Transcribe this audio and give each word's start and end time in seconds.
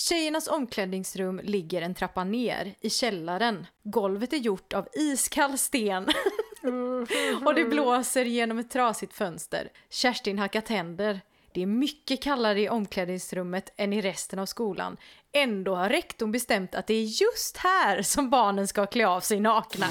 Tjejernas 0.00 0.48
omklädningsrum 0.48 1.40
ligger 1.44 1.82
en 1.82 1.94
trappa 1.94 2.24
ner 2.24 2.74
i 2.80 2.90
källaren. 2.90 3.66
Golvet 3.82 4.32
är 4.32 4.36
gjort 4.36 4.72
av 4.72 4.88
iskall 4.92 5.58
sten. 5.58 6.04
och 7.46 7.54
det 7.54 7.64
blåser 7.64 8.24
genom 8.24 8.58
ett 8.58 8.70
trasigt 8.70 9.14
fönster. 9.14 9.68
Kerstin 9.90 10.38
hackar 10.38 10.60
tänder. 10.60 11.20
Det 11.54 11.62
är 11.62 11.66
mycket 11.66 12.22
kallare 12.22 12.60
i 12.60 12.68
omklädningsrummet 12.68 13.72
än 13.76 13.92
i 13.92 14.00
resten 14.00 14.38
av 14.38 14.46
skolan. 14.46 14.96
Ändå 15.32 15.74
har 15.74 15.88
rektorn 15.88 16.32
bestämt 16.32 16.74
att 16.74 16.86
det 16.86 16.94
är 16.94 17.22
just 17.22 17.56
här 17.56 18.02
som 18.02 18.30
barnen 18.30 18.68
ska 18.68 18.86
klä 18.86 19.06
av 19.08 19.20
sig 19.20 19.40
nakna. 19.40 19.86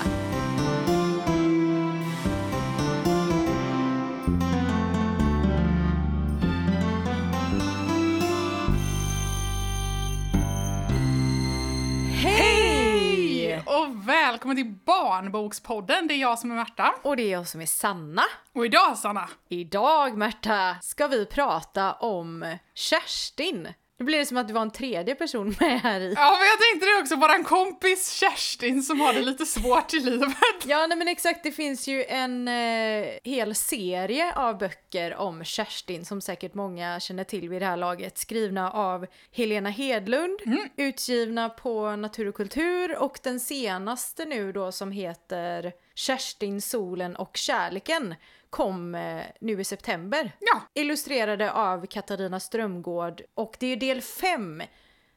Välkommen 14.37 14.57
till 14.57 14.75
Barnbokspodden. 14.85 16.07
Det 16.07 16.13
är 16.13 16.17
jag 16.17 16.39
som 16.39 16.51
är 16.51 16.55
Märta. 16.55 16.93
Och 17.01 17.17
det 17.17 17.23
är 17.23 17.31
jag 17.31 17.47
som 17.47 17.61
är 17.61 17.65
Sanna. 17.65 18.21
Och 18.53 18.65
idag 18.65 18.97
Sanna, 18.97 19.29
Idag, 19.49 20.17
Märta, 20.17 20.75
ska 20.81 21.07
vi 21.07 21.25
prata 21.25 21.93
om 21.93 22.57
Kerstin. 22.73 23.67
Nu 23.99 24.05
blir 24.05 24.17
det 24.17 24.25
som 24.25 24.37
att 24.37 24.47
det 24.47 24.53
var 24.53 24.61
en 24.61 24.71
tredje 24.71 25.15
person 25.15 25.55
med 25.59 25.81
här 25.81 25.99
i. 25.99 26.13
ja 26.13 26.37
men 26.39 26.47
jag 26.47 26.59
tänkte 26.59 26.87
det 26.87 27.01
också, 27.01 27.15
våran 27.15 27.43
kompis 27.43 28.11
Kerstin 28.11 28.83
som 28.83 28.99
har 28.99 29.13
det 29.13 29.21
lite 29.21 29.45
svårt 29.45 29.93
i 29.93 29.99
livet. 29.99 30.37
Ja, 30.65 30.87
nej 30.87 30.97
men 30.97 31.07
exakt, 31.07 31.43
det 31.43 31.51
finns 31.51 31.87
ju 31.87 32.03
en 32.03 32.47
eh, 32.47 33.07
hel 33.23 33.55
serie 33.55 34.33
av 34.35 34.57
böcker 34.57 35.15
om 35.15 35.43
Kerstin 35.43 36.05
som 36.05 36.21
säkert 36.21 36.53
många 36.53 36.99
känner 36.99 37.23
till 37.23 37.49
vid 37.49 37.61
det 37.61 37.65
här 37.65 37.77
laget. 37.77 38.17
Skrivna 38.17 38.71
av 38.71 39.05
Helena 39.31 39.69
Hedlund, 39.69 40.39
utgivna 40.75 41.49
på 41.49 41.95
Natur 41.95 42.27
och 42.27 42.35
kultur 42.35 42.97
och 42.97 43.19
den 43.23 43.39
senaste 43.39 44.25
nu 44.25 44.51
då 44.51 44.71
som 44.71 44.91
heter 44.91 45.73
Kerstin, 45.95 46.61
solen 46.61 47.15
och 47.15 47.37
kärleken 47.37 48.15
kom 48.49 48.95
eh, 48.95 49.23
nu 49.41 49.61
i 49.61 49.63
september. 49.63 50.31
Ja, 50.39 50.61
Illustrerade 50.73 51.51
av 51.51 51.85
Katarina 51.85 52.39
Strömgård 52.39 53.21
och 53.33 53.57
det 53.59 53.67
är 53.67 53.75
del 53.77 54.01
fem 54.01 54.63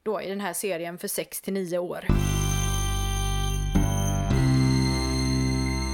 då 0.02 0.22
i 0.22 0.28
den 0.28 0.40
här 0.40 0.52
serien 0.52 0.98
för 0.98 1.08
6 1.08 1.40
till 1.40 1.52
9 1.52 1.78
år. 1.78 2.04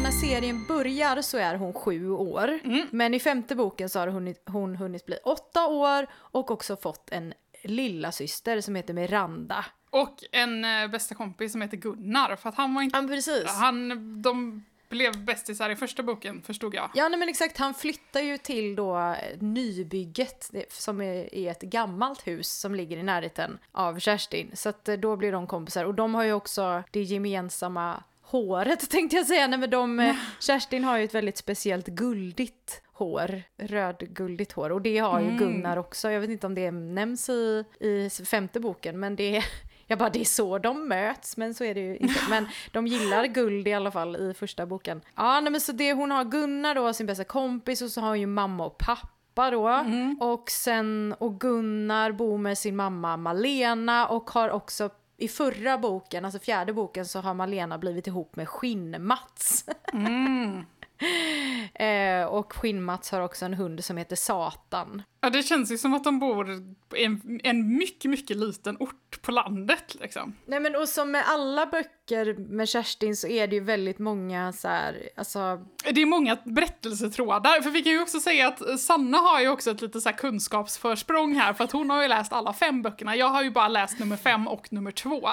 När 0.03 0.11
serien 0.11 0.65
börjar 0.69 1.23
så 1.23 1.39
är 1.39 1.55
hon 1.55 1.73
sju 1.73 2.11
år, 2.11 2.61
men 2.91 3.15
i 3.15 3.21
femte 3.21 3.55
boken 3.55 3.89
så 3.89 3.99
har 3.99 4.07
hon, 4.09 4.35
hon 4.47 4.77
hunnit 4.77 5.07
bli 5.07 5.17
åtta 5.25 5.67
år 5.67 6.07
och 6.15 6.51
också 6.51 6.77
fått 6.77 7.11
en 7.11 7.35
lilla 7.65 8.13
syster 8.13 8.61
som 8.61 8.75
heter 8.75 8.95
Miranda. 8.95 9.65
och 9.91 10.15
en 10.33 10.65
eh, 10.65 10.89
bästa 10.89 11.15
kompis 11.15 11.53
som 11.53 11.63
heter 11.63 11.77
Gunnar 11.77 12.37
för 12.37 12.49
att 12.49 12.55
han 12.55 12.75
var 12.75 12.83
inte... 12.83 12.99
Ja, 12.99 13.09
precis. 13.09 13.47
Han, 13.47 14.23
de 14.23 14.65
blev 14.89 15.25
bästisar 15.25 15.71
i 15.71 15.77
första 15.77 16.03
boken 16.03 16.43
förstod 16.43 16.75
jag. 16.75 16.91
Ja, 16.95 17.09
nej, 17.09 17.19
men 17.19 17.29
exakt. 17.29 17.59
Han 17.59 17.75
flyttar 17.75 18.21
ju 18.21 18.39
till 18.39 18.77
då 18.77 19.17
nybygget 19.41 20.49
det- 20.53 20.73
som 20.73 21.01
är, 21.01 21.35
är 21.35 21.51
ett 21.51 21.63
gammalt 21.63 22.27
hus 22.27 22.49
som 22.53 22.75
ligger 22.75 22.97
i 22.97 23.03
närheten 23.03 23.59
av 23.73 23.99
Kerstin. 23.99 24.51
Så 24.55 24.69
att 24.69 24.89
eh, 24.89 24.97
då 24.97 25.17
blir 25.17 25.33
de 25.33 25.47
kompisar. 25.47 25.85
Och 25.85 25.95
de 25.95 26.15
har 26.15 26.23
ju 26.25 26.33
också 26.33 26.83
det 26.91 27.03
gemensamma 27.03 28.03
håret 28.23 28.91
tänkte 28.91 29.17
jag 29.17 29.27
säga. 29.27 29.47
Nej, 29.47 29.59
men 29.59 29.71
de, 29.71 30.01
eh, 30.01 30.17
Kerstin 30.41 30.85
har 30.85 30.99
ju 30.99 31.05
ett 31.05 31.15
väldigt 31.15 31.37
speciellt 31.37 31.87
guldigt 31.87 32.83
hår, 32.93 33.43
rödguldigt 33.59 34.53
hår. 34.53 34.73
Och 34.73 34.83
det 34.83 34.99
har 34.99 35.21
ju 35.21 35.37
Gunnar 35.39 35.77
också. 35.77 36.11
Jag 36.11 36.21
vet 36.21 36.31
inte 36.31 36.47
om 36.47 36.55
det 36.55 36.71
nämns 36.71 37.29
i, 37.29 37.65
i 37.81 38.11
femte 38.11 38.61
boken, 38.61 39.01
men 39.01 39.17
det 39.17 39.43
jag 39.87 39.99
bara, 39.99 40.11
det 40.11 40.21
är 40.21 40.25
så 40.25 40.59
de 40.59 40.89
möts, 40.89 41.37
men 41.37 41.55
så 41.55 41.65
är 41.65 41.75
det 41.75 41.81
ju 41.81 41.97
inte. 41.97 42.21
Men 42.31 42.49
de 42.73 42.87
gillar 42.87 43.27
guld 43.27 43.69
i 43.69 43.73
alla 43.73 43.91
fall 43.91 44.17
i 44.17 44.35
första 44.35 44.67
boken. 44.67 45.01
Ja, 45.15 45.41
nej, 45.41 45.53
men 45.53 45.61
så 45.61 45.73
det 45.73 45.93
hon 45.93 46.11
har 46.11 46.25
Gunnar 46.25 46.75
då, 46.75 46.93
sin 46.93 47.07
bästa 47.07 47.25
kompis, 47.25 47.83
och 47.83 47.91
så 47.91 48.01
har 48.01 48.09
hon 48.09 48.21
ju 48.21 48.27
mamma 48.27 48.67
och 48.67 48.79
pappa 48.79 49.51
då. 49.51 49.85
Och 50.21 50.51
sen, 50.51 51.15
och 51.19 51.41
Gunnar 51.41 52.13
bor 52.13 52.39
med 52.39 52.59
sin 52.59 52.77
mamma 52.77 53.17
Malena 53.17 54.07
och 54.07 54.31
har 54.31 54.51
också 54.51 54.91
i 55.17 55.29
förra 55.29 55.79
boken, 55.79 56.25
alltså 56.25 56.41
fjärde 56.41 56.73
boken, 56.73 57.07
så 57.07 57.21
har 57.21 57.35
Malena 57.35 57.79
blivit 57.79 58.07
ihop 58.07 58.37
med 58.37 58.49
Skinn-Mats. 58.49 59.65
eh, 61.75 62.25
och 62.25 62.53
Skinn-Mats 62.53 63.11
har 63.11 63.21
också 63.21 63.45
en 63.45 63.55
hund 63.55 63.85
som 63.85 63.97
heter 63.97 64.17
Satan. 64.17 65.03
Ja, 65.27 65.31
det 65.31 65.43
känns 65.43 65.73
ju 65.73 65.79
som 65.79 65.95
att 65.95 66.05
de 66.05 66.19
bor 66.19 66.51
i 66.95 67.05
en, 67.05 67.41
en 67.45 67.77
mycket, 67.77 68.11
mycket 68.11 68.37
liten 68.37 68.77
ort 68.81 69.23
på 69.23 69.33
landet 69.33 69.97
liksom. 70.01 70.37
Nej 70.47 70.61
men 70.61 70.77
och 70.77 70.89
som 70.89 71.11
med 71.11 71.25
alla 71.27 71.67
böcker 71.67 72.35
med 72.39 72.69
Kerstin 72.69 73.17
så 73.17 73.29
är 73.29 73.47
det 73.47 73.57
ju 73.57 73.63
väldigt 73.65 73.99
många 73.99 74.53
så 74.53 74.69
här, 74.69 75.09
alltså 75.17 75.61
Det 75.93 76.03
är 76.03 76.07
många 76.07 76.37
berättelsetrådar, 76.45 77.63
för 77.63 77.71
vi 77.71 77.83
kan 77.83 77.93
ju 77.93 78.03
också 78.03 78.21
säga 78.21 78.49
att 78.49 78.81
Sanna 78.81 79.19
har 79.19 79.41
ju 79.41 79.49
också 79.49 79.71
ett 79.71 79.83
lite 79.83 80.01
så 80.01 80.09
här 80.09 80.17
kunskapsförsprång 80.17 81.35
här, 81.35 81.53
för 81.53 81.65
att 81.65 81.73
hon 81.73 81.91
har 81.91 82.03
ju 82.03 82.09
läst 82.09 82.33
alla 82.33 82.53
fem 82.53 82.83
böckerna. 82.83 83.17
Jag 83.17 83.29
har 83.29 83.43
ju 83.43 83.51
bara 83.51 83.69
läst 83.69 83.99
nummer 83.99 84.17
fem 84.17 84.49
och 84.49 84.73
nummer 84.73 84.91
två. 84.91 85.29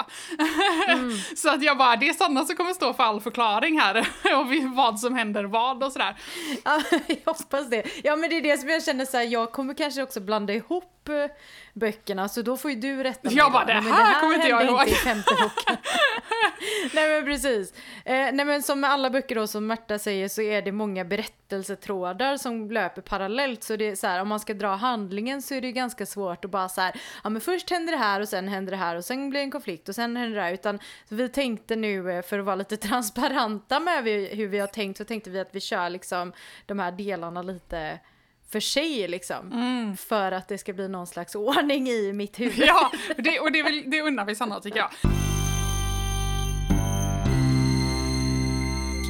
så 1.36 1.50
att 1.50 1.62
jag 1.62 1.78
bara, 1.78 1.96
det 1.96 2.08
är 2.08 2.12
Sanna 2.12 2.44
som 2.44 2.56
kommer 2.56 2.72
stå 2.72 2.94
för 2.94 3.04
all 3.04 3.20
förklaring 3.20 3.80
här, 3.80 3.98
och 4.40 4.74
vad 4.74 5.00
som 5.00 5.14
händer 5.14 5.44
vad 5.44 5.82
och 5.82 5.92
sådär. 5.92 6.16
Ja, 6.64 6.82
jag 7.06 7.34
hoppas 7.34 7.70
det. 7.70 7.84
Ja, 8.04 8.16
men 8.16 8.30
det 8.30 8.36
är 8.36 8.42
det 8.42 8.58
som 8.58 8.68
jag 8.68 8.84
känner 8.84 9.04
så 9.04 9.16
här, 9.16 9.24
jag 9.24 9.52
kommer 9.52 9.74
kanske 9.84 10.02
också 10.02 10.20
blanda 10.20 10.52
ihop 10.52 11.08
eh, 11.08 11.14
böckerna, 11.72 12.28
så 12.28 12.42
då 12.42 12.56
får 12.56 12.70
ju 12.70 12.76
du 12.76 13.02
rätta 13.02 13.28
mig 13.28 13.36
Jag 13.36 13.52
bara, 13.52 13.64
det 13.64 13.72
Nej, 13.74 13.82
men 13.82 13.92
här 13.92 14.20
kommer 14.20 14.34
inte 14.34 14.48
jag 14.48 14.64
ihåg. 14.64 14.80
inte 14.80 14.94
femte 14.94 15.30
boken. 15.30 15.76
nej 16.94 17.08
men 17.08 17.24
precis. 17.24 17.72
Eh, 18.04 18.12
nej 18.14 18.44
men 18.44 18.62
som 18.62 18.80
med 18.80 18.90
alla 18.90 19.10
böcker 19.10 19.34
då, 19.34 19.46
som 19.46 19.66
Märta 19.66 19.98
säger, 19.98 20.28
så 20.28 20.42
är 20.42 20.62
det 20.62 20.72
många 20.72 21.04
berättelsetrådar 21.04 22.36
som 22.36 22.70
löper 22.70 23.02
parallellt, 23.02 23.62
så 23.62 23.76
det 23.76 23.88
är 23.88 23.96
så 23.96 24.06
här, 24.06 24.20
om 24.20 24.28
man 24.28 24.40
ska 24.40 24.54
dra 24.54 24.74
handlingen 24.74 25.42
så 25.42 25.54
är 25.54 25.60
det 25.60 25.66
ju 25.66 25.72
ganska 25.72 26.06
svårt 26.06 26.44
att 26.44 26.50
bara 26.50 26.68
så 26.68 26.80
här, 26.80 27.00
ja 27.24 27.30
men 27.30 27.40
först 27.40 27.70
händer 27.70 27.92
det 27.92 27.98
här 27.98 28.20
och 28.20 28.28
sen 28.28 28.48
händer 28.48 28.70
det 28.70 28.76
här 28.76 28.96
och 28.96 29.04
sen 29.04 29.30
blir 29.30 29.40
det 29.40 29.44
en 29.44 29.50
konflikt 29.50 29.88
och 29.88 29.94
sen 29.94 30.16
händer 30.16 30.36
det 30.36 30.42
här, 30.42 30.52
utan 30.52 30.78
vi 31.08 31.28
tänkte 31.28 31.76
nu, 31.76 32.12
eh, 32.12 32.22
för 32.22 32.38
att 32.38 32.44
vara 32.44 32.56
lite 32.56 32.76
transparenta 32.88 33.80
med 33.80 34.04
hur 34.30 34.46
vi 34.46 34.58
har 34.58 34.66
tänkt, 34.66 34.96
så 34.96 35.04
tänkte 35.04 35.30
vi 35.30 35.40
att 35.40 35.54
vi 35.54 35.60
kör 35.60 35.90
liksom 35.90 36.32
de 36.66 36.78
här 36.78 36.92
delarna 36.92 37.42
lite 37.42 37.98
för 38.54 38.60
sig 38.60 39.08
liksom. 39.08 39.96
För 39.96 40.32
att 40.32 40.48
det 40.48 40.58
ska 40.58 40.72
bli 40.72 40.88
någon 40.88 41.06
slags 41.06 41.34
ordning 41.34 41.88
i 41.88 42.12
mitt 42.12 42.40
huvud. 42.40 42.68
Ja, 42.68 42.90
det, 43.16 43.40
och 43.40 43.52
det, 43.52 43.58
är 43.58 43.64
väl, 43.64 43.82
det 43.86 44.02
undrar 44.02 44.24
vi 44.24 44.34
Sanna 44.34 44.60
tycker 44.60 44.78
jag. 44.78 44.90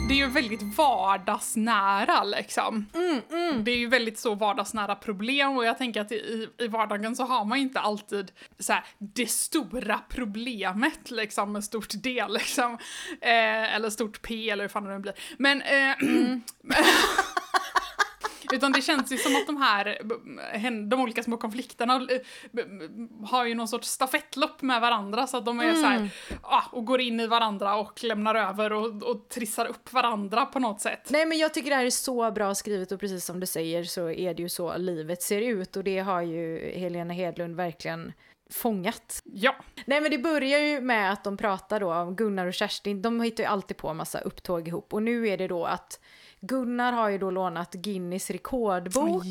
Det 0.09 0.15
är 0.15 0.19
ju 0.19 0.27
väldigt 0.27 0.63
vardagsnära 0.77 2.25
liksom. 2.25 2.87
Det 3.65 3.71
är 3.71 3.77
ju 3.77 3.89
väldigt 3.89 4.19
så 4.19 4.35
vardagsnära 4.35 4.95
problem 4.95 5.57
och 5.57 5.65
jag 5.65 5.79
tänker 5.79 6.01
att 6.01 6.13
i, 6.13 6.49
i 6.59 6.67
vardagen 6.67 7.17
så 7.17 7.25
har 7.25 7.45
man 7.45 7.59
ju 7.59 7.65
inte 7.65 7.81
alltid 7.81 8.33
så 8.59 8.73
här, 8.73 8.85
det 8.99 9.31
stora 9.31 10.01
problemet 10.09 11.11
liksom 11.11 11.53
med 11.53 11.65
stort 11.65 11.91
D 12.03 12.25
liksom. 12.29 12.73
Eh, 13.21 13.75
eller 13.75 13.91
stort 13.91 14.23
P 14.23 14.51
eller 14.51 14.65
hur 14.65 14.69
fan 14.69 14.85
det 14.85 14.93
nu 14.93 14.99
blir. 14.99 15.15
Men 15.39 15.63
eh, 15.63 15.97
Utan 18.55 18.73
det 18.73 18.83
känns 18.83 19.13
ju 19.13 19.17
som 19.17 19.37
att 19.37 19.47
de 19.47 19.57
här, 19.57 19.99
hen- 20.53 20.89
de 20.89 21.01
olika 21.01 21.23
små 21.23 21.37
konflikterna 21.37 21.95
eh, 21.95 22.21
har 23.27 23.45
ju 23.45 23.55
någon 23.55 23.69
sorts 23.69 23.89
stafettlopp 23.89 24.63
med 24.63 24.81
varandra 24.81 25.27
så 25.27 25.37
att 25.37 25.45
de 25.45 25.61
är 25.61 25.75
så 25.75 25.87
här, 25.87 26.11
ah, 26.43 26.63
och 26.73 26.85
går 26.85 27.01
in 27.01 27.21
i 27.21 27.27
varandra 27.27 27.77
och 27.77 28.05
lämnar 28.05 28.35
över 28.35 28.73
och, 28.73 29.03
och 29.03 29.29
trissar 29.29 29.67
upp 29.67 29.93
varandra 29.93 30.47
på 30.47 30.59
något 30.59 30.81
sätt. 30.81 31.09
Nej 31.11 31.27
men 31.27 31.39
jag 31.39 31.55
tycker 31.55 31.71
det 31.71 31.77
här 31.77 31.87
är 31.87 31.91
så 31.91 32.31
bra 32.31 32.55
skrivet 32.55 32.93
och 32.93 33.01
precis 33.01 33.25
som 33.25 33.41
du 33.41 33.47
säger 33.47 33.85
så 33.85 34.11
är 34.11 34.35
det 34.35 34.43
ju 34.43 34.49
så 34.49 34.77
livet 34.77 35.23
ser 35.23 35.41
ut 35.41 35.77
och 35.77 35.85
det 35.85 35.99
har 35.99 36.23
ju 36.23 36.73
Helena 36.79 37.15
Hedlund 37.15 37.57
verkligen 37.57 38.13
fångat. 38.51 39.23
Ja, 39.25 39.57
Nej 39.87 40.01
men 40.01 40.11
det 40.11 40.19
börjar 40.19 40.59
ju 40.59 40.81
med 40.81 41.13
att 41.13 41.25
de 41.25 41.37
pratar 41.37 41.81
då 41.81 41.95
om 41.95 42.17
Gunnar 42.17 42.47
och 42.47 42.55
Kerstin, 42.55 43.03
de 43.03 43.21
hittar 43.21 43.45
ju 43.45 43.49
alltid 43.49 43.77
på 43.77 43.89
en 43.89 43.97
massa 43.97 44.19
upptåg 44.21 44.69
ihop 44.69 44.95
och 44.95 45.03
nu 45.03 45.29
är 45.29 45.37
det 45.39 45.49
då 45.49 45.65
att 45.65 46.01
Gunnar 46.47 46.93
har 46.93 47.09
ju 47.09 47.19
då 47.19 47.31
lånat 47.31 47.73
Guinness 47.75 48.31
rekordbok 48.31 49.25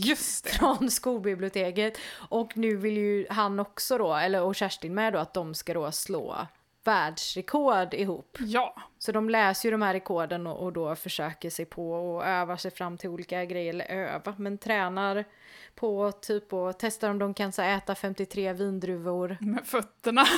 från 0.46 0.92
skolbiblioteket 0.92 1.98
och 2.30 2.58
nu 2.58 2.76
vill 2.76 2.98
ju 2.98 3.26
han 3.30 3.60
också 3.60 3.98
då, 3.98 4.14
eller 4.16 4.42
och 4.42 4.56
Kerstin 4.56 4.94
med 4.94 5.14
då, 5.14 5.20
att 5.20 5.34
de 5.34 5.54
ska 5.54 5.74
då 5.74 5.92
slå 5.92 6.48
världsrekord 6.84 7.94
ihop. 7.94 8.38
Ja, 8.40 8.76
Så 8.98 9.12
de 9.12 9.30
läser 9.30 9.70
ju 9.70 9.72
de 9.72 9.82
här 9.82 9.94
rekorden 9.94 10.48
och, 10.48 10.64
och 10.64 10.74
då 10.74 10.96
försöker 10.96 11.50
sig 11.50 11.66
på 11.66 11.94
och 11.94 12.26
övar 12.26 12.58
sig 12.58 12.72
fram 12.72 12.98
till 12.98 13.10
olika 13.10 13.46
grejer, 13.46 13.74
eller 13.74 13.86
öva, 13.86 14.36
men 14.38 14.58
tränar 14.58 15.26
på 15.76 16.12
typ 16.12 16.54
och 16.54 16.80
testar 16.80 17.10
om 17.10 17.20
de 17.20 17.34
kan 17.34 17.52
så 17.52 17.62
äta 17.62 17.96
53 17.96 18.54
vindruvor. 18.54 19.38
med 19.42 19.66
fötterna. 19.66 20.26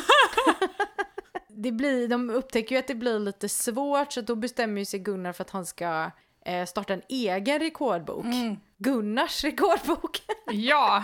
Det 1.47 1.71
blir, 1.71 2.07
de 2.07 2.29
upptäcker 2.29 2.75
ju 2.75 2.79
att 2.79 2.87
det 2.87 2.95
blir 2.95 3.19
lite 3.19 3.49
svårt 3.49 4.11
så 4.13 4.21
då 4.21 4.35
bestämmer 4.35 4.81
ju 4.81 4.85
sig 4.85 4.99
Gunnar 4.99 5.33
för 5.33 5.43
att 5.43 5.49
han 5.49 5.65
ska 5.65 6.11
eh, 6.45 6.65
starta 6.65 6.93
en 6.93 7.01
egen 7.09 7.59
rekordbok. 7.59 8.25
Gunnars 8.77 9.43
rekordbok. 9.43 10.21
Ja, 10.51 11.03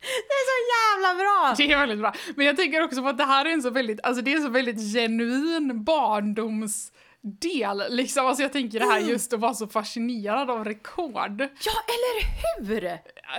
Det 0.00 0.06
är 0.34 0.46
så 0.46 0.58
jävla 0.76 1.14
bra! 1.22 1.54
Det 1.56 1.72
är 1.72 1.78
väldigt 1.78 1.98
bra. 1.98 2.14
Men 2.36 2.46
jag 2.46 2.56
tänker 2.56 2.82
också 2.84 3.02
på 3.02 3.08
att 3.08 3.18
det 3.18 3.24
här 3.24 3.44
är 3.44 3.50
en 3.50 3.62
så 3.62 3.70
väldigt, 3.70 4.00
alltså 4.02 4.22
det 4.22 4.32
är 4.32 4.36
en 4.36 4.42
så 4.42 4.48
väldigt 4.48 4.94
genuin 4.94 5.84
barndomsdel. 5.84 7.82
Liksom, 7.88 8.26
alltså 8.26 8.42
jag 8.42 8.52
tänker 8.52 8.80
det 8.80 8.86
här 8.86 9.00
just 9.00 9.32
att 9.32 9.40
vara 9.40 9.54
så 9.54 9.66
fascinerad 9.66 10.50
av 10.50 10.64
rekord. 10.64 11.40
Ja, 11.40 11.72
eller 11.88 12.26
hur? 12.66 12.98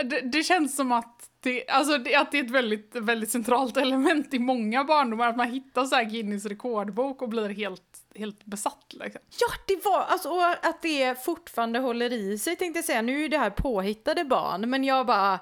Det, 0.09 0.21
det 0.21 0.43
känns 0.43 0.75
som 0.75 0.91
att 0.91 1.29
det, 1.39 1.67
alltså 1.67 1.97
det, 1.97 2.15
att 2.15 2.31
det 2.31 2.39
är 2.39 2.43
ett 2.43 2.51
väldigt, 2.51 2.95
väldigt 2.95 3.31
centralt 3.31 3.77
element 3.77 4.33
i 4.33 4.39
många 4.39 4.83
barndomar, 4.83 5.27
att 5.27 5.37
man 5.37 5.51
hittar 5.51 5.85
så 5.85 5.95
här 5.95 6.03
Guinness 6.03 6.45
rekordbok 6.45 7.21
och 7.21 7.29
blir 7.29 7.49
helt, 7.49 7.97
helt 8.17 8.45
besatt. 8.45 8.85
Liksom. 8.89 9.21
Ja, 9.39 9.47
det 9.67 9.85
var, 9.85 10.01
alltså 10.01 10.29
och 10.29 10.65
att 10.65 10.81
det 10.81 11.25
fortfarande 11.25 11.79
håller 11.79 12.13
i 12.13 12.37
sig 12.37 12.55
tänkte 12.55 12.77
jag 12.77 12.85
säga. 12.85 13.01
Nu 13.01 13.25
är 13.25 13.29
det 13.29 13.37
här 13.37 13.49
påhittade 13.49 14.23
barn, 14.23 14.69
men 14.69 14.83
jag 14.83 15.05
bara, 15.05 15.39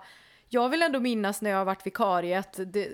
jag 0.49 0.69
vill 0.69 0.81
ändå 0.81 0.99
minnas 0.99 1.41
när 1.41 1.49
jag 1.49 1.57
har 1.57 1.65
varit 1.65 1.87
vikarie 1.87 2.39
att 2.39 2.59
det, 2.73 2.89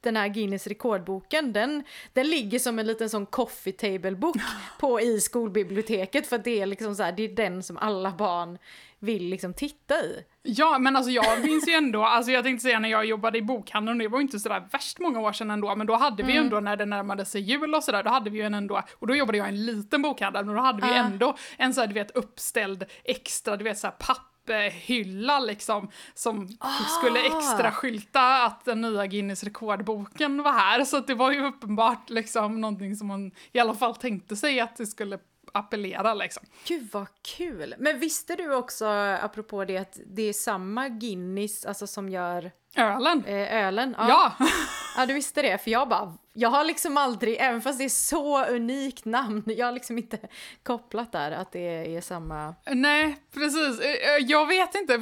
den 0.00 0.16
här 0.16 0.28
Guinness 0.28 0.66
rekordboken, 0.66 1.52
den, 1.52 1.84
den 2.12 2.30
ligger 2.30 2.58
som 2.58 2.78
en 2.78 2.86
liten 2.86 3.10
sån 3.10 3.26
coffee 3.26 3.72
table-bok 3.72 4.36
på 4.80 5.00
i 5.00 5.20
skolbiblioteket 5.20 6.26
för 6.26 6.38
det 6.38 6.60
är 6.60 6.66
liksom 6.66 6.94
så 6.94 7.02
här, 7.02 7.12
det 7.12 7.22
är 7.22 7.28
den 7.28 7.62
som 7.62 7.76
alla 7.76 8.10
barn 8.10 8.58
vill 9.00 9.28
liksom 9.28 9.54
titta 9.54 9.94
i. 9.94 10.24
Ja, 10.42 10.78
men 10.78 10.96
alltså 10.96 11.10
jag 11.12 11.40
minns 11.44 11.68
ju 11.68 11.72
ändå, 11.72 12.04
alltså 12.04 12.32
jag 12.32 12.44
tänkte 12.44 12.62
säga 12.62 12.78
när 12.78 12.88
jag 12.88 13.04
jobbade 13.04 13.38
i 13.38 13.42
bokhandeln, 13.42 13.98
det 13.98 14.08
var 14.08 14.18
ju 14.18 14.22
inte 14.22 14.38
sådär 14.40 14.68
värst 14.72 14.98
många 14.98 15.20
år 15.20 15.32
sedan 15.32 15.50
ändå, 15.50 15.76
men 15.76 15.86
då 15.86 15.94
hade 15.96 16.22
vi 16.22 16.32
ju 16.32 16.38
Mm. 16.38 16.46
ändå 16.46 16.60
när 16.60 16.76
det 16.76 16.86
närmade 16.86 17.24
sig 17.24 17.40
jul 17.40 17.74
och 17.74 17.84
sådär, 17.84 18.02
då 18.02 18.10
hade 18.10 18.30
vi 18.30 18.38
ju 18.38 18.44
en 18.44 18.54
ändå, 18.54 18.82
och 18.98 19.06
då 19.06 19.14
jobbade 19.14 19.38
jag 19.38 19.46
i 19.46 19.48
en 19.48 19.66
liten 19.66 20.02
bokhandel, 20.02 20.44
men 20.44 20.54
då 20.54 20.60
hade 20.62 20.86
vi 20.86 20.92
Ja. 20.92 20.94
ändå 21.04 21.36
en 21.56 21.74
såhär, 21.74 21.88
du 21.88 21.94
vet, 21.94 22.10
uppställd 22.10 22.84
extra, 23.04 23.56
du 23.56 23.64
vet 23.64 23.78
såhär 23.78 23.94
papphylla 24.46 25.40
liksom, 25.40 25.90
som 26.14 26.48
skulle 26.98 27.20
extra 27.26 27.70
skylta 27.72 28.44
att 28.44 28.64
den 28.64 28.80
nya 28.80 29.06
Guinness 29.06 29.44
rekordboken 29.44 30.42
var 30.42 30.52
här, 30.52 30.84
så 30.84 31.00
det 31.00 31.14
var 31.14 31.32
ju 31.32 31.44
uppenbart 31.46 32.10
liksom 32.10 32.60
någonting 32.60 32.96
som 32.96 33.06
man 33.08 33.30
i 33.52 33.58
alla 33.58 33.74
fall 33.74 33.94
tänkte 33.96 34.36
sig 34.36 34.60
att 34.60 34.76
det 34.76 34.86
skulle 34.86 35.18
appellera 35.54 36.14
liksom. 36.14 36.42
Gud 36.66 36.88
vad 36.92 37.06
kul! 37.36 37.74
Men 37.78 37.98
visste 37.98 38.36
du 38.36 38.54
också, 38.54 38.84
apropå 39.22 39.64
det, 39.64 39.76
att 39.78 39.98
det 40.06 40.22
är 40.22 40.32
samma 40.32 40.88
Guinness 40.88 41.66
alltså, 41.66 41.86
som 41.86 42.08
gör 42.08 42.50
Ölen. 42.76 43.24
eh, 43.26 43.54
ölen? 43.66 43.94
Ja. 43.98 44.32
Ja, 44.96 45.06
du 45.06 45.14
visste 45.14 45.42
det, 45.42 45.58
för 45.58 45.70
jag 45.70 45.88
bara, 45.88 46.14
jag 46.32 46.48
har 46.50 46.64
liksom 46.64 46.96
aldrig, 46.96 47.36
även 47.40 47.60
fast 47.62 47.78
det 47.78 47.84
är 47.84 47.88
så 47.88 48.44
unikt 48.44 49.04
namn, 49.04 49.42
jag 49.46 49.66
har 49.66 49.72
liksom 49.72 49.98
inte 49.98 50.18
kopplat 50.62 51.12
där 51.12 51.30
att 51.32 51.52
det 51.52 51.96
är 51.96 52.00
samma. 52.00 52.54
Nej, 52.70 53.16
precis. 53.34 53.80
Eh, 53.80 53.90
eh, 53.90 54.16
Jag 54.26 54.46
vet 54.46 54.74
inte, 54.74 54.92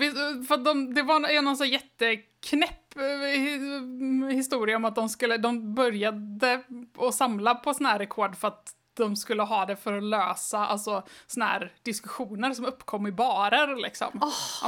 för 0.49 0.57
de, 0.65 0.95
det 0.95 1.03
var 1.03 1.29
en 1.31 1.45
någon 1.45 1.57
så 1.57 1.65
jätteknäpp 1.65 2.97
eh, 2.97 3.03
hi- 3.03 4.31
historia 4.33 4.77
om 4.77 4.85
att 4.85 4.95
de 4.95 5.09
skulle, 5.09 5.37
de 5.37 5.75
började 5.75 6.63
att 6.99 7.15
samla 7.15 7.55
på 7.55 7.75
såna 7.75 7.89
här 7.89 7.99
rekord 7.99 8.37
för 8.37 8.49
att 8.49 8.73
de 8.99 9.17
skulle 9.17 9.43
ha 9.43 9.67
det 9.67 9.77
för 9.77 9.93
att 9.93 10.03
lösa 10.03 10.59
alltså 10.59 11.03
såna 11.27 11.47
här 11.47 11.73
diskussioner 11.83 12.53
som 12.53 12.65
uppkom 12.65 13.07
i 13.07 13.13
barer 13.13 13.77
liksom. 13.77 14.21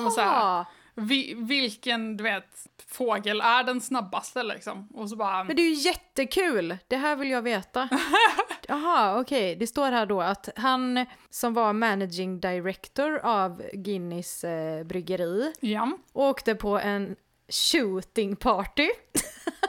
Men 0.03 0.11
så 0.11 0.21
här, 0.21 0.65
vi, 0.95 1.35
vilken, 1.37 2.17
du 2.17 2.25
vet, 2.25 2.67
fågel 2.87 3.41
är 3.41 3.65
den 3.65 3.81
snabbaste 3.81 4.43
liksom? 4.43 4.89
Och 4.95 5.09
så 5.09 5.17
bara... 5.17 5.45
men 5.45 5.57
det 5.57 5.63
är 5.63 5.71
ju 5.71 5.75
jättekul! 5.75 6.77
Det 6.89 6.97
här 6.97 7.17
vill 7.17 7.31
jag 7.31 7.43
veta. 7.43 7.89
Jaha, 8.69 9.21
okej. 9.21 9.57
Det 9.57 9.67
står 9.67 9.91
här 9.91 10.07
då 10.07 10.21
att 10.21 10.49
han 10.57 11.07
som 11.31 11.55
var 11.55 11.73
managing 11.73 12.41
director 12.41 13.19
av 13.19 13.63
Guinness 13.73 14.45
eh, 14.45 14.85
bryggeri 14.85 15.53
Ja, 15.61 15.93
åkte 16.13 16.55
på 16.55 16.79
en 16.79 17.17
shooting 17.49 18.37
party. 18.37 18.89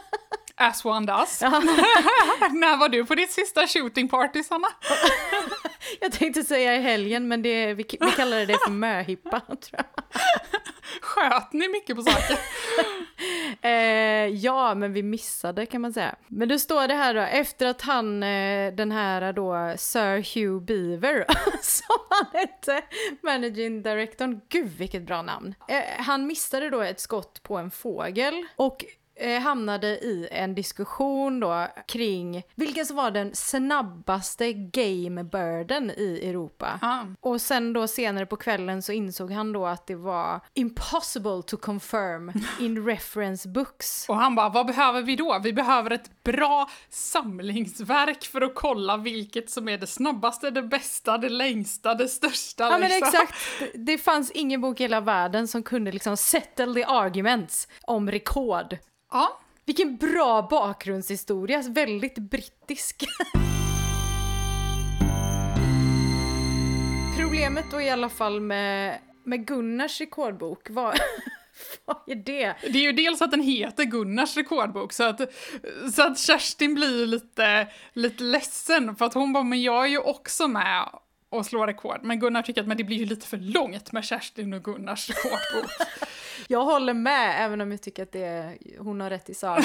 as 0.62 0.86
one 0.86 1.06
does. 1.06 1.42
När 2.52 2.78
var 2.78 2.90
du 2.90 3.06
på 3.06 3.16
ditt 3.16 3.32
sista 3.32 3.68
shooting 3.68 4.10
party, 4.10 4.44
Sanna? 4.44 4.68
Jag 6.00 6.12
tänkte 6.12 6.44
säga 6.44 6.76
i 6.76 6.82
helgen, 6.82 7.28
men 7.28 7.42
det, 7.42 7.74
vi, 7.74 7.86
vi 8.00 8.12
kallade 8.12 8.46
det 8.46 8.58
för 8.66 8.72
möhippa, 8.72 9.40
tror 9.48 9.60
jag. 9.72 9.86
Sköt 11.02 11.54
ni 11.54 11.68
mycket 11.68 11.96
på 11.96 12.02
saker? 12.02 12.38
Eh, 13.62 14.28
ja, 14.28 14.76
men 14.76 14.94
vi 14.94 15.04
missade 15.04 15.66
kan 15.66 15.82
man 15.82 15.94
säga. 15.94 16.16
Men 16.28 16.50
då 16.50 16.60
står 16.60 16.88
det 16.88 16.94
här 16.94 17.14
då, 17.14 17.22
efter 17.22 17.66
att 17.66 17.82
han, 17.82 18.24
eh, 18.24 18.74
den 18.74 18.92
här 18.92 19.34
då, 19.34 19.76
Sir 19.78 20.36
Hugh 20.36 20.66
Beaver, 20.66 21.26
som 21.62 21.98
han 22.10 22.26
hette, 22.34 22.82
managing 23.24 23.82
directorn, 23.82 24.42
gud 24.50 24.78
vilket 24.78 25.04
bra 25.04 25.22
namn. 25.22 25.56
Eh, 25.68 26.04
han 26.04 26.28
missade 26.28 26.70
då 26.70 26.82
ett 26.82 27.00
skott 27.00 27.44
på 27.44 27.58
en 27.58 27.72
fågel 27.72 28.46
och 28.56 28.86
eh, 29.22 29.40
hamnade 29.42 29.88
i 29.88 30.28
en 30.32 30.56
diskussion 30.56 31.40
då 31.40 31.68
kring 31.88 32.44
vilken 32.56 32.86
som 32.86 32.96
var 32.96 33.12
den 33.12 33.36
snabbaste 33.36 34.54
gamebirden 34.54 35.92
i 35.98 36.20
Europa. 36.30 36.80
Ja. 36.82 37.06
Och 37.20 37.42
sen 37.42 37.74
då 37.74 37.88
senare 37.88 38.26
på 38.26 38.36
kvällen 38.36 38.82
så 38.82 38.92
insåg 38.92 39.32
han 39.32 39.52
då 39.54 39.66
att 39.66 39.88
det 39.88 39.96
var 39.96 40.40
impossible 40.54 41.42
to 41.48 41.58
confirm 41.58 42.32
in 42.60 42.86
reference 42.86 43.50
books. 43.50 44.06
Och 44.10 44.16
han 44.16 44.36
bara, 44.36 44.50
vad 44.50 44.66
behöver 44.68 45.02
vi 45.02 45.16
då? 45.16 45.40
Vi 45.44 45.54
behöver 45.54 45.92
ett 45.92 46.24
bra 46.24 46.70
samlingsverk 46.90 48.24
för 48.26 48.42
att 48.42 48.56
kolla 48.56 48.98
vilket 48.98 49.50
som 49.50 49.70
är 49.70 49.78
det 49.78 49.88
snabbaste, 49.88 50.50
det 50.52 50.62
bästa, 50.62 51.18
det 51.18 51.30
längsta, 51.30 51.94
det 51.94 52.08
största. 52.08 52.64
Ja 52.64 52.78
men 52.78 52.90
liksom. 52.90 53.08
exakt, 53.08 53.34
Det- 53.60 53.72
det 53.86 53.98
fanns 53.98 54.32
ingen 54.32 54.62
bok 54.62 54.80
i 54.80 54.84
hela 54.84 55.02
världen 55.02 55.48
som 55.48 55.64
kunde 55.64 55.92
liksom 55.92 56.18
settle 56.18 56.74
the 56.74 56.84
arguments 56.84 57.68
om 57.82 58.12
rekord. 58.12 58.78
Ja, 59.12 59.40
Vilken 59.66 59.98
bra 59.98 60.48
bakgrundshistoria, 60.50 61.58
alltså, 61.58 61.72
väldigt 61.72 62.18
brittisk. 62.18 63.06
Problemet 67.18 67.66
då 67.72 67.82
i 67.82 67.90
alla 67.90 68.10
fall 68.10 68.42
med, 68.42 69.00
med 69.24 69.48
Gunnars 69.48 70.00
rekordbok 70.00 70.70
var, 70.70 70.96
vad 71.86 71.98
är 72.08 72.16
det? 72.16 72.56
det 72.62 72.78
är 72.78 72.84
ju 72.84 72.92
dels 72.92 73.22
att 73.22 73.32
den 73.32 73.42
heter 73.42 73.84
Gunnars 73.84 74.38
rekordbok 74.38 74.94
så 74.94 75.04
att, 75.04 75.22
så 75.96 76.08
att 76.08 76.20
Kerstin 76.20 76.74
blir 76.74 77.06
lite, 77.06 77.68
lite 77.94 78.24
ledsen 78.24 78.96
för 78.96 79.06
att 79.06 79.14
hon 79.14 79.34
bara, 79.34 79.44
men 79.44 79.62
jag 79.62 79.84
är 79.84 79.90
ju 79.90 80.00
också 80.00 80.48
med 80.48 80.90
och 81.32 81.46
slår 81.46 81.68
rekord. 81.68 82.00
Men 82.04 82.20
Gunnar 82.20 82.42
tycker 82.42 82.62
att 82.62 82.68
men 82.68 82.78
det 82.78 82.84
blir 82.84 82.98
ju 82.98 83.06
lite 83.06 83.28
för 83.28 83.38
långt 83.38 83.92
med 83.92 84.04
Kerstin 84.04 84.54
och 84.54 84.64
Gunnars 84.64 85.10
rekordbok. 85.10 85.72
Jag 86.48 86.66
håller 86.66 86.94
med, 86.94 87.46
även 87.46 87.62
om 87.62 87.72
jag 87.72 87.82
tycker 87.82 88.04
att 88.04 88.12
det 88.12 88.24
är, 88.24 88.58
hon 88.80 89.02
har 89.02 89.10
rätt 89.10 89.30
i 89.30 89.34
sak. 89.34 89.60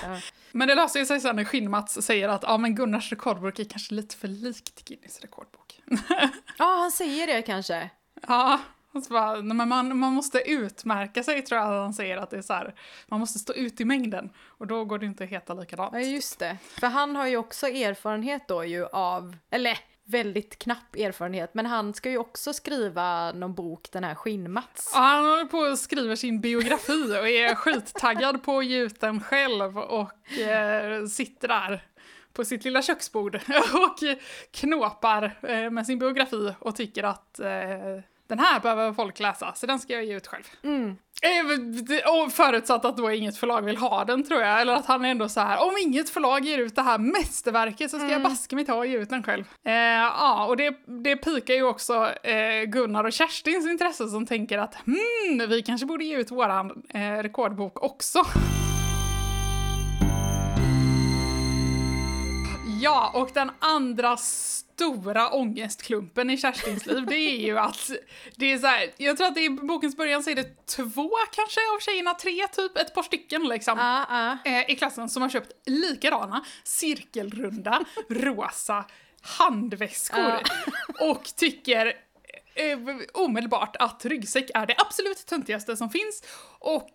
Men 0.52 0.68
det 0.68 0.74
löser 0.74 1.04
sig 1.04 1.20
sen 1.20 1.36
när 1.36 1.44
Skinn-Mats 1.44 2.02
säger 2.02 2.28
att 2.28 2.42
ja, 2.42 2.58
men 2.58 2.74
Gunnars 2.74 3.10
rekordbok 3.10 3.58
är 3.58 3.64
kanske 3.64 3.94
lite 3.94 4.16
för 4.16 4.28
likt 4.28 4.84
Guinness 4.84 5.20
rekordbok. 5.20 5.80
ja, 6.58 6.64
han 6.64 6.92
säger 6.92 7.26
det 7.26 7.42
kanske. 7.42 7.90
Ja, 8.28 8.60
så 8.92 9.12
bara, 9.12 9.42
men 9.42 9.68
man, 9.68 9.98
man 9.98 10.12
måste 10.12 10.50
utmärka 10.50 11.22
sig 11.22 11.42
tror 11.42 11.60
jag 11.60 11.66
han 11.66 11.94
säger 11.94 12.16
att 12.16 12.30
det 12.30 12.36
är 12.36 12.42
så 12.42 12.52
här, 12.52 12.74
man 13.06 13.20
måste 13.20 13.38
stå 13.38 13.52
ut 13.52 13.80
i 13.80 13.84
mängden 13.84 14.30
och 14.38 14.66
då 14.66 14.84
går 14.84 14.98
det 14.98 15.06
inte 15.06 15.24
att 15.24 15.30
heta 15.30 15.54
likadant. 15.54 15.90
Ja, 15.94 16.00
just 16.00 16.38
det. 16.38 16.56
För 16.80 16.86
han 16.86 17.16
har 17.16 17.26
ju 17.26 17.36
också 17.36 17.66
erfarenhet 17.66 18.48
då 18.48 18.64
ju 18.64 18.86
av, 18.86 19.36
eller 19.50 19.78
väldigt 20.06 20.58
knapp 20.58 20.96
erfarenhet, 20.96 21.54
men 21.54 21.66
han 21.66 21.94
ska 21.94 22.10
ju 22.10 22.18
också 22.18 22.52
skriva 22.52 23.32
någon 23.32 23.54
bok, 23.54 23.88
den 23.92 24.04
här 24.04 24.14
Skinn-Mats. 24.14 24.90
Ja, 24.94 25.00
han 25.00 25.24
håller 25.24 25.44
på 25.44 25.58
och 25.58 25.78
skriver 25.78 26.16
sin 26.16 26.40
biografi 26.40 27.18
och 27.20 27.28
är 27.28 27.54
skittaggad 27.54 28.42
på 28.42 28.58
att 28.58 28.66
ge 28.66 28.78
ut 28.78 29.00
den 29.00 29.20
själv 29.20 29.78
och 29.78 30.38
eh, 30.38 31.06
sitter 31.06 31.48
där 31.48 31.82
på 32.32 32.44
sitt 32.44 32.64
lilla 32.64 32.82
köksbord 32.82 33.34
och 33.74 33.98
knåpar 34.50 35.38
eh, 35.42 35.70
med 35.70 35.86
sin 35.86 35.98
biografi 35.98 36.54
och 36.58 36.76
tycker 36.76 37.02
att 37.02 37.40
eh, 37.40 38.00
den 38.28 38.38
här 38.38 38.60
behöver 38.60 38.92
folk 38.92 39.20
läsa, 39.20 39.52
så 39.54 39.66
den 39.66 39.78
ska 39.78 39.92
jag 39.92 40.04
ge 40.04 40.16
ut 40.16 40.26
själv. 40.26 40.44
Mm. 40.64 40.96
Eh, 41.22 42.10
Och 42.12 42.32
förutsatt 42.32 42.84
att 42.84 42.96
då 42.96 43.10
inget 43.12 43.36
förlag 43.36 43.62
vill 43.62 43.76
ha 43.76 44.04
den 44.04 44.24
tror 44.24 44.42
jag, 44.42 44.60
eller 44.60 44.72
att 44.72 44.86
han 44.86 45.04
är 45.04 45.08
ändå 45.10 45.28
så 45.28 45.40
här, 45.40 45.62
om 45.68 45.74
inget 45.82 46.10
förlag 46.10 46.44
ger 46.44 46.58
ut 46.58 46.74
det 46.76 46.82
här 46.82 46.98
mästerverket 46.98 47.90
så 47.90 47.98
ska 47.98 48.08
jag 48.08 48.22
baske 48.22 48.56
mig 48.56 48.64
ta 48.66 48.74
och 48.74 48.86
ge 48.86 48.98
ut 48.98 49.10
den 49.10 49.22
själv. 49.22 49.44
Eh, 49.64 49.72
ja, 49.74 50.46
och 50.46 50.56
det, 50.56 50.74
det 51.02 51.16
pikar 51.16 51.54
ju 51.54 51.62
också 51.62 52.12
eh, 52.22 52.62
Gunnar 52.66 53.04
och 53.04 53.12
Kerstins 53.12 53.66
intresse 53.66 54.08
som 54.08 54.26
tänker 54.26 54.58
att 54.58 54.74
hmm, 54.74 55.48
vi 55.48 55.62
kanske 55.62 55.86
borde 55.86 56.04
ge 56.04 56.16
ut 56.16 56.30
våran 56.30 56.82
eh, 56.94 57.00
rekordbok 57.00 57.82
också. 57.82 58.24
Ja, 62.80 63.10
och 63.14 63.30
den 63.34 63.50
andra 63.58 64.16
stora 64.16 65.30
ångestklumpen 65.30 66.30
i 66.30 66.36
Kerstins 66.36 66.86
liv, 66.86 67.06
det 67.06 67.16
är 67.16 67.40
ju 67.40 67.58
att 67.58 67.90
det 68.36 68.52
är 68.52 68.58
så 68.58 68.66
här, 68.66 68.90
jag 68.96 69.16
tror 69.16 69.26
att 69.26 69.34
det 69.34 69.44
i 69.44 69.50
bokens 69.50 69.96
början 69.96 70.22
så 70.22 70.30
är 70.30 70.34
det 70.34 70.66
två 70.66 71.10
kanske 71.32 71.60
av 71.76 71.80
tjejerna, 71.80 72.14
tre 72.14 72.46
typ, 72.46 72.76
ett 72.78 72.94
par 72.94 73.02
stycken 73.02 73.48
liksom. 73.48 73.78
Ja. 73.78 74.38
eh, 74.44 74.70
i 74.70 74.76
klassen 74.76 75.08
som 75.08 75.22
har 75.22 75.28
köpt 75.28 75.52
likadana, 75.66 76.44
cirkelrunda, 76.64 77.84
rosa 78.08 78.84
handväskor. 79.20 80.40
Och 81.00 81.24
tycker 81.36 81.86
eh, 82.54 82.78
omedelbart 83.14 83.76
att 83.76 84.04
ryggsäck 84.04 84.50
är 84.54 84.66
det 84.66 84.74
absolut 84.78 85.26
töntigaste 85.26 85.76
som 85.76 85.90
finns 85.90 86.22
och 86.58 86.90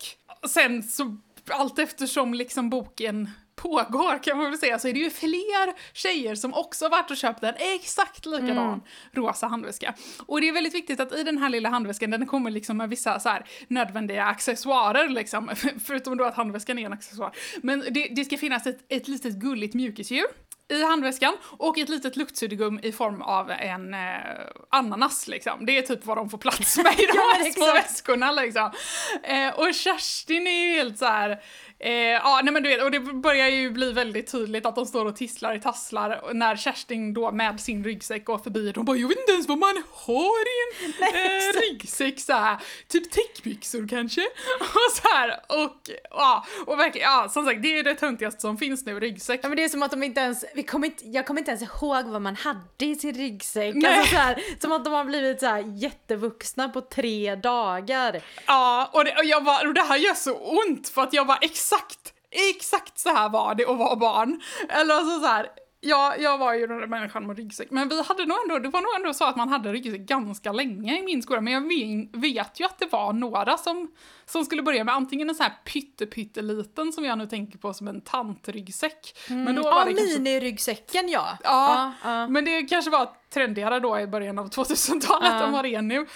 sen 0.48 0.82
så 0.82 1.16
allt 1.50 1.78
eftersom 1.78 2.34
liksom 2.34 2.70
boken 2.70 3.30
pågår 3.62 4.22
kan 4.22 4.36
man 4.36 4.50
väl 4.50 4.58
säga 4.58 4.78
så 4.78 4.88
är 4.88 4.92
det 4.92 4.98
ju 4.98 5.10
fler 5.10 5.74
tjejer 5.92 6.34
som 6.34 6.54
också 6.54 6.88
varit 6.88 7.10
och 7.10 7.16
köpt 7.16 7.42
en 7.42 7.54
exakt 7.58 8.26
likadan 8.26 8.68
mm. 8.68 8.80
rosa 9.12 9.46
handväska. 9.46 9.94
Och 10.26 10.40
det 10.40 10.48
är 10.48 10.52
väldigt 10.52 10.74
viktigt 10.74 11.00
att 11.00 11.12
i 11.12 11.22
den 11.22 11.38
här 11.38 11.48
lilla 11.48 11.68
handväskan 11.68 12.10
den 12.10 12.26
kommer 12.26 12.50
liksom 12.50 12.76
med 12.76 12.88
vissa 12.88 13.20
så 13.20 13.28
här 13.28 13.44
nödvändiga 13.68 14.24
accessoarer 14.24 15.08
liksom, 15.08 15.50
förutom 15.84 16.16
då 16.16 16.24
att 16.24 16.34
handväskan 16.34 16.78
är 16.78 16.86
en 16.86 16.92
accessoar. 16.92 17.32
Men 17.62 17.84
det, 17.90 18.08
det 18.16 18.24
ska 18.24 18.38
finnas 18.38 18.66
ett, 18.66 18.78
ett 18.88 19.08
litet 19.08 19.34
gulligt 19.34 19.74
mjukisdjur 19.74 20.26
i 20.68 20.82
handväskan 20.82 21.36
och 21.42 21.78
ett 21.78 21.88
litet 21.88 22.16
luktsuddgum 22.16 22.80
i 22.82 22.92
form 22.92 23.22
av 23.22 23.50
en 23.50 23.94
eh, 23.94 24.00
ananas 24.70 25.28
liksom. 25.28 25.66
Det 25.66 25.78
är 25.78 25.82
typ 25.82 26.06
vad 26.06 26.16
de 26.16 26.30
får 26.30 26.38
plats 26.38 26.76
med 26.76 27.00
i 27.00 27.06
de 27.06 27.18
här 27.18 27.50
små 27.52 27.72
väskorna 27.72 28.32
liksom. 28.32 28.70
Eh, 29.22 29.54
och 29.54 29.74
Kerstin 29.74 30.46
är 30.46 30.68
ju 30.68 30.74
helt 30.74 30.98
så 30.98 31.04
här 31.04 31.42
Eh, 31.84 31.92
ja, 31.92 32.40
nej 32.44 32.52
men 32.52 32.62
du 32.62 32.68
vet, 32.68 32.82
och 32.82 32.90
det 32.90 33.00
börjar 33.00 33.48
ju 33.48 33.70
bli 33.70 33.92
väldigt 33.92 34.32
tydligt 34.32 34.66
att 34.66 34.74
de 34.74 34.86
står 34.86 35.06
och 35.06 35.16
tisslar 35.16 35.54
i 35.54 35.60
tasslar 35.60 36.32
när 36.32 36.56
Kerstin 36.56 37.14
då 37.14 37.30
med 37.30 37.60
sin 37.60 37.84
ryggsäck 37.84 38.24
går 38.24 38.38
förbi 38.38 38.72
de 38.72 38.84
bara 38.84 38.96
“jag 38.96 39.08
vet 39.08 39.18
inte 39.18 39.32
ens 39.32 39.48
vad 39.48 39.58
man 39.58 39.82
har 39.92 40.42
i 40.42 40.84
en 40.84 40.92
eh, 41.02 41.60
ryggsäck” 41.60 42.20
så 42.20 42.58
typ 42.88 43.10
täckbyxor 43.10 43.88
kanske? 43.88 44.20
och 44.60 44.96
så 44.96 45.08
här, 45.14 45.40
och 45.48 45.90
ja, 46.10 46.46
och 46.66 46.78
verkligen, 46.78 47.10
ja 47.10 47.28
som 47.28 47.46
sagt 47.46 47.62
det 47.62 47.78
är 47.78 47.82
det 47.82 47.94
töntigaste 47.94 48.40
som 48.40 48.58
finns 48.58 48.86
nu, 48.86 49.00
ryggsäck. 49.00 49.40
Ja 49.42 49.48
men 49.48 49.56
det 49.56 49.64
är 49.64 49.68
som 49.68 49.82
att 49.82 49.90
de 49.90 50.02
inte 50.02 50.20
ens, 50.20 50.44
vi 50.54 50.62
kommer 50.62 50.86
inte, 50.86 51.08
jag 51.08 51.26
kommer 51.26 51.40
inte 51.40 51.50
ens 51.50 51.62
ihåg 51.62 52.04
vad 52.04 52.22
man 52.22 52.36
hade 52.36 52.86
i 52.86 52.94
sin 52.94 53.14
ryggsäck. 53.14 53.74
Nej. 53.74 53.98
Alltså 53.98 54.14
så 54.14 54.20
här, 54.20 54.42
som 54.58 54.72
att 54.72 54.84
de 54.84 54.92
har 54.92 55.04
blivit 55.04 55.40
så 55.40 55.46
här 55.46 55.64
jättevuxna 55.76 56.68
på 56.68 56.80
tre 56.80 57.34
dagar. 57.34 58.22
Ja, 58.46 58.90
och 58.92 59.04
det, 59.04 59.16
och 59.18 59.24
jag 59.24 59.44
var, 59.44 59.66
och 59.66 59.74
det 59.74 59.82
här 59.82 59.96
gör 59.96 60.14
så 60.14 60.34
ont 60.34 60.88
för 60.88 61.02
att 61.02 61.12
jag 61.12 61.24
var 61.24 61.38
exakt 61.40 61.71
exakt, 61.72 62.12
exakt 62.30 62.98
så 62.98 63.08
här 63.08 63.28
var 63.28 63.54
det 63.54 63.66
att 63.66 63.78
vara 63.78 63.96
barn. 63.96 64.40
Eller 64.68 64.94
alltså 64.94 65.20
så 65.20 65.26
här, 65.26 65.46
Ja, 65.84 66.16
jag 66.18 66.38
var 66.38 66.54
ju 66.54 66.66
den 66.66 66.78
där 66.78 66.86
människan 66.86 67.26
med 67.26 67.36
ryggsäck. 67.36 67.70
Men 67.70 67.88
vi 67.88 68.02
hade 68.02 68.26
nog 68.26 68.38
ändå, 68.42 68.58
det 68.58 68.68
var 68.68 68.80
nog 68.80 68.94
ändå 68.96 69.14
så 69.14 69.24
att 69.24 69.36
man 69.36 69.48
hade 69.48 69.72
ryggsäck 69.72 70.00
ganska 70.00 70.52
länge 70.52 70.98
i 70.98 71.02
min 71.02 71.22
skola. 71.22 71.40
Men 71.40 71.52
jag 71.52 72.20
vet 72.20 72.60
ju 72.60 72.64
att 72.64 72.78
det 72.78 72.92
var 72.92 73.12
några 73.12 73.56
som, 73.56 73.90
som 74.26 74.44
skulle 74.44 74.62
börja 74.62 74.84
med 74.84 74.94
antingen 74.94 75.28
en 75.28 75.34
sån 75.34 75.44
här 75.44 75.54
pytteliten 76.06 76.92
som 76.92 77.04
jag 77.04 77.18
nu 77.18 77.26
tänker 77.26 77.58
på 77.58 77.74
som 77.74 77.88
en 77.88 78.00
tantryggsäck. 78.00 79.18
Mm. 79.28 79.44
Men 79.44 79.54
då 79.54 79.62
var 79.62 79.78
ja, 79.78 79.84
det 79.84 79.94
miniryggsäcken 79.94 81.08
ja. 81.08 81.38
Ja, 81.44 81.92
ja, 82.04 82.10
ja. 82.10 82.28
men 82.28 82.44
det 82.44 82.62
kanske 82.62 82.90
var 82.90 83.08
trendigare 83.34 83.80
då 83.80 84.00
i 84.00 84.06
början 84.06 84.38
av 84.38 84.50
2000-talet 84.50 85.32
ja. 85.32 85.42
än 85.42 85.52
vad 85.52 85.64
det 85.64 85.74
är 85.74 85.82
nu. 85.82 86.06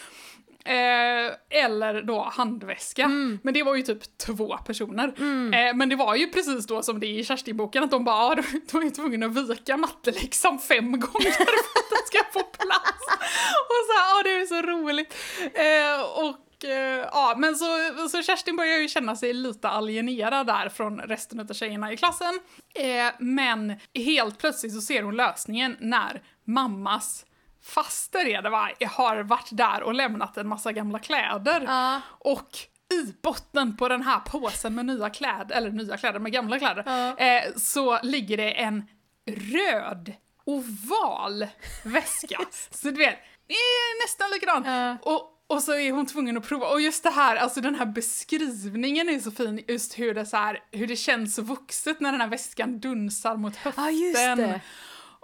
Eh, 0.66 1.62
eller 1.64 2.02
då 2.02 2.22
handväska. 2.22 3.04
Mm. 3.04 3.38
Men 3.42 3.54
det 3.54 3.62
var 3.62 3.74
ju 3.74 3.82
typ 3.82 4.18
två 4.18 4.58
personer. 4.58 5.14
Mm. 5.18 5.54
Eh, 5.54 5.74
men 5.76 5.88
det 5.88 5.96
var 5.96 6.14
ju 6.14 6.26
precis 6.26 6.66
då 6.66 6.82
som 6.82 7.00
det 7.00 7.06
är 7.06 7.18
i 7.18 7.24
Kerstin-boken 7.24 7.84
att 7.84 7.90
de 7.90 8.04
bara, 8.04 8.16
ah, 8.16 8.34
de 8.34 8.42
var 8.72 8.90
tvungna 8.90 9.26
att 9.26 9.50
vika 9.50 9.76
matteläxan 9.76 10.58
fem 10.58 10.92
gånger 10.92 11.30
för 11.30 11.42
att 11.42 11.90
den 11.90 12.06
ska 12.06 12.18
få 12.32 12.42
plats. 12.42 13.06
och 13.68 13.82
så 13.86 13.92
här, 13.98 14.20
ah, 14.20 14.22
det 14.22 14.30
är 14.30 14.46
så 14.46 14.62
roligt. 14.62 15.14
Eh, 15.54 16.24
och 16.24 16.64
eh, 16.64 17.08
ja, 17.12 17.34
men 17.38 17.56
så, 17.56 17.66
så 18.10 18.22
Kerstin 18.22 18.56
börjar 18.56 18.78
ju 18.78 18.88
känna 18.88 19.16
sig 19.16 19.32
lite 19.32 19.68
alienerad 19.68 20.46
där 20.46 20.68
från 20.68 21.00
resten 21.00 21.40
av 21.40 21.54
tjejerna 21.54 21.92
i 21.92 21.96
klassen. 21.96 22.40
Eh, 22.74 23.14
men 23.18 23.74
helt 23.94 24.38
plötsligt 24.38 24.74
så 24.74 24.80
ser 24.80 25.02
hon 25.02 25.16
lösningen 25.16 25.76
när 25.80 26.22
mammas 26.44 27.26
faster 27.66 28.26
är 28.26 28.42
det 28.42 28.50
va, 28.50 28.70
har 28.86 29.22
varit 29.22 29.48
där 29.50 29.82
och 29.82 29.94
lämnat 29.94 30.36
en 30.36 30.48
massa 30.48 30.72
gamla 30.72 30.98
kläder. 30.98 31.62
Uh. 31.62 31.98
Och 32.08 32.58
i 32.94 33.12
botten 33.22 33.76
på 33.76 33.88
den 33.88 34.02
här 34.02 34.20
påsen 34.20 34.74
med 34.74 34.86
nya 34.86 35.10
kläder, 35.10 35.56
eller 35.56 35.70
nya 35.70 35.96
kläder 35.96 36.18
med 36.18 36.32
gamla 36.32 36.58
kläder, 36.58 36.82
uh. 36.88 37.26
eh, 37.26 37.54
så 37.56 37.98
ligger 38.02 38.36
det 38.36 38.50
en 38.50 38.88
röd 39.26 40.12
oval 40.44 41.46
väska. 41.84 42.38
så 42.70 42.90
du 42.90 42.96
vet, 42.96 43.18
det 43.46 43.54
är 43.54 44.04
nästan 44.04 44.30
likadant. 44.30 44.66
Uh. 44.66 45.12
Och, 45.12 45.32
och 45.46 45.62
så 45.62 45.74
är 45.74 45.92
hon 45.92 46.06
tvungen 46.06 46.36
att 46.36 46.48
prova, 46.48 46.66
och 46.66 46.80
just 46.80 47.02
det 47.02 47.10
här, 47.10 47.36
alltså 47.36 47.60
den 47.60 47.74
här 47.74 47.86
beskrivningen 47.86 49.08
är 49.08 49.18
så 49.18 49.30
fin, 49.30 49.64
just 49.68 49.98
hur 49.98 50.14
det, 50.14 50.26
så 50.26 50.36
här, 50.36 50.60
hur 50.72 50.86
det 50.86 50.96
känns 50.96 51.34
så 51.34 51.42
vuxet 51.42 52.00
när 52.00 52.12
den 52.12 52.20
här 52.20 52.28
väskan 52.28 52.80
dunsar 52.80 53.36
mot 53.36 53.56
höften. 53.56 54.38
Det. 54.38 54.60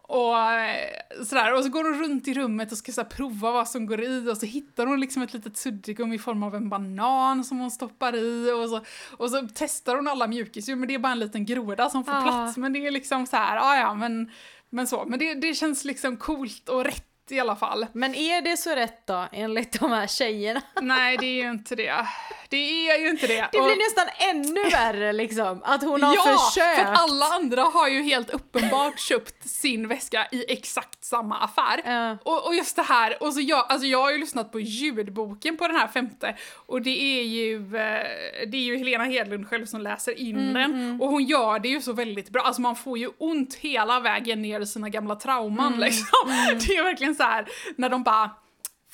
Och 0.02 0.40
eh, 0.40 1.24
sådär, 1.24 1.54
och 1.54 1.64
så 1.64 1.70
går 1.70 1.84
hon 1.84 2.02
runt 2.02 2.28
i 2.28 2.34
rummet 2.34 2.72
och 2.72 2.78
ska 2.78 2.92
så 2.92 3.04
prova 3.04 3.52
vad 3.52 3.68
som 3.68 3.86
går 3.86 4.02
i. 4.02 4.30
Och 4.30 4.36
så 4.36 4.46
hittar 4.46 4.86
hon 4.86 5.00
liksom 5.00 5.22
ett 5.22 5.34
litet 5.34 5.56
suddgum 5.56 6.12
i 6.12 6.18
form 6.18 6.42
av 6.42 6.54
en 6.54 6.68
banan 6.68 7.44
som 7.44 7.58
hon 7.58 7.70
stoppar 7.70 8.16
i. 8.16 8.52
Och 8.52 8.68
så, 8.68 8.80
och 9.16 9.30
så 9.30 9.48
testar 9.54 9.96
hon 9.96 10.08
alla 10.08 10.26
mjukisdjur 10.26 10.76
men 10.76 10.88
det 10.88 10.94
är 10.94 10.98
bara 10.98 11.12
en 11.12 11.18
liten 11.18 11.44
groda 11.44 11.90
som 11.90 12.04
får 12.04 12.12
ah. 12.12 12.22
plats. 12.22 12.56
Men 12.56 12.72
det 12.72 12.86
är 12.86 12.90
liksom 12.90 13.26
så 13.26 13.36
här, 13.36 13.56
ja 13.56 13.76
ja 13.76 13.94
men, 13.94 14.30
men 14.70 14.86
så, 14.86 15.04
men 15.06 15.18
det, 15.18 15.34
det 15.34 15.54
känns 15.54 15.84
liksom 15.84 16.16
coolt 16.16 16.68
och 16.68 16.84
rätt 16.84 17.11
i 17.30 17.40
alla 17.40 17.56
fall. 17.56 17.86
Men 17.92 18.14
är 18.14 18.42
det 18.42 18.56
så 18.56 18.70
rätt 18.74 19.06
då, 19.06 19.28
enligt 19.32 19.80
de 19.80 19.90
här 19.90 20.06
tjejerna? 20.06 20.62
Nej, 20.80 21.16
det 21.16 21.26
är 21.26 21.42
ju 21.42 21.50
inte 21.50 21.74
det. 21.74 22.06
Det 22.48 22.90
är 22.90 22.98
ju 22.98 23.08
inte 23.08 23.26
det. 23.26 23.48
Det 23.52 23.58
blir 23.58 23.72
och... 23.72 23.78
nästan 23.78 24.06
ännu 24.30 24.70
värre 24.70 25.12
liksom, 25.12 25.62
att 25.64 25.82
hon 25.82 26.02
har 26.02 26.14
ja, 26.14 26.22
försökt. 26.22 26.76
för 26.76 26.92
att 26.92 27.00
alla 27.00 27.26
andra 27.26 27.62
har 27.62 27.88
ju 27.88 28.02
helt 28.02 28.30
uppenbart 28.30 29.00
köpt 29.00 29.48
sin 29.48 29.88
väska 29.88 30.28
i 30.32 30.52
exakt 30.52 31.04
samma 31.04 31.38
affär. 31.38 32.10
Uh. 32.10 32.18
Och, 32.22 32.46
och, 32.46 32.54
just 32.54 32.76
det 32.76 32.82
här, 32.82 33.22
och 33.22 33.32
så 33.34 33.40
jag, 33.40 33.66
alltså 33.68 33.86
jag 33.86 34.02
har 34.02 34.10
ju 34.10 34.18
lyssnat 34.18 34.52
på 34.52 34.60
ljudboken 34.60 35.56
på 35.56 35.66
den 35.66 35.76
här 35.76 35.88
femte 35.88 36.36
och 36.54 36.82
det 36.82 37.02
är 37.02 37.22
ju, 37.22 37.56
eh, 37.56 38.48
det 38.48 38.56
är 38.56 38.62
ju 38.62 38.76
Helena 38.78 39.04
Hedlund 39.04 39.48
själv 39.48 39.66
som 39.66 39.80
läser 39.80 40.18
in 40.18 40.36
mm, 40.36 40.54
den 40.54 40.82
mm. 40.82 41.00
och 41.00 41.08
hon 41.08 41.24
gör 41.24 41.58
det 41.58 41.68
ju 41.68 41.80
så 41.80 41.92
väldigt 41.92 42.30
bra, 42.30 42.42
alltså 42.42 42.60
man 42.60 42.76
får 42.76 42.98
ju 42.98 43.10
ont 43.18 43.54
hela 43.54 44.00
vägen 44.00 44.42
ner 44.42 44.60
i 44.60 44.66
sina 44.66 44.88
gamla 44.88 45.16
trauman 45.16 45.66
mm, 45.66 45.80
liksom. 45.80 46.30
Mm. 46.30 46.58
Det 46.58 46.76
är 46.76 46.82
verkligen 46.82 47.11
så 47.14 47.22
här 47.22 47.48
när 47.76 47.88
de 47.88 48.02
bara 48.02 48.30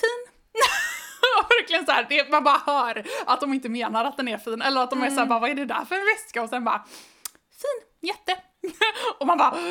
fin 0.01 0.33
verkligen 1.59 1.87
så 1.87 1.93
här, 1.93 2.07
det, 2.09 2.31
man 2.31 2.45
bara 2.45 2.63
hör 2.67 3.05
att 3.27 3.41
de 3.41 3.55
inte 3.55 3.69
menar 3.69 4.05
att 4.05 4.17
den 4.17 4.29
är 4.29 4.39
fin 4.39 4.63
eller 4.63 4.81
att 4.81 4.91
de 4.91 5.03
är 5.03 5.09
så 5.09 5.15
här, 5.15 5.23
mm. 5.23 5.29
bara, 5.29 5.39
vad 5.39 5.51
är 5.51 5.55
det 5.55 5.65
där 5.65 5.85
för 5.85 5.95
en 5.95 6.05
väska? 6.05 6.43
Och 6.43 6.49
sen 6.49 6.65
bara, 6.65 6.85
fin, 7.63 8.09
jätte. 8.09 8.37
och 9.19 9.27
man 9.27 9.39
bara... 9.39 9.55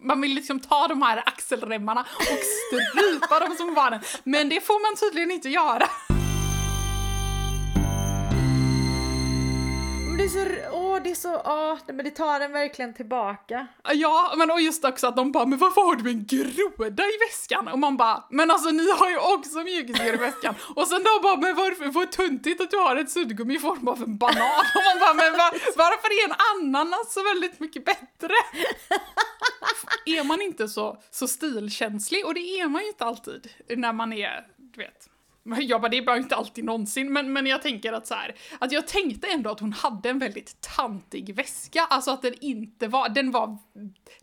Man 0.00 0.20
vill 0.20 0.34
liksom 0.34 0.60
ta 0.60 0.88
de 0.88 1.02
här 1.02 1.22
axelremmarna 1.26 2.00
och 2.00 2.38
strypa 2.66 3.40
dem 3.40 3.54
som 3.56 3.74
barnen. 3.74 4.00
Men 4.24 4.48
det 4.48 4.60
får 4.60 4.82
man 4.82 4.96
tydligen 4.96 5.30
inte 5.30 5.48
göra. 5.48 5.88
det 10.18 10.24
är 10.24 10.28
så, 10.28 10.76
åh, 10.98 11.04
det 11.04 11.10
är 11.10 11.14
så, 11.14 11.34
åh, 11.44 11.78
men 11.86 12.04
det 12.04 12.10
tar 12.10 12.40
den 12.40 12.52
verkligen 12.52 12.94
tillbaka. 12.94 13.66
Ja, 13.94 14.34
men 14.36 14.50
och 14.50 14.60
just 14.60 14.84
också 14.84 15.06
att 15.06 15.16
de 15.16 15.32
bara, 15.32 15.46
men 15.46 15.58
varför 15.58 15.80
har 15.80 15.96
du 15.96 16.10
en 16.10 16.26
groda 16.26 17.02
i 17.02 17.18
väskan? 17.28 17.68
Och 17.68 17.78
man 17.78 17.96
bara, 17.96 18.24
men 18.30 18.50
alltså 18.50 18.70
ni 18.70 18.90
har 18.90 19.10
ju 19.10 19.18
också 19.18 19.58
mjukisdjur 19.58 20.14
i 20.14 20.16
väskan. 20.16 20.54
Och 20.76 20.88
sen 20.88 21.02
då 21.02 21.20
bara, 21.22 21.36
men 21.36 21.56
varför, 21.56 21.86
vad 21.86 22.12
tuntigt 22.12 22.60
att 22.60 22.70
du 22.70 22.76
har 22.76 22.96
ett 22.96 23.10
suddgummi 23.10 23.54
i 23.54 23.58
form 23.58 23.88
av 23.88 24.02
en 24.02 24.18
banan. 24.18 24.50
Och 24.74 24.82
man 24.88 24.98
bara, 25.00 25.14
men 25.14 25.32
var, 25.32 25.76
varför 25.76 26.08
är 26.08 26.28
en 26.28 26.36
ananas 26.52 27.12
så 27.12 27.22
väldigt 27.22 27.60
mycket 27.60 27.84
bättre? 27.84 28.34
är 30.06 30.24
man 30.24 30.42
inte 30.42 30.68
så, 30.68 31.02
så 31.10 31.28
stilkänslig? 31.28 32.26
Och 32.26 32.34
det 32.34 32.40
är 32.40 32.68
man 32.68 32.82
ju 32.82 32.88
inte 32.88 33.04
alltid 33.04 33.50
när 33.76 33.92
man 33.92 34.12
är, 34.12 34.46
du 34.56 34.80
vet, 34.82 35.08
jag 35.56 35.80
bara, 35.80 35.88
det 35.88 35.98
är 35.98 36.02
bara 36.02 36.16
inte 36.16 36.36
alltid 36.36 36.64
någonsin, 36.64 37.12
men, 37.12 37.32
men 37.32 37.46
jag 37.46 37.62
tänker 37.62 37.92
att 37.92 38.06
så 38.06 38.14
här, 38.14 38.34
att 38.58 38.72
jag 38.72 38.86
tänkte 38.86 39.26
ändå 39.26 39.50
att 39.50 39.60
hon 39.60 39.72
hade 39.72 40.08
en 40.08 40.18
väldigt 40.18 40.60
tantig 40.76 41.34
väska, 41.34 41.80
alltså 41.90 42.10
att 42.10 42.22
den 42.22 42.34
inte 42.40 42.88
var, 42.88 43.08
den 43.08 43.30
var 43.30 43.58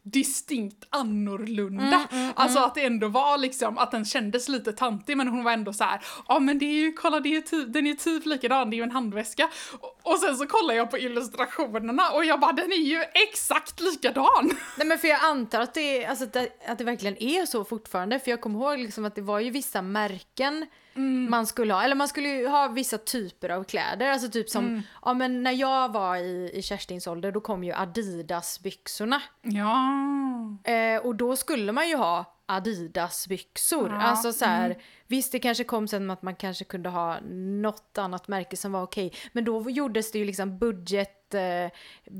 distinkt 0.03 0.87
annorlunda. 0.89 2.07
Mm, 2.11 2.23
mm, 2.23 2.33
alltså 2.35 2.57
mm. 2.57 2.67
att 2.67 2.75
det 2.75 2.85
ändå 2.85 3.07
var 3.07 3.37
liksom, 3.37 3.77
att 3.77 3.91
den 3.91 4.05
kändes 4.05 4.49
lite 4.49 4.73
tantig 4.73 5.17
men 5.17 5.27
hon 5.27 5.43
var 5.43 5.51
ändå 5.51 5.73
så 5.73 5.83
här, 5.83 6.01
ja 6.27 6.39
men 6.39 6.59
det 6.59 6.65
är 6.65 6.73
ju, 6.73 6.93
kolla 6.93 7.19
det 7.19 7.35
är 7.35 7.41
typ, 7.41 7.73
den 7.73 7.87
är 7.87 7.93
typ 7.93 8.25
likadan, 8.25 8.69
det 8.69 8.75
är 8.75 8.77
ju 8.77 8.83
en 8.83 8.91
handväska. 8.91 9.49
Och, 9.79 9.99
och 10.03 10.19
sen 10.19 10.37
så 10.37 10.47
kollar 10.47 10.73
jag 10.73 10.91
på 10.91 10.97
illustrationerna 10.97 12.09
och 12.09 12.25
jag 12.25 12.39
bara, 12.39 12.51
den 12.51 12.71
är 12.71 12.85
ju 12.85 13.03
exakt 13.29 13.79
likadan! 13.79 14.51
Nej 14.77 14.87
men 14.87 14.99
för 14.99 15.07
jag 15.07 15.23
antar 15.23 15.61
att 15.61 15.73
det, 15.73 16.05
alltså, 16.05 16.25
att 16.25 16.33
det, 16.33 16.49
att 16.67 16.77
det 16.77 16.83
verkligen 16.83 17.23
är 17.23 17.45
så 17.45 17.65
fortfarande, 17.65 18.19
för 18.19 18.31
jag 18.31 18.41
kommer 18.41 18.59
ihåg 18.59 18.79
liksom 18.79 19.05
att 19.05 19.15
det 19.15 19.21
var 19.21 19.39
ju 19.39 19.49
vissa 19.49 19.81
märken 19.81 20.65
Mm. 20.95 21.14
Man 21.15 21.47
skulle 21.47 21.73
ha. 21.73 21.83
Eller 21.83 21.95
man 21.95 22.07
skulle 22.07 22.29
ju 22.29 22.47
ha 22.47 22.67
vissa 22.67 22.97
typer 22.97 23.49
av 23.49 23.63
kläder. 23.63 24.07
Alltså 24.07 24.29
typ 24.29 24.49
som, 24.49 24.65
mm. 24.65 24.81
ja 25.01 25.13
men 25.13 25.43
när 25.43 25.51
jag 25.51 25.93
var 25.93 26.15
i, 26.15 26.51
i 26.53 26.61
Kerstins 26.61 27.07
ålder 27.07 27.31
då 27.31 27.41
kom 27.41 27.63
ju 27.63 27.73
Adidas-byxorna. 27.73 29.21
Ja. 29.41 30.71
Eh, 30.71 31.05
och 31.05 31.15
då 31.15 31.35
skulle 31.35 31.71
man 31.71 31.89
ju 31.89 31.95
ha 31.95 32.25
Adidas-byxor. 32.45 33.89
Ja. 33.89 34.01
Alltså 34.01 34.33
så 34.33 34.45
här, 34.45 34.65
mm. 34.65 34.77
Visst, 35.07 35.31
det 35.31 35.39
kanske 35.39 35.63
kom 35.63 35.87
sen 35.87 36.11
att 36.11 36.21
man 36.21 36.35
kanske 36.35 36.63
kunde 36.65 36.89
ha 36.89 37.17
något 37.61 37.97
annat 37.97 38.27
märke 38.27 38.57
som 38.57 38.71
var 38.71 38.83
okej. 38.83 39.13
Men 39.31 39.45
då 39.45 39.69
gjordes 39.69 40.11
det 40.11 40.19
ju 40.19 40.25
liksom 40.25 40.57
budget 40.57 41.33
eh, 41.33 41.41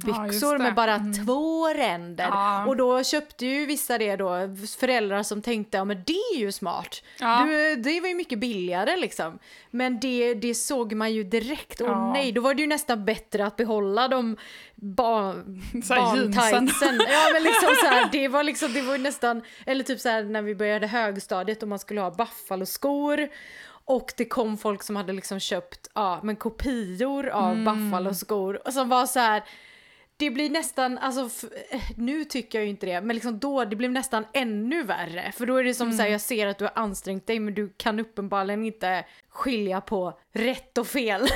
Ja, 0.08 0.58
med 0.60 0.76
bara 0.76 0.94
Mm. 0.96 1.26
två 1.26 1.68
ränder. 1.74 2.24
Ja. 2.28 2.66
Och 2.66 2.78
då 2.78 3.04
köpte 3.04 3.46
ju 3.46 3.66
vissa 3.66 3.98
det 3.98 4.16
då, 4.16 4.30
föräldrar 4.80 5.24
som 5.24 5.42
tänkte, 5.42 5.78
ja 5.78 5.86
men 5.86 6.04
det 6.06 6.14
är 6.36 6.38
ju 6.38 6.52
smart. 6.52 7.04
Ja. 7.20 7.46
Du, 7.46 7.76
det 7.76 8.02
var 8.02 8.08
ju 8.08 8.16
mycket 8.16 8.40
billigare 8.40 8.96
liksom. 8.98 9.40
Men 9.72 10.00
det, 10.00 10.34
det 10.34 10.56
såg 10.56 10.94
man 10.94 11.14
ju 11.14 11.24
direkt, 11.24 11.80
Ja. 11.80 12.14
nej, 12.14 12.32
då 12.32 12.42
var 12.42 12.54
det 12.54 12.62
ju 12.62 12.68
nästan 12.68 13.06
bättre 13.06 13.46
att 13.46 13.56
behålla 13.56 14.08
de 14.08 14.38
barn, 14.76 15.62
barntightsen. 15.88 17.02
Ja 17.10 17.30
men 17.34 17.44
liksom 17.44 17.70
så 17.82 17.86
här, 17.88 18.10
det 18.12 18.28
var 18.28 18.44
liksom, 18.44 18.74
det 18.74 18.82
var 18.82 18.98
ju 18.98 19.04
nästan, 19.04 19.42
eller 19.66 19.84
typ 19.84 20.00
så 20.00 20.10
här 20.10 20.24
när 20.24 20.42
vi 20.42 20.56
började 20.56 20.88
högstadiet 20.88 21.64
och 21.64 21.70
man 21.70 21.80
skulle 21.80 22.02
ha. 22.02 22.08
Och 22.08 22.18
det 24.18 24.26
kom 24.26 24.58
folk 24.58 24.84
som 24.84 24.96
hade 24.96 25.14
liksom 25.14 25.40
köpt, 25.40 25.88
ja 25.96 26.20
men 26.24 26.36
kopior 26.36 27.28
av 27.28 27.52
Mm. 27.54 27.66
Buffalo-skor. 27.66 28.68
Och 28.68 28.74
som 28.74 28.90
var 28.90 29.06
så 29.06 29.20
här. 29.20 29.44
Det 30.18 30.30
blir 30.30 30.50
nästan, 30.50 30.98
alltså 30.98 31.30
nu 31.98 32.24
tycker 32.26 32.58
jag 32.58 32.64
ju 32.66 32.70
inte 32.70 32.86
det, 32.86 33.02
men 33.02 33.16
liksom 33.16 33.40
då, 33.40 33.66
det 33.66 33.76
blev 33.76 33.92
nästan 33.92 34.26
ännu 34.34 34.84
värre. 34.84 35.32
För 35.32 35.46
då 35.46 35.58
är 35.58 35.64
det 35.64 35.74
som 35.74 35.88
Mm. 35.88 35.98
så 35.98 36.04
här, 36.04 36.10
jag 36.10 36.22
ser 36.22 36.48
att 36.48 36.58
du 36.58 36.66
har 36.66 36.72
ansträngt 36.76 37.28
dig 37.28 37.40
men 37.40 37.54
du 37.54 37.74
kan 37.78 38.00
uppenbarligen 38.00 38.66
inte 38.66 39.06
skilja 39.30 39.82
på 39.82 40.20
rätt 40.34 40.78
och 40.78 40.88
fel. 40.88 41.22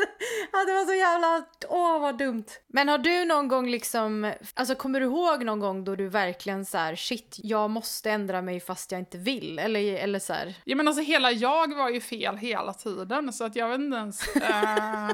ja, 0.52 0.64
det 0.64 0.72
var 0.72 0.84
så 0.84 0.94
jävla, 0.94 1.44
åh 1.68 2.00
vad 2.00 2.18
dumt. 2.18 2.44
Men 2.66 2.88
har 2.88 2.98
du 2.98 3.24
någon 3.24 3.48
gång 3.48 3.70
liksom, 3.70 4.32
alltså 4.54 4.74
kommer 4.74 5.00
du 5.00 5.06
ihåg 5.06 5.44
någon 5.44 5.60
gång 5.60 5.84
då 5.84 5.96
du 5.96 6.08
verkligen 6.08 6.64
så 6.64 6.78
här, 6.78 6.96
shit, 6.96 7.36
jag 7.42 7.70
måste 7.70 8.10
ändra 8.10 8.42
mig 8.42 8.60
fast 8.60 8.92
jag 8.92 9.00
inte 9.00 9.18
vill? 9.18 9.58
Eller, 9.58 9.94
eller 9.96 10.18
så 10.18 10.32
här, 10.32 10.54
Ja 10.64 10.76
men 10.76 10.88
alltså 10.88 11.02
hela 11.02 11.32
jag 11.32 11.74
var 11.74 11.90
ju 11.90 12.00
fel 12.00 12.36
hela 12.36 12.72
tiden 12.72 13.32
så 13.32 13.44
att 13.44 13.56
jag 13.56 13.68
vet 13.68 13.80
inte 13.80 13.96
ens... 13.96 14.36
eh, 14.36 15.10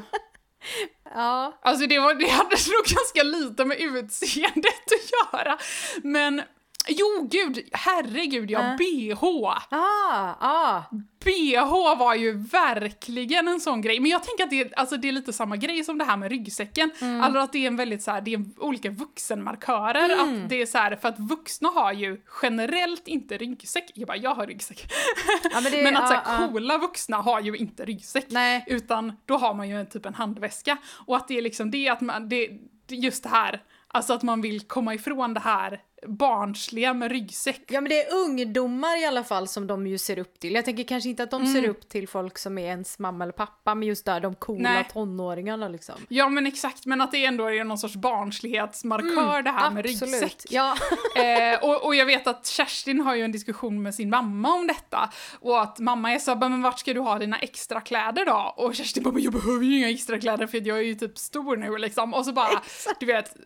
ja. 1.14 1.59
Alltså 1.62 1.87
det, 1.87 1.99
var, 1.99 2.14
det 2.14 2.28
hade 2.28 2.49
nog 2.49 2.85
ganska 2.97 3.23
lite 3.23 3.64
med 3.64 3.81
utseendet 3.81 4.66
att 4.66 5.33
göra. 5.33 5.59
Men 6.02 6.43
jo 6.88 7.28
gud, 7.31 7.69
herregud 7.73 8.50
ja, 8.50 8.61
Äh. 8.61 8.76
bh. 8.76 9.23
Ah, 9.71 10.35
ah. 10.40 10.83
BH 11.25 11.99
var 11.99 12.14
ju 12.14 12.33
verkligen 12.38 13.49
en 13.49 13.61
sån 13.61 13.81
grej. 13.81 14.00
Men 14.00 14.11
jag 14.11 14.23
tänker 14.25 14.45
att 14.45 14.50
det, 14.50 14.61
är- 14.61 14.78
alltså 14.78 14.97
det 14.97 15.09
är 15.09 15.12
lite 15.12 15.33
samma 15.33 15.57
grej 15.57 15.85
som 15.85 15.99
det 15.99 16.05
här 16.05 16.16
med 16.16 16.31
ryggsäcken. 16.31 16.90
Mm. 17.00 17.21
Alltså 17.23 17.38
att 17.40 17.52
det 17.52 17.59
är 17.59 17.66
en 17.66 17.76
väldigt 17.76 18.02
så 18.02 18.11
här, 18.11 18.21
det 18.21 18.35
är 18.35 18.45
olika 18.59 18.90
vuxenmarkörer. 18.90 20.11
Mm. 20.23 20.43
Att 20.45 20.49
det 20.49 20.62
är 20.62 20.66
så 20.66 20.78
här, 20.78 20.97
för 20.97 21.09
att 21.09 21.19
vuxna 21.19 21.69
har 21.69 21.93
ju 21.93 22.21
generellt 22.43 23.09
inte 23.09 23.37
ryggsäck. 23.38 23.90
Jag 23.95 24.07
bara, 24.07 24.16
jag 24.16 24.35
har 24.35 24.47
ryggsäck. 24.47 24.93
Ja, 25.52 25.61
men 25.61 25.73
det, 25.73 25.83
Men 25.85 25.97
att 25.97 26.09
så 26.09 26.14
här, 26.14 26.40
ja. 26.43 26.49
coola 26.49 26.78
vuxna 26.78 27.16
har 27.16 27.40
ju 27.40 27.57
inte 27.57 27.85
ryggsäck. 27.85 28.26
Nej. 28.28 28.64
Utan 28.66 29.12
då 29.26 29.37
har 29.37 29.55
man 29.55 29.69
ju 29.69 29.81
en, 29.81 29.87
typ 29.87 30.07
en 30.07 30.14
handväska. 30.14 30.76
Och 31.07 31.16
att 31.16 31.28
det 31.28 31.38
är 31.38 31.43
liksom 31.43 31.71
det 31.71 31.88
att 31.88 32.00
man, 32.00 32.28
det, 32.28 32.49
det- 32.87 32.97
just 32.97 33.23
det 33.23 33.28
här, 33.28 33.62
alltså 33.97 34.12
att 34.12 34.23
man 34.23 34.41
vill 34.41 34.61
komma 34.61 34.95
ifrån 34.95 35.35
det 35.35 35.41
här 35.41 35.81
barnsliga 36.07 36.95
med 36.95 37.11
ryggsäck. 37.11 37.62
Ja 37.69 37.81
men 37.81 37.88
det 37.88 38.03
är 38.03 38.15
ungdomar 38.15 39.03
i 39.03 39.07
alla 39.07 39.25
fall 39.25 39.49
som 39.49 39.67
de 39.67 39.87
ju 39.87 39.99
ser 39.99 40.19
upp 40.19 40.41
till. 40.41 40.55
Jag 40.55 40.65
tänker 40.65 40.85
kanske 40.85 41.09
inte 41.09 41.23
att 41.23 41.31
de 41.31 41.47
ser 41.47 41.69
upp 41.69 41.88
till 41.88 42.09
folk 42.09 42.38
som 42.38 42.59
är 42.59 42.67
ens 42.67 42.99
mamma 42.99 43.25
eller 43.25 43.33
pappa, 43.33 43.75
men 43.75 43.88
just 43.88 44.05
där 44.05 44.21
de 44.21 44.35
coola 44.35 44.73
Nej. 44.73 44.88
tonåringarna 44.93 45.69
liksom. 45.69 45.95
Ja 46.09 46.29
men 46.29 46.47
exakt, 46.47 46.87
men 46.87 47.00
att 47.00 47.12
det 47.12 47.25
ändå 47.25 47.50
är 47.50 47.65
någon 47.65 47.79
sorts 47.79 47.97
barnslighetsmarkör 47.97 49.43
det 49.43 49.50
här 49.50 49.71
med 49.71 49.85
ryggsäck. 49.85 50.43
Ja. 50.50 50.76
Eh, 51.17 51.65
och, 51.65 51.85
och 51.85 51.95
jag 51.95 52.07
vet 52.07 52.26
att 52.26 52.47
Kerstin 52.47 53.00
har 53.00 53.15
ju 53.15 53.23
en 53.23 53.33
diskussion 53.33 53.83
med 53.83 53.95
sin 53.95 54.11
mamma 54.11 54.55
om 54.55 54.67
detta. 54.67 55.11
Och 55.41 55.62
att 55.62 55.79
mamma 55.79 56.12
är 56.12 56.19
så 56.19 56.35
här, 56.35 56.49
men 56.49 56.62
vart 56.62 56.79
ska 56.79 56.95
du 56.95 57.00
ha 57.00 57.19
dina 57.19 57.38
extra 57.38 57.81
kläder 57.81 58.25
då? 58.25 58.55
Och 58.57 58.75
Kerstin 58.75 59.03
bara, 59.03 59.15
men 59.15 59.23
jag 59.23 59.33
behöver 59.33 59.65
ju 59.65 59.79
inga 59.79 59.91
extra 59.91 60.19
kläder 60.19 60.47
för 60.47 60.69
jag 60.69 60.79
är 60.79 60.83
ju 60.83 60.95
typ 60.95 61.19
stor 61.19 61.57
nu 61.57 61.76
liksom. 61.76 62.15
Och 62.15 62.25
så 62.25 62.33
bara, 62.33 62.62
du 63.00 63.07
vet, 63.07 63.37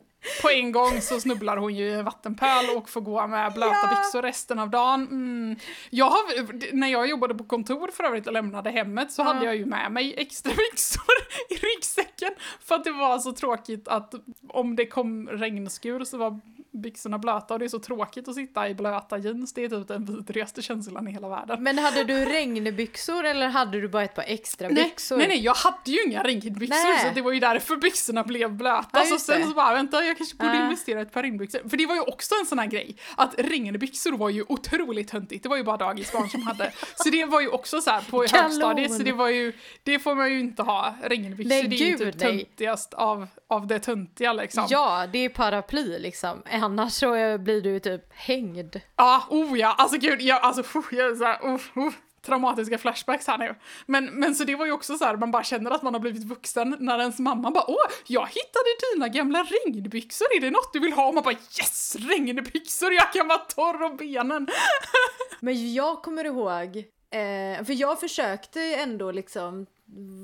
på 0.42 0.50
en 0.50 0.72
gång 0.72 1.00
så 1.00 1.20
snubblar 1.20 1.56
hon 1.56 1.74
ju 1.74 1.84
i 1.88 1.94
en 1.94 2.04
vattenpöl 2.04 2.76
och 2.76 2.88
får 2.88 3.00
gå 3.00 3.26
med 3.26 3.52
blöta 3.52 3.74
Ja. 3.82 3.88
byxor 3.90 4.22
resten 4.22 4.58
av 4.58 4.70
dagen. 4.70 5.02
Mm. 5.10 5.56
Jag 5.90 6.04
har, 6.10 6.74
när 6.76 6.88
jag 6.88 7.08
jobbade 7.08 7.34
på 7.34 7.44
kontor 7.44 7.90
för 7.92 8.04
övrigt 8.04 8.26
och 8.26 8.32
lämnade 8.32 8.70
hemmet 8.70 9.12
så 9.12 9.22
Ja. 9.22 9.26
hade 9.26 9.44
jag 9.44 9.56
ju 9.56 9.66
med 9.66 9.92
mig 9.92 10.14
extra 10.16 10.52
byxor 10.72 11.14
i 11.48 11.54
ryggsäcken. 11.54 12.30
För 12.60 12.74
att 12.74 12.84
det 12.84 12.92
var 12.92 13.18
så 13.18 13.32
tråkigt 13.32 13.88
att 13.88 14.14
om 14.48 14.76
det 14.76 14.86
kom 14.86 15.28
regnskur 15.28 16.04
så 16.04 16.18
var 16.18 16.40
byxorna 16.72 17.18
blöta 17.18 17.54
och 17.54 17.58
det 17.60 17.66
är 17.66 17.68
så 17.68 17.78
tråkigt 17.78 18.28
att 18.28 18.34
sitta 18.34 18.68
i 18.68 18.74
blöta 18.74 19.18
jeans. 19.18 19.52
Det 19.52 19.64
är 19.64 19.68
typ 19.68 19.88
den 19.88 20.04
vidrigaste 20.04 20.62
känslan 20.62 21.08
i 21.08 21.12
hela 21.12 21.28
världen. 21.28 21.62
Men 21.62 21.78
hade 21.78 22.04
du 22.04 22.24
regnbyxor 22.24 23.24
eller 23.24 23.48
hade 23.48 23.80
du 23.80 23.88
bara 23.88 24.04
ett 24.04 24.14
par 24.14 24.24
extra 24.26 24.68
Nej, 24.68 24.84
byxor? 24.84 25.16
nej, 25.16 25.28
nej, 25.28 25.40
jag 25.40 25.54
hade 25.54 25.90
ju 25.90 26.02
inga 26.06 26.22
regnbyxor 26.22 26.98
så 27.08 27.14
det 27.14 27.20
var 27.22 27.32
ju 27.32 27.40
därför 27.40 27.76
byxorna 27.76 28.24
blev 28.24 28.52
blöta. 28.52 28.88
Ja, 28.92 29.04
så 29.04 29.18
sen 29.18 29.48
så 29.48 29.54
bara, 29.54 29.74
vänta, 29.74 30.04
jag 30.04 30.16
kanske 30.16 30.36
borde 30.36 30.56
Ja. 30.56 30.64
investera 30.64 30.98
i 30.98 31.02
ett 31.02 31.12
par 31.12 31.22
regnbyxor. 31.22 31.68
För 31.68 31.76
det 31.76 31.86
var 31.86 31.94
ju 31.94 32.00
också 32.00 32.34
en 32.40 32.46
sån 32.46 32.58
här 32.58 32.66
grej, 32.66 32.96
att 33.16 33.34
regnbyxor 33.38 34.12
var 34.16 34.28
ju 34.30 34.44
otroligt 34.48 35.08
töntigt. 35.08 35.42
Det 35.42 35.48
var 35.48 35.56
ju 35.56 35.64
bara 35.64 35.76
dagisbarn 35.76 36.28
som 36.28 36.42
hade. 36.42 36.72
Så 36.96 37.08
det 37.10 37.24
var 37.24 37.40
ju 37.40 37.48
också 37.48 37.80
så 37.80 37.90
här 37.90 38.00
på 38.10 38.20
Kanon. 38.28 38.42
högstadiet, 38.44 38.94
så 38.96 39.02
det 39.02 39.12
var 39.12 39.28
ju, 39.28 39.52
det 39.82 39.98
får 39.98 40.14
man 40.14 40.30
ju 40.30 40.40
inte 40.40 40.62
ha. 40.62 40.94
Regnbyxor, 41.02 41.48
Nej, 41.48 41.68
det 41.68 41.76
är 41.76 41.86
ju 41.86 41.96
typ 41.98 42.18
töntigast 42.18 42.94
av, 42.94 43.26
av 43.48 43.66
det 43.66 43.78
töntiga 43.78 44.32
liksom. 44.32 44.66
Ja, 44.70 45.06
det 45.12 45.18
är 45.18 45.28
paraply 45.28 45.98
liksom. 45.98 46.42
Annars 46.62 46.92
så 46.92 47.38
blir 47.38 47.60
du 47.60 47.80
typ 47.80 48.12
hängd. 48.12 48.80
Ja, 48.96 49.26
oh 49.30 49.58
ja, 49.58 49.74
alltså 49.78 49.98
gud, 49.98 50.22
jag, 50.22 50.42
alltså, 50.42 50.62
fuh, 50.62 50.84
jag 50.90 51.10
är 51.10 51.14
så 51.14 51.24
här, 51.24 51.38
oh, 51.42 51.60
oh, 51.74 51.92
traumatiska 52.22 52.78
flashbacks 52.78 53.26
här 53.26 53.38
nu. 53.38 53.54
Men, 53.86 54.04
men 54.04 54.34
så 54.34 54.44
det 54.44 54.56
var 54.56 54.66
ju 54.66 54.72
också 54.72 54.98
så 54.98 55.04
här, 55.04 55.16
man 55.16 55.30
bara 55.30 55.44
känner 55.44 55.70
att 55.70 55.82
man 55.82 55.94
har 55.94 56.00
blivit 56.00 56.24
vuxen 56.24 56.76
när 56.80 56.98
ens 56.98 57.18
mamma 57.18 57.50
bara 57.50 57.70
åh, 57.70 57.86
jag 58.06 58.26
hittade 58.26 58.94
dina 58.94 59.08
gamla 59.08 59.44
regnbyxor, 59.44 60.26
är 60.36 60.40
det 60.40 60.50
något 60.50 60.72
du 60.72 60.80
vill 60.80 60.92
ha? 60.92 61.08
Och 61.08 61.14
man 61.14 61.22
bara 61.22 61.34
yes, 61.34 61.96
regnbyxor, 61.98 62.92
jag 62.92 63.12
kan 63.12 63.28
vara 63.28 63.38
torr 63.38 63.82
om 63.82 63.96
benen. 63.96 64.48
Men 65.40 65.74
jag 65.74 66.02
kommer 66.02 66.24
ihåg, 66.24 66.76
eh, 67.10 67.64
för 67.64 67.72
jag 67.72 68.00
försökte 68.00 68.60
ju 68.60 68.74
ändå 68.74 69.12
liksom 69.12 69.66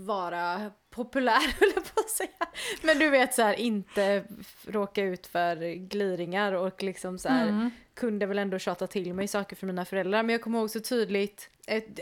vara 0.06 0.70
populär 0.96 1.54
höll 1.60 1.72
jag 1.74 1.94
på 1.94 2.00
att 2.00 2.10
säga. 2.10 2.46
Men 2.82 2.98
du 2.98 3.10
vet 3.10 3.34
så 3.34 3.42
här 3.42 3.54
inte 3.54 4.24
råka 4.66 5.02
ut 5.02 5.26
för 5.26 5.74
gliringar 5.74 6.52
och 6.52 6.82
liksom 6.82 7.18
så 7.18 7.28
här 7.28 7.70
kunde 7.94 8.26
väl 8.26 8.38
ändå 8.38 8.58
tjata 8.58 8.86
till 8.86 9.14
mig 9.14 9.28
saker 9.28 9.56
för 9.56 9.66
mina 9.66 9.84
föräldrar. 9.84 10.22
Men 10.22 10.32
jag 10.32 10.42
kommer 10.42 10.58
ihåg 10.58 10.70
så 10.70 10.80
tydligt, 10.80 11.50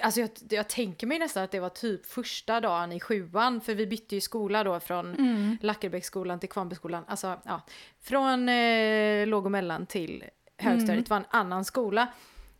alltså 0.03 0.21
jag, 0.21 0.31
jag 0.49 0.69
tänker 0.69 1.07
mig 1.07 1.19
nästan 1.19 1.45
att 1.45 1.51
det 1.51 1.61
var 1.61 1.69
typ 1.69 2.07
första 2.07 2.61
dagen 2.61 2.93
i 2.93 3.01
sjuan, 3.01 3.61
för 3.61 3.75
vi 3.75 3.87
bytte 3.87 4.15
ju 4.15 4.21
skola 4.21 4.65
då 4.65 4.81
från 4.81 5.59
Lackerbäcksskolan 5.61 6.41
till 6.41 6.49
Kvarnbyskolan, 6.49 7.05
alltså 7.07 7.41
ja, 7.45 7.63
från 8.03 8.49
eh, 8.49 9.27
låg 9.27 9.45
och 9.45 9.53
mellan 9.53 9.87
till 9.87 10.25
högstadiet, 10.59 11.07
det 11.07 11.11
var 11.11 11.17
en 11.17 11.27
annan 11.31 11.65
skola. 11.65 12.07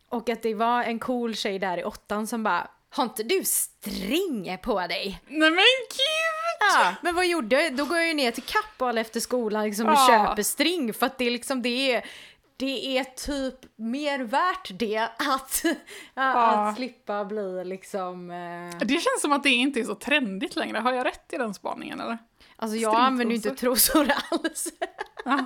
Och 0.09 0.29
att 0.29 0.41
det 0.41 0.53
var 0.53 0.83
en 0.83 0.99
cool 0.99 1.35
tjej 1.35 1.59
där 1.59 1.77
i 1.77 1.83
åttan 1.83 2.27
som 2.27 2.43
bara 2.43 2.67
har 2.89 3.03
inte 3.03 3.23
du 3.23 3.41
string 3.43 4.57
på 4.61 4.79
dig? 4.79 5.21
Nej 5.27 5.51
men 5.51 5.65
gud! 5.89 6.14
Ja, 6.73 6.93
men 7.01 7.15
vad 7.15 7.27
gjorde 7.27 7.61
jag? 7.61 7.75
Då 7.75 7.85
går 7.85 7.97
jag 7.97 8.07
ju 8.07 8.13
ner 8.13 8.31
till 8.31 8.43
Kappahl 8.43 8.97
efter 8.97 9.19
skolan 9.19 9.63
liksom, 9.63 9.85
och 9.87 9.93
Ja. 9.93 10.07
köper 10.27 10.43
string 10.43 10.93
för 10.93 11.05
att 11.05 11.17
det 11.17 11.25
är 11.25 11.31
liksom 11.31 11.61
det 11.61 11.91
är 11.95 12.05
det 12.57 12.97
är 12.97 13.03
typ 13.03 13.55
mer 13.75 14.19
värt 14.19 14.69
det 14.79 14.97
att, 15.17 15.63
att 16.13 16.75
slippa 16.75 17.25
bli 17.25 17.65
liksom... 17.65 18.31
Eh... 18.31 18.77
Det 18.79 18.93
känns 18.93 19.21
som 19.21 19.31
att 19.31 19.43
det 19.43 19.49
inte 19.49 19.79
är 19.79 19.83
så 19.83 19.95
trendigt 19.95 20.55
längre, 20.55 20.77
har 20.77 20.93
jag 20.93 21.05
rätt 21.05 21.33
i 21.33 21.37
den 21.37 21.53
spaningen 21.53 22.01
eller? 22.01 22.17
Alltså 22.55 22.77
jag 22.77 22.95
använder 22.95 23.31
ju 23.31 23.35
inte 23.35 23.55
trosor 23.55 24.07
alls. 24.31 24.67
Ja. 25.25 25.45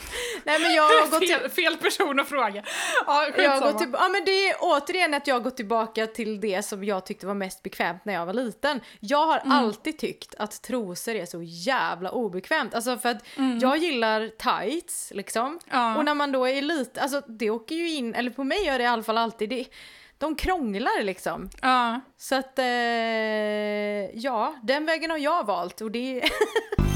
Nej 0.44 0.60
men 0.60 0.74
jag 0.74 0.82
har 0.82 1.10
gått 1.10 1.20
till... 1.20 1.28
fel, 1.38 1.50
fel 1.50 1.76
person 1.76 2.20
att 2.20 2.28
fråga. 2.28 2.62
Ja, 3.06 3.26
Jag 3.36 3.50
har 3.50 3.60
gått 3.60 3.78
till, 3.78 3.88
ja 3.92 4.08
men 4.08 4.24
det 4.24 4.48
är 4.48 4.56
återigen 4.60 5.14
att 5.14 5.26
jag 5.26 5.34
har 5.34 5.40
gått 5.40 5.56
tillbaka 5.56 6.06
till 6.06 6.40
det 6.40 6.62
som 6.62 6.84
jag 6.84 7.06
tyckte 7.06 7.26
var 7.26 7.34
mest 7.34 7.62
bekvämt 7.62 8.04
när 8.04 8.14
jag 8.14 8.26
var 8.26 8.32
liten. 8.34 8.80
Jag 9.00 9.26
har 9.26 9.38
Mm. 9.38 9.52
alltid 9.52 9.98
tyckt 9.98 10.34
att 10.38 10.62
trosor 10.62 11.14
är 11.14 11.26
så 11.26 11.42
jävla 11.42 12.10
obekvämt. 12.10 12.74
Alltså 12.74 12.98
för 12.98 13.08
att 13.08 13.22
jag 13.62 13.76
gillar 13.78 14.28
tights 14.28 15.12
liksom. 15.14 15.46
Mm. 15.46 15.58
Ja. 15.70 15.96
Och 15.96 16.04
när 16.04 16.14
man 16.14 16.32
då 16.32 16.48
är 16.48 16.62
lite, 16.62 17.00
alltså 17.02 17.20
det 17.28 17.50
åker 17.50 17.74
ju 17.74 17.90
in, 17.90 18.14
eller 18.14 18.30
på 18.30 18.44
mig 18.44 18.64
gör 18.66 18.78
det 18.78 18.84
i 18.84 18.86
alla 18.86 19.02
fall 19.02 19.18
alltid, 19.18 19.48
det, 19.50 19.64
de 20.18 20.34
krånglar 20.36 21.02
liksom. 21.02 21.50
Ja. 21.62 22.00
Så 22.16 22.34
att, 22.34 22.58
eh, 22.58 22.64
ja, 24.18 24.54
den 24.62 24.86
vägen 24.86 25.10
har 25.10 25.18
jag 25.18 25.46
valt 25.46 25.80
och 25.80 25.90
det 25.90 26.22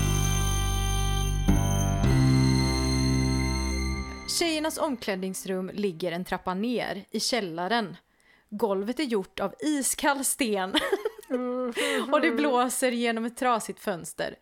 Tjejernas 4.38 4.78
omklädningsrum 4.78 5.70
ligger 5.74 6.12
en 6.12 6.24
trappa 6.24 6.54
ner 6.54 7.04
i 7.10 7.20
källaren. 7.20 7.96
Golvet 8.50 9.00
är 9.00 9.04
gjort 9.04 9.40
av 9.40 9.54
iskall 9.60 10.24
sten 10.24 10.70
och 12.12 12.20
det 12.20 12.30
blåser 12.30 12.92
genom 12.92 13.24
ett 13.24 13.36
trasigt 13.36 13.80
fönster. 13.80 14.36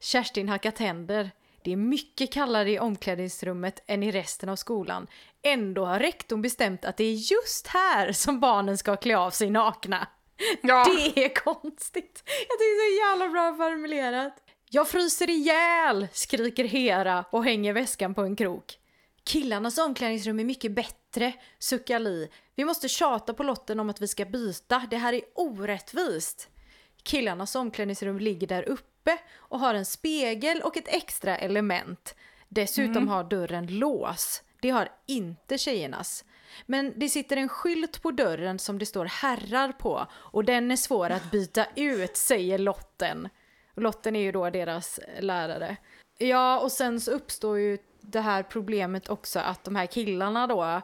Kerstin 0.00 0.48
hackar 0.48 0.70
tänder. 0.70 1.30
Det 1.64 1.72
är 1.72 1.76
mycket 1.76 2.32
kallare 2.32 2.70
i 2.70 2.78
omklädningsrummet 2.78 3.82
än 3.86 4.02
i 4.02 4.10
resten 4.10 4.48
av 4.48 4.56
skolan. 4.56 5.06
Ändå 5.42 5.84
har 5.84 5.98
rektorn 5.98 6.42
bestämt 6.42 6.84
att 6.84 6.96
det 6.96 7.04
är 7.04 7.32
just 7.32 7.66
här 7.66 8.12
som 8.12 8.40
barnen 8.40 8.78
ska 8.78 8.96
klä 8.96 9.16
av 9.16 9.30
sig 9.30 9.50
nakna. 9.50 10.08
Ja. 10.62 10.86
Det 11.14 11.24
är 11.24 11.34
konstigt. 11.34 12.22
Jag 12.26 12.58
tycker 12.58 12.78
det 12.78 12.86
är 12.86 12.94
så 12.94 13.10
jävla 13.10 13.28
bra 13.28 13.56
formulerat. 13.56 14.34
Jag 14.70 14.88
fryser 14.88 15.30
ihjäl, 15.30 16.08
skriker 16.12 16.64
Hera 16.64 17.24
och 17.30 17.44
hänger 17.44 17.72
väskan 17.72 18.14
på 18.14 18.22
en 18.22 18.36
krok. 18.36 18.78
Killarnas 19.24 19.78
omklädningsrum 19.78 20.40
är 20.40 20.44
mycket 20.44 20.72
bättre, 20.72 21.32
suckar 21.58 21.98
Li. 21.98 22.28
Vi 22.54 22.64
måste 22.64 22.88
tjata 22.88 23.34
på 23.34 23.42
Lotten 23.42 23.80
om 23.80 23.90
att 23.90 24.00
vi 24.00 24.08
ska 24.08 24.24
byta, 24.24 24.86
det 24.90 24.96
här 24.96 25.12
är 25.12 25.22
orättvist. 25.34 26.48
Killarnas 27.02 27.54
omklädningsrum 27.54 28.18
ligger 28.18 28.46
där 28.46 28.68
uppe 28.68 29.18
och 29.34 29.58
har 29.58 29.74
en 29.74 29.86
spegel 29.86 30.62
och 30.62 30.76
ett 30.76 30.88
extra 30.88 31.36
element. 31.36 32.14
Dessutom 32.48 33.08
har 33.08 33.24
dörren 33.24 33.78
lås. 33.78 34.42
Det 34.60 34.70
har 34.70 34.88
inte 35.06 35.58
tjejernas. 35.58 36.24
Men 36.66 36.92
det 36.96 37.08
sitter 37.08 37.36
en 37.36 37.48
skylt 37.48 38.02
på 38.02 38.10
dörren 38.10 38.58
som 38.58 38.78
det 38.78 38.86
står 38.86 39.04
herrar 39.04 39.72
på 39.72 40.06
och 40.12 40.44
den 40.44 40.70
är 40.70 40.76
svår 40.76 41.10
att 41.10 41.30
byta 41.30 41.66
ut, 41.76 42.16
säger 42.16 42.58
Lotten. 42.58 43.28
Lotten 43.76 44.16
är 44.16 44.20
ju 44.20 44.32
då 44.32 44.50
deras 44.50 45.00
lärare. 45.20 45.76
Ja, 46.18 46.60
och 46.60 46.72
sen 46.72 47.00
så 47.00 47.10
uppstår 47.10 47.58
ju 47.58 47.78
det 48.02 48.20
här 48.20 48.42
problemet 48.42 49.08
också 49.08 49.38
att 49.38 49.64
de 49.64 49.76
här 49.76 49.86
killarna 49.86 50.46
då 50.46 50.82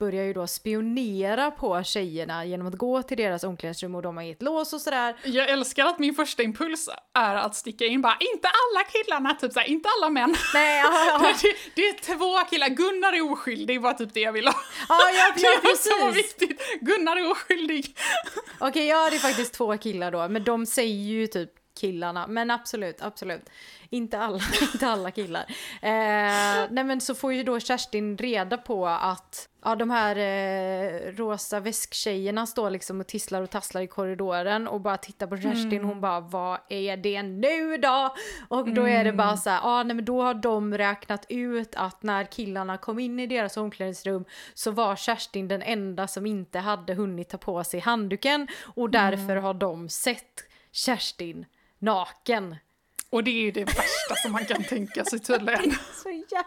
börjar 0.00 0.24
ju 0.24 0.32
då 0.32 0.46
spionera 0.46 1.50
på 1.50 1.82
tjejerna 1.82 2.44
genom 2.44 2.66
att 2.66 2.74
gå 2.74 3.02
till 3.02 3.16
deras 3.16 3.44
omklädningsrum 3.44 3.94
och 3.94 4.02
de 4.02 4.16
har 4.16 4.24
gett 4.24 4.42
lås 4.42 4.72
och 4.72 4.80
sådär. 4.80 5.16
Jag 5.24 5.48
älskar 5.50 5.86
att 5.86 5.98
min 5.98 6.14
första 6.14 6.42
impuls 6.42 6.88
är 7.14 7.34
att 7.34 7.54
sticka 7.54 7.84
in 7.84 8.02
bara, 8.02 8.16
inte 8.34 8.48
alla 8.48 8.84
killarna, 8.84 9.34
typ 9.34 9.52
såhär, 9.52 9.66
inte 9.66 9.88
alla 9.98 10.10
män. 10.10 10.34
Nej, 10.54 10.78
ja, 10.80 11.04
ja. 11.06 11.18
Det, 11.42 11.54
det 11.74 11.88
är 11.88 12.16
två 12.16 12.50
killar, 12.50 12.68
Gunnar 12.68 13.12
är 13.12 13.32
oskyldig, 13.32 13.76
det 13.76 13.82
var 13.82 13.92
typ 13.92 14.14
det 14.14 14.20
jag 14.20 14.32
ville 14.32 14.50
ha. 14.50 14.60
Ja, 14.88 14.98
ja, 15.14 15.32
Det 15.36 15.42
ja 15.42 15.70
är 15.70 15.76
så 15.76 16.06
precis. 16.06 16.24
viktigt, 16.24 16.62
Gunnar 16.80 17.16
är 17.16 17.30
oskyldig. 17.30 17.96
Okej, 18.58 18.86
ja 18.86 19.10
det 19.10 19.16
är 19.16 19.20
faktiskt 19.20 19.54
två 19.54 19.78
killar 19.78 20.10
då, 20.10 20.28
men 20.28 20.44
de 20.44 20.66
säger 20.66 21.04
ju 21.04 21.26
typ 21.26 21.50
killarna. 21.80 22.26
Men 22.26 22.50
absolut, 22.50 23.02
absolut. 23.02 23.50
Inte 23.90 24.18
alla, 24.18 24.40
inte 24.72 24.86
alla 24.86 25.10
killar. 25.10 25.44
Eh, 25.82 26.68
nej 26.70 26.84
men 26.84 27.00
så 27.00 27.14
får 27.14 27.32
ju 27.32 27.42
då 27.42 27.60
Kerstin 27.60 28.16
reda 28.16 28.58
på 28.58 28.86
att 28.86 29.48
ja, 29.64 29.76
de 29.76 29.90
här 29.90 30.16
eh, 30.16 31.12
rosa 31.12 31.60
väsktjejerna 31.60 32.46
står 32.46 32.70
liksom 32.70 33.00
och 33.00 33.06
tisslar 33.06 33.42
och 33.42 33.50
tasslar 33.50 33.82
i 33.82 33.86
korridoren 33.86 34.68
och 34.68 34.80
bara 34.80 34.96
tittar 34.96 35.26
på 35.26 35.36
Kerstin. 35.36 35.84
Hon 35.84 36.00
bara, 36.00 36.20
vad 36.20 36.58
är 36.68 36.96
det 36.96 37.22
nu 37.22 37.76
då? 37.76 38.14
Och 38.48 38.74
då 38.74 38.88
är 38.88 39.04
det 39.04 39.12
bara 39.12 39.36
så 39.36 39.50
här, 39.50 39.60
ja 39.62 39.82
nej 39.82 39.96
men 39.96 40.04
då 40.04 40.22
har 40.22 40.34
de 40.34 40.78
räknat 40.78 41.26
ut 41.28 41.74
att 41.74 42.02
när 42.02 42.24
killarna 42.24 42.78
kom 42.78 42.98
in 42.98 43.20
i 43.20 43.26
deras 43.26 43.56
omklädningsrum 43.56 44.24
så 44.54 44.70
var 44.70 44.96
Kerstin 44.96 45.48
den 45.48 45.62
enda 45.62 46.06
som 46.06 46.26
inte 46.26 46.58
hade 46.58 46.94
hunnit 46.94 47.28
ta 47.28 47.38
på 47.38 47.64
sig 47.64 47.80
handduken 47.80 48.48
och 48.62 48.90
därför 48.90 49.36
har 49.36 49.54
de 49.54 49.88
sett 49.88 50.44
Kerstin 50.72 51.46
naken. 51.80 52.56
Och 53.10 53.24
det 53.24 53.30
är 53.30 53.42
ju 53.42 53.50
det 53.50 53.64
värsta 53.64 54.14
som 54.22 54.32
man 54.32 54.44
kan 54.44 54.64
tänka 54.64 55.04
sig 55.04 55.20
tydligen. 55.20 55.70
Så 56.02 56.08
jä- 56.08 56.44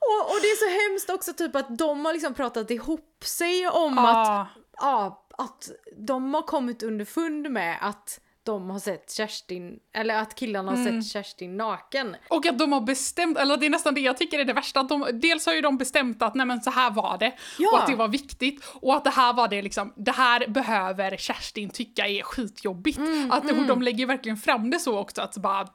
och, 0.00 0.30
och 0.30 0.40
det 0.42 0.46
är 0.48 0.56
så 0.56 0.90
hemskt 0.90 1.10
också 1.10 1.32
typ 1.32 1.56
att 1.56 1.78
de 1.78 2.04
har 2.04 2.12
liksom 2.12 2.34
pratat 2.34 2.70
ihop 2.70 3.24
sig 3.24 3.68
om 3.68 3.98
att, 3.98 4.04
Ja, 4.28 4.46
ja, 4.80 5.26
att 5.38 5.70
de 5.96 6.34
har 6.34 6.42
kommit 6.42 6.82
underfund 6.82 7.50
med 7.50 7.78
att 7.80 8.20
de 8.46 8.70
har 8.70 8.78
sett 8.78 9.12
Kerstin, 9.12 9.78
eller 9.94 10.14
att 10.18 10.34
killarna 10.34 10.70
har 10.70 10.84
sett 10.84 11.06
Kerstin 11.12 11.56
naken. 11.56 12.16
och 12.30 12.46
att 12.46 12.58
de 12.58 12.72
har 12.72 12.80
bestämt, 12.80 13.38
eller 13.38 13.56
det 13.56 13.66
är 13.66 13.70
nästan 13.70 13.94
det 13.94 14.00
jag 14.00 14.16
tycker 14.16 14.38
är 14.38 14.44
det 14.44 14.52
värsta, 14.52 14.80
att 14.80 14.88
de, 14.88 15.08
dels 15.12 15.46
har 15.46 15.54
ju 15.54 15.60
de 15.60 15.78
bestämt 15.78 16.22
att 16.22 16.34
nej 16.34 16.46
men 16.46 16.60
så 16.60 16.70
här 16.70 16.90
var 16.90 17.18
det, 17.18 17.32
Ja. 17.58 17.70
och 17.72 17.78
att 17.80 17.86
det 17.86 17.94
var 17.96 18.08
viktigt, 18.08 18.64
och 18.74 18.94
att 18.96 19.04
det 19.04 19.10
här 19.10 19.32
var 19.32 19.48
det 19.48 19.62
liksom, 19.62 19.92
det 19.96 20.12
här 20.12 20.48
behöver 20.48 21.16
Kerstin 21.16 21.70
tycka 21.70 22.06
är 22.08 22.22
skitjobbigt. 22.22 22.98
att 23.30 23.50
och 23.50 23.66
de 23.66 23.82
lägger 23.82 24.06
verkligen 24.06 24.36
fram 24.36 24.70
det 24.70 24.78
så 24.78 24.98
också, 24.98 25.20
att 25.22 25.36
bara 25.36 25.66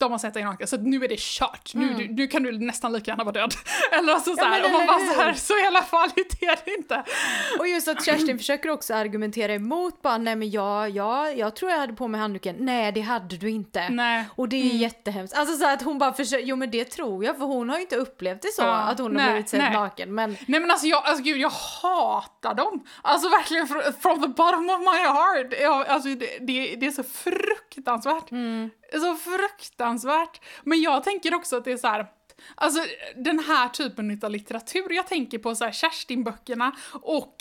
de 0.00 0.12
har 0.12 0.18
sett 0.18 0.34
dig 0.34 0.44
naken, 0.44 0.66
så 0.66 0.76
nu 0.76 1.04
är 1.04 1.08
det 1.08 1.18
kört. 1.18 1.74
Nu, 1.74 1.94
du, 1.94 2.08
nu 2.08 2.26
kan 2.26 2.42
du 2.42 2.58
nästan 2.58 2.92
lika 2.92 3.10
gärna 3.10 3.24
vara 3.24 3.32
död. 3.32 3.54
eller 3.92 4.12
alltså 4.12 4.34
så 4.36 4.44
här, 4.44 4.50
man 4.50 4.58
eller 4.74 4.86
bara 4.86 4.98
så 5.14 5.20
här, 5.20 5.32
så 5.34 5.54
jävla 5.58 5.82
farligt 5.82 6.38
är 6.42 6.58
det 6.64 6.74
inte. 6.74 7.04
Och 7.58 7.68
just 7.68 7.88
att 7.88 8.04
Kerstin 8.04 8.38
försöker 8.38 8.68
också 8.70 8.94
argumentera 8.94 9.54
emot 9.54 10.02
bara 10.02 10.18
nej 10.18 10.36
men 10.36 10.50
jag, 10.50 10.90
jag, 10.90 11.38
jag 11.38 11.56
tror 11.56 11.70
jag 11.70 11.78
hade 11.78 11.92
på 11.92 12.08
mig 12.08 12.20
handduken. 12.20 12.56
Nej 12.58 12.92
det 12.92 13.00
hade 13.00 13.36
du 13.36 13.50
inte. 13.50 13.88
Nej. 13.88 14.24
Och 14.36 14.48
det 14.48 14.56
är 14.56 14.64
ju 14.64 14.76
jättehemskt. 14.78 15.36
Alltså 15.36 15.56
så 15.56 15.66
att 15.68 15.82
hon 15.82 15.98
bara 15.98 16.12
försöker, 16.12 16.46
jo 16.46 16.56
men 16.56 16.70
det 16.70 16.84
tror 16.84 17.24
jag 17.24 17.38
för 17.38 17.44
hon 17.44 17.68
har 17.68 17.76
ju 17.76 17.82
inte 17.82 17.96
upplevt 17.96 18.42
det 18.42 18.52
så 18.52 18.62
Ja, 18.62 18.74
att 18.74 18.98
hon 18.98 19.12
nej, 19.12 19.24
har 19.24 19.32
blivit 19.32 19.48
sedd 19.48 19.72
naken. 19.72 20.14
Men 20.14 20.36
Nej 20.46 20.60
men 20.60 20.70
alltså 20.70 20.86
jag, 20.86 21.04
alltså 21.04 21.22
gud 21.22 21.38
jag 21.38 21.50
hatar 21.82 22.54
dem! 22.54 22.84
Alltså 23.02 23.28
verkligen 23.28 23.66
fr- 23.66 23.92
from 24.00 24.22
the 24.22 24.28
bottom 24.28 24.70
of 24.70 24.78
my 24.80 24.98
heart! 25.08 25.86
Alltså 25.88 26.08
det, 26.08 26.38
det, 26.40 26.76
det 26.76 26.86
är 26.86 26.90
så 26.90 27.02
fruktansvärt. 27.02 28.32
Är 28.32 28.70
så 28.98 29.14
fruktansvärt. 29.14 30.40
Men 30.62 30.80
jag 30.80 31.04
tänker 31.04 31.34
också 31.34 31.56
att 31.56 31.64
det 31.64 31.72
är 31.72 31.76
så 31.76 31.88
här. 31.88 32.06
Alltså 32.54 32.80
den 33.16 33.38
här 33.38 33.68
typen 33.68 34.20
av 34.22 34.30
litteratur, 34.30 34.92
jag 34.92 35.06
tänker 35.06 35.38
på 35.38 35.54
så 35.54 35.64
här 35.64 35.72
Kerstin-böckerna 35.72 36.72
och 37.02 37.36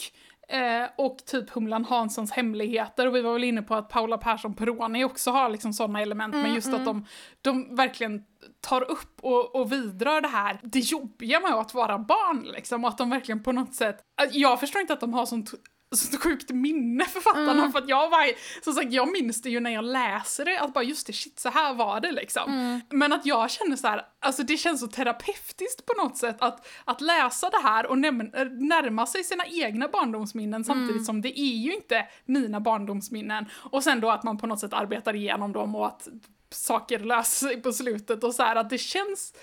Eh, 0.49 0.89
och 0.95 1.17
typ 1.25 1.49
Humlan 1.49 1.85
Hanssons 1.85 2.31
hemligheter 2.31 3.07
och 3.07 3.15
vi 3.15 3.21
var 3.21 3.33
väl 3.33 3.43
inne 3.43 3.61
på 3.61 3.75
att 3.75 3.89
Paula 3.89 4.17
Persson 4.17 4.53
Peroni 4.53 5.03
också 5.03 5.31
har 5.31 5.49
liksom 5.49 5.73
sådana 5.73 6.01
element 6.01 6.35
men 6.35 6.53
just 6.53 6.73
att 6.73 6.85
de, 6.85 7.05
de 7.41 7.75
verkligen 7.75 8.23
tar 8.61 8.91
upp 8.91 9.19
och, 9.21 9.55
och 9.55 9.71
vidrör 9.71 10.21
det 10.21 10.27
här, 10.27 10.59
det 10.63 10.79
jobbiga 10.79 11.39
med 11.39 11.53
att 11.53 11.73
vara 11.73 11.99
barn 11.99 12.43
liksom 12.43 12.83
och 12.83 12.89
att 12.89 12.97
de 12.97 13.09
verkligen 13.09 13.43
på 13.43 13.51
något 13.51 13.75
sätt, 13.75 14.01
jag 14.31 14.59
förstår 14.59 14.81
inte 14.81 14.93
att 14.93 14.99
de 14.99 15.13
har 15.13 15.25
sånt 15.25 15.51
sånt 15.95 16.23
sjukt 16.23 16.49
minne 16.49 17.05
författarna 17.05 17.71
för 17.71 17.79
att 17.79 17.89
jag 17.89 18.09
var, 18.09 18.31
som 18.63 18.73
sagt 18.73 18.93
jag 18.93 19.11
minns 19.11 19.41
det 19.41 19.49
ju 19.49 19.59
när 19.59 19.71
jag 19.71 19.83
läser 19.83 20.45
det 20.45 20.59
att 20.59 20.73
bara 20.73 20.83
just 20.83 21.07
det 21.07 21.13
shit 21.13 21.39
så 21.39 21.49
här 21.49 21.73
var 21.73 21.99
det 21.99 22.11
liksom. 22.11 22.81
Men 22.89 23.13
att 23.13 23.25
jag 23.25 23.51
känner 23.51 23.75
så 23.75 23.87
här, 23.87 24.01
alltså 24.19 24.43
det 24.43 24.57
känns 24.57 24.79
så 24.79 24.87
terapeutiskt 24.87 25.85
på 25.85 25.93
något 26.03 26.17
sätt 26.17 26.37
att, 26.39 26.67
att 26.85 27.01
läsa 27.01 27.49
det 27.49 27.61
här 27.63 27.85
och 27.85 27.95
näm- 27.95 28.49
närma 28.67 29.05
sig 29.05 29.23
sina 29.23 29.43
egna 29.45 29.87
barndomsminnen 29.87 30.63
samtidigt 30.63 31.05
som 31.05 31.21
det 31.21 31.39
är 31.39 31.55
ju 31.57 31.73
inte 31.73 32.07
mina 32.25 32.59
barndomsminnen. 32.59 33.45
Och 33.53 33.83
sen 33.83 33.99
då 34.01 34.09
att 34.11 34.23
man 34.23 34.37
på 34.37 34.47
något 34.47 34.59
sätt 34.59 34.73
arbetar 34.73 35.15
igenom 35.15 35.53
dem 35.53 35.75
och 35.75 35.87
att 35.87 36.07
saker 36.51 36.99
löser 36.99 37.47
sig 37.47 37.61
på 37.61 37.71
slutet 37.71 38.23
och 38.23 38.35
så 38.35 38.43
här 38.43 38.55
att 38.55 38.69
det 38.69 38.77
känns 38.77 39.33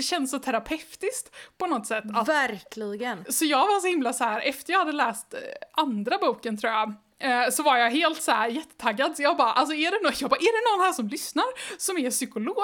det 0.00 0.04
känns 0.04 0.30
så 0.30 0.38
terapeutiskt 0.38 1.30
på 1.58 1.66
något 1.66 1.86
sätt. 1.86 2.04
Att, 2.14 2.28
verkligen. 2.28 3.24
så 3.28 3.44
jag 3.44 3.66
var 3.66 3.80
så 3.80 3.86
himla 3.86 4.12
så 4.12 4.24
här 4.24 4.40
efter 4.40 4.72
jag 4.72 4.78
hade 4.78 4.92
läst 4.92 5.34
eh, 5.34 5.40
andra 5.82 6.18
boken 6.18 6.56
tror 6.56 6.72
jag, 6.72 6.94
eh, 7.20 7.50
så 7.50 7.62
var 7.62 7.76
jag 7.76 7.90
helt 7.90 8.22
så 8.22 8.32
här 8.32 8.48
jättetaggad. 8.48 9.16
Så 9.16 9.22
jag 9.22 9.36
bara, 9.36 9.52
alltså 9.52 9.74
är 9.74 9.90
det, 9.90 10.02
någon, 10.02 10.12
jag 10.20 10.30
bara, 10.30 10.36
är 10.36 10.52
det 10.52 10.76
någon 10.76 10.86
här 10.86 10.92
som 10.92 11.08
lyssnar 11.08 11.44
som 11.78 11.98
är 11.98 12.10
psykolog 12.10 12.56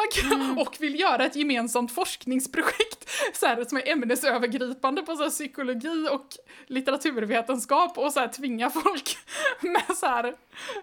och 0.59 0.77
vill 0.79 1.01
göra 1.01 1.25
ett 1.25 1.37
gemensamt 1.37 1.92
forskningsprojekt 1.92 3.11
så 3.33 3.47
här, 3.47 3.64
som 3.64 3.79
är 3.79 3.88
ämnesövergripande 3.88 5.03
på 5.03 5.16
så 5.16 5.23
här, 5.23 5.31
psykologi 5.31 6.09
och 6.11 6.27
litteraturvetenskap 6.66 7.99
och 7.99 8.12
så 8.12 8.21
här, 8.21 8.29
tvinga 8.29 8.71
folk 8.71 9.19
med 9.61 9.97
så 9.97 10.07
här, 10.07 10.25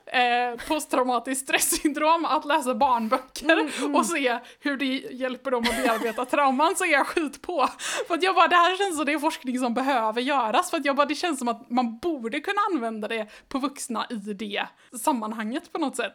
eh, 0.05 0.59
posttraumatiskt 0.67 1.43
stresssyndrom 1.43 2.25
att 2.25 2.45
läsa 2.45 2.75
barnböcker 2.75 3.71
och 3.95 4.05
se 4.05 4.39
hur 4.59 4.77
det 4.77 4.85
hjälper 5.11 5.51
dem 5.51 5.63
att 5.63 5.83
bearbeta 5.83 6.25
trauman 6.25 6.75
så 6.75 6.85
är 6.85 6.91
jag 6.91 7.07
skit 7.07 7.41
på. 7.41 7.69
För 8.07 8.13
att 8.13 8.23
jag 8.23 8.35
bara, 8.35 8.47
det 8.47 8.55
här 8.55 8.77
känns 8.77 8.95
som 8.95 9.05
det 9.05 9.13
är 9.13 9.19
forskning 9.19 9.59
som 9.59 9.73
behöver 9.73 10.21
göras 10.21 10.69
för 10.69 10.77
att 10.77 10.85
jag 10.85 10.95
bara, 10.95 11.05
det 11.05 11.15
känns 11.15 11.39
som 11.39 11.47
att 11.47 11.69
man 11.69 11.97
borde 11.97 12.39
kunna 12.39 12.61
använda 12.71 13.07
det 13.07 13.27
på 13.47 13.59
vuxna 13.63 14.07
i 14.09 14.15
det 14.15 14.67
sammanhanget 15.01 15.71
på 15.71 15.79
något 15.79 15.95
sätt. 15.95 16.13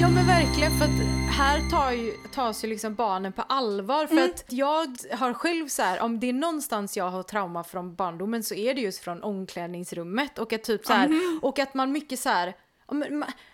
Ja 0.00 0.08
men 0.08 0.26
verkligen 0.26 0.78
för 0.78 0.84
att 0.84 1.00
här 1.36 1.70
tar 1.70 1.92
ju, 1.92 2.12
tas 2.34 2.64
ju 2.64 2.68
liksom 2.68 2.94
barnen 2.94 3.32
på 3.32 3.42
allvar. 3.42 4.06
För 4.06 4.24
att 4.24 4.44
jag 4.48 4.96
har 5.12 5.32
själv 5.32 5.68
så 5.68 5.82
här, 5.82 6.00
om 6.00 6.20
det 6.20 6.28
är 6.28 6.32
någonstans 6.32 6.96
jag 6.96 7.10
har 7.10 7.22
trauma 7.22 7.64
från 7.64 7.94
barndomen 7.94 8.42
så 8.42 8.54
är 8.54 8.74
det 8.74 8.80
just 8.80 8.98
från 8.98 9.22
omklädningsrummet. 9.22 10.38
Och 10.38 10.52
att 10.52 10.64
typ 10.64 10.86
så 10.86 10.92
här, 10.92 11.20
och 11.42 11.58
att 11.58 11.74
man 11.74 11.92
mycket 11.92 12.18
så 12.18 12.28
här, 12.28 12.54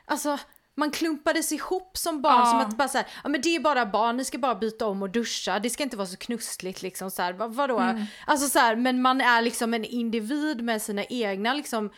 alltså 0.07 0.39
man 0.77 0.91
klumpades 0.91 1.53
ihop 1.53 1.97
som 1.99 2.23
barn 2.23 2.39
Ja. 2.39 2.47
som 2.47 2.59
att 2.61 2.77
bara 2.77 2.89
så 2.89 2.99
här, 2.99 3.07
ja 3.23 3.29
men 3.29 3.41
det 3.41 3.57
är 3.57 3.61
bara 3.61 3.87
barn, 3.87 4.17
ni 4.17 4.25
ska 4.25 4.39
bara 4.39 4.55
byta 4.55 4.87
om 4.87 5.03
och 5.03 5.11
duscha, 5.11 5.59
det 5.59 5.71
ska 5.71 5.83
inte 5.83 5.97
vara 5.97 6.07
så 6.07 6.17
knussligt 6.17 6.83
liksom 6.83 7.11
så 7.11 7.23
här, 7.23 7.33
vad, 7.33 7.55
vadå? 7.55 7.79
Alltså 8.27 8.49
så 8.49 8.59
här, 8.59 8.77
men 8.77 9.03
man 9.03 9.21
är 9.21 9.43
liksom 9.43 9.75
en 9.75 9.85
individ 9.85 10.63
med 10.63 10.83
sina 10.83 11.05
egna 11.05 11.55
liksom 11.55 11.91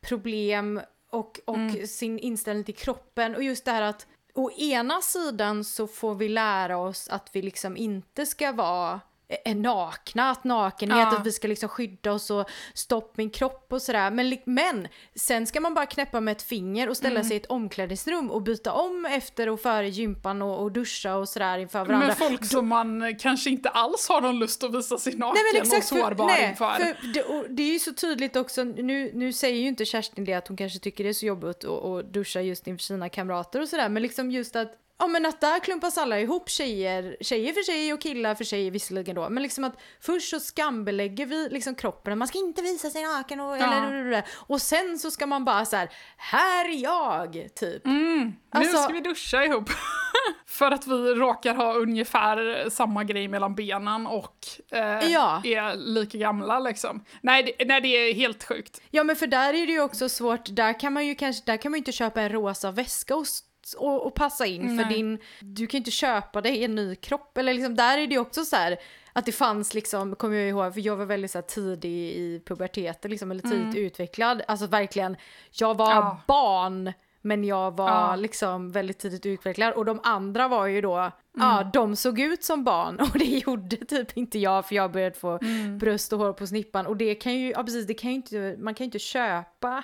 problem 0.00 0.80
och, 1.10 1.40
och 1.44 1.88
sin 1.88 2.18
inställning 2.18 2.64
till 2.64 2.76
kroppen. 2.76 3.34
Och 3.34 3.42
just 3.42 3.64
det 3.64 3.70
här 3.70 3.82
att 3.82 4.06
å 4.34 4.50
ena 4.50 5.00
sidan 5.00 5.64
så 5.64 5.86
får 5.86 6.14
vi 6.14 6.28
lära 6.28 6.78
oss 6.78 7.08
att 7.08 7.30
vi 7.32 7.42
liksom 7.42 7.76
inte 7.76 8.26
ska 8.26 8.52
vara 8.52 9.00
är 9.44 9.54
nakna, 9.54 10.30
att 10.30 10.44
nakenhet, 10.44 10.98
Ja. 10.98 11.16
att 11.18 11.26
vi 11.26 11.32
ska 11.32 11.48
liksom 11.48 11.68
skydda 11.68 12.12
oss 12.12 12.30
och 12.30 12.48
stopp 12.74 13.16
min 13.16 13.30
kropp 13.30 13.66
och 13.72 13.82
sådär. 13.82 14.10
Men, 14.10 14.38
men 14.44 14.88
sen 15.14 15.46
ska 15.46 15.60
man 15.60 15.74
bara 15.74 15.86
knäppa 15.86 16.20
med 16.20 16.32
ett 16.32 16.42
finger 16.42 16.88
och 16.88 16.96
ställa 16.96 17.14
Mm. 17.14 17.24
sig 17.28 17.36
i 17.36 17.40
ett 17.40 17.46
omklädningsrum 17.46 18.30
och 18.30 18.42
byta 18.42 18.72
om 18.72 19.04
efter 19.06 19.48
och 19.48 19.60
före 19.60 19.88
gympan 19.88 20.42
och, 20.42 20.62
och 20.62 20.72
duscha 20.72 21.16
och 21.16 21.28
sådär 21.28 21.58
inför 21.58 21.84
varandra. 21.84 22.06
Med 22.06 22.18
folk 22.18 22.44
som 22.44 22.68
man 22.68 23.16
kanske 23.20 23.50
inte 23.50 23.68
alls 23.68 24.08
har 24.08 24.20
någon 24.20 24.38
lust 24.38 24.64
att 24.64 24.74
visa 24.74 24.98
sig 24.98 25.16
naken 25.16 25.34
Nej 25.44 25.52
men 25.52 25.62
exakt, 25.62 25.92
och 25.92 25.98
sårbar 25.98 26.28
för, 26.28 26.34
nej, 26.34 26.50
inför. 26.50 26.70
för 26.74 26.84
det, 27.14 27.48
det 27.48 27.62
är 27.62 27.72
ju 27.72 27.78
så 27.78 27.92
tydligt 27.92 28.36
också, 28.36 28.64
nu, 28.64 29.10
nu 29.14 29.32
säger 29.32 29.60
ju 29.60 29.68
inte 29.68 29.84
Kerstin 29.84 30.24
det 30.24 30.34
att 30.34 30.48
hon 30.48 30.56
kanske 30.56 30.78
tycker 30.78 31.04
det 31.04 31.10
är 31.10 31.14
så 31.14 31.26
jobbigt 31.26 31.64
att, 31.64 31.84
att 31.84 32.12
duscha 32.12 32.40
just 32.40 32.66
inför 32.66 32.82
sina 32.82 33.08
kamrater 33.08 33.60
och 33.60 33.68
sådär, 33.68 33.88
men 33.88 34.02
liksom 34.02 34.30
just 34.30 34.56
att 34.56 34.74
Ja 35.00 35.06
men 35.06 35.26
att 35.26 35.40
där 35.40 35.58
klumpas 35.60 35.98
alla 35.98 36.20
ihop 36.20 36.48
tjejer, 36.50 37.16
tjejer 37.20 37.52
för 37.52 37.62
sig 37.62 37.92
och 37.92 38.00
killar 38.00 38.34
för 38.34 38.44
sig 38.44 38.70
visserligen 38.70 39.14
då. 39.16 39.28
Men 39.28 39.42
liksom 39.42 39.64
att 39.64 39.80
först 40.00 40.28
så 40.30 40.40
skambelägger 40.40 41.26
vi 41.26 41.48
liksom 41.48 41.74
kroppen, 41.74 42.18
man 42.18 42.28
ska 42.28 42.38
inte 42.38 42.62
visa 42.62 42.90
sig 42.90 43.02
naken 43.04 43.40
och, 43.40 43.58
Ja. 43.58 43.86
eller, 43.88 44.24
och 44.34 44.62
sen 44.62 44.98
så 44.98 45.10
ska 45.10 45.26
man 45.26 45.44
bara 45.44 45.64
så 45.64 45.76
här, 45.76 45.90
här 46.16 46.64
är 46.68 46.82
jag, 46.82 47.48
typ. 47.54 47.84
Nu 47.84 48.32
Alltså- 48.50 48.78
ska 48.82 48.92
vi 48.92 49.00
duscha 49.00 49.44
ihop. 49.44 49.70
För 50.46 50.70
att 50.70 50.86
vi 50.86 50.94
råkar 51.14 51.54
ha 51.54 51.74
ungefär 51.74 52.70
samma 52.70 53.04
grej 53.04 53.28
mellan 53.28 53.54
benen 53.54 54.06
och 54.06 54.36
eh, 54.70 55.10
Ja. 55.12 55.42
är 55.44 55.74
lika 55.76 56.18
gamla 56.18 56.58
liksom. 56.60 57.04
Nej 57.20 57.42
det, 57.58 57.64
nej, 57.64 57.80
det 57.80 57.88
är 57.88 58.14
helt 58.14 58.44
sjukt. 58.44 58.80
Ja 58.90 59.04
men 59.04 59.16
för 59.16 59.26
där 59.26 59.48
är 59.54 59.66
det 59.66 59.72
ju 59.72 59.80
också 59.80 60.08
svårt, 60.08 60.44
där 60.56 60.80
kan 60.80 60.92
man 60.92 61.06
ju 61.06 61.14
kanske, 61.14 61.42
där 61.46 61.56
kan 61.56 61.70
man 61.70 61.76
ju 61.76 61.80
inte 61.80 61.92
köpa 61.92 62.20
en 62.22 62.28
rosa 62.32 62.70
väska 62.70 63.16
och, 63.16 63.26
och, 63.74 64.06
och 64.06 64.14
passa 64.14 64.46
in 64.46 64.68
för 64.78 64.84
Nej. 64.84 64.94
din, 64.94 65.18
du 65.40 65.66
kan 65.66 65.78
ju 65.78 65.80
inte 65.80 65.90
köpa 65.90 66.40
dig 66.40 66.64
en 66.64 66.74
ny 66.74 66.94
kropp 66.94 67.38
eller 67.38 67.54
liksom 67.54 67.74
där 67.76 67.98
är 67.98 68.06
det 68.06 68.18
också 68.18 68.44
så 68.44 68.56
här 68.56 68.76
att 69.12 69.26
det 69.26 69.32
fanns 69.32 69.74
liksom, 69.74 70.14
kommer 70.16 70.36
jag 70.36 70.48
ihåg, 70.48 70.74
för 70.74 70.80
jag 70.80 70.96
var 70.96 71.04
väldigt 71.04 71.30
så 71.30 71.42
tidig 71.42 71.90
i 72.12 72.42
puberteten 72.46 73.10
liksom, 73.10 73.30
eller 73.30 73.42
tidigt 73.42 73.74
utvecklad, 73.76 74.42
alltså 74.48 74.66
verkligen, 74.66 75.16
jag 75.50 75.76
var 75.76 75.92
Mm. 75.92 76.04
Ja. 76.04 76.20
barn 76.26 76.92
men 77.20 77.44
jag 77.44 77.76
var 77.76 77.88
Ja. 77.90 78.16
liksom 78.16 78.72
väldigt 78.72 78.98
tidigt 78.98 79.26
utvecklad 79.26 79.74
och 79.74 79.84
de 79.84 80.00
andra 80.02 80.48
var 80.48 80.66
ju 80.66 80.80
då, 80.80 81.10
ja 81.38 81.58
Mm. 81.60 81.70
de 81.72 81.96
såg 81.96 82.20
ut 82.20 82.44
som 82.44 82.64
barn 82.64 83.00
och 83.12 83.18
det 83.18 83.24
gjorde 83.24 83.76
typ 83.76 84.16
inte 84.16 84.38
jag 84.38 84.66
för 84.66 84.74
jag 84.74 84.92
började 84.92 85.16
få 85.18 85.38
Mm. 85.42 85.78
bröst 85.78 86.12
och 86.12 86.18
hår 86.18 86.32
på 86.32 86.46
snippan 86.46 86.86
och 86.86 86.96
det 86.96 87.14
kan 87.14 87.34
ju, 87.34 87.50
ja 87.50 87.62
precis, 87.64 87.86
det 87.86 87.94
kan 87.94 88.10
ju 88.10 88.16
inte, 88.16 88.56
man 88.58 88.74
kan 88.74 88.84
ju 88.84 88.86
inte 88.86 88.98
köpa 88.98 89.82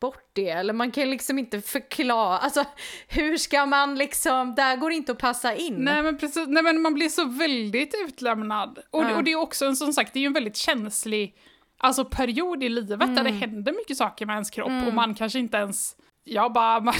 bort 0.00 0.30
det 0.32 0.48
eller 0.50 0.72
man 0.72 0.90
kan 0.90 1.10
liksom 1.10 1.38
inte 1.38 1.60
förklara, 1.60 2.38
alltså 2.38 2.64
hur 3.08 3.36
ska 3.36 3.66
man 3.66 3.94
liksom, 3.94 4.54
där 4.54 4.76
går 4.76 4.90
det 4.90 4.96
inte 4.96 5.12
att 5.12 5.18
passa 5.18 5.54
in. 5.54 5.74
Nej 5.78 6.02
men 6.02 6.18
precis, 6.18 6.44
nej 6.48 6.62
men 6.62 6.80
man 6.82 6.94
blir 6.94 7.08
så 7.08 7.24
väldigt 7.24 7.94
utlämnad. 8.06 8.78
Och, 8.90 9.02
Ja. 9.04 9.16
och 9.16 9.24
det 9.24 9.32
är 9.32 9.36
också 9.36 9.66
en 9.66 9.76
som 9.76 9.92
sagt, 9.92 10.12
det 10.12 10.18
är 10.18 10.20
ju 10.20 10.26
en 10.26 10.32
väldigt 10.32 10.56
känslig 10.56 11.34
alltså, 11.78 12.04
period 12.04 12.62
i 12.62 12.68
livet 12.68 13.00
där 13.16 13.24
det 13.24 13.30
Mm. 13.30 13.40
händer 13.40 13.72
mycket 13.72 13.96
saker 13.96 14.26
med 14.26 14.32
ens 14.34 14.50
kropp 14.50 14.86
och 14.86 14.94
man 14.94 15.14
kanske 15.14 15.38
inte 15.38 15.56
ens, 15.56 15.96
jag 16.24 16.52
bara, 16.52 16.80
man 16.80 16.94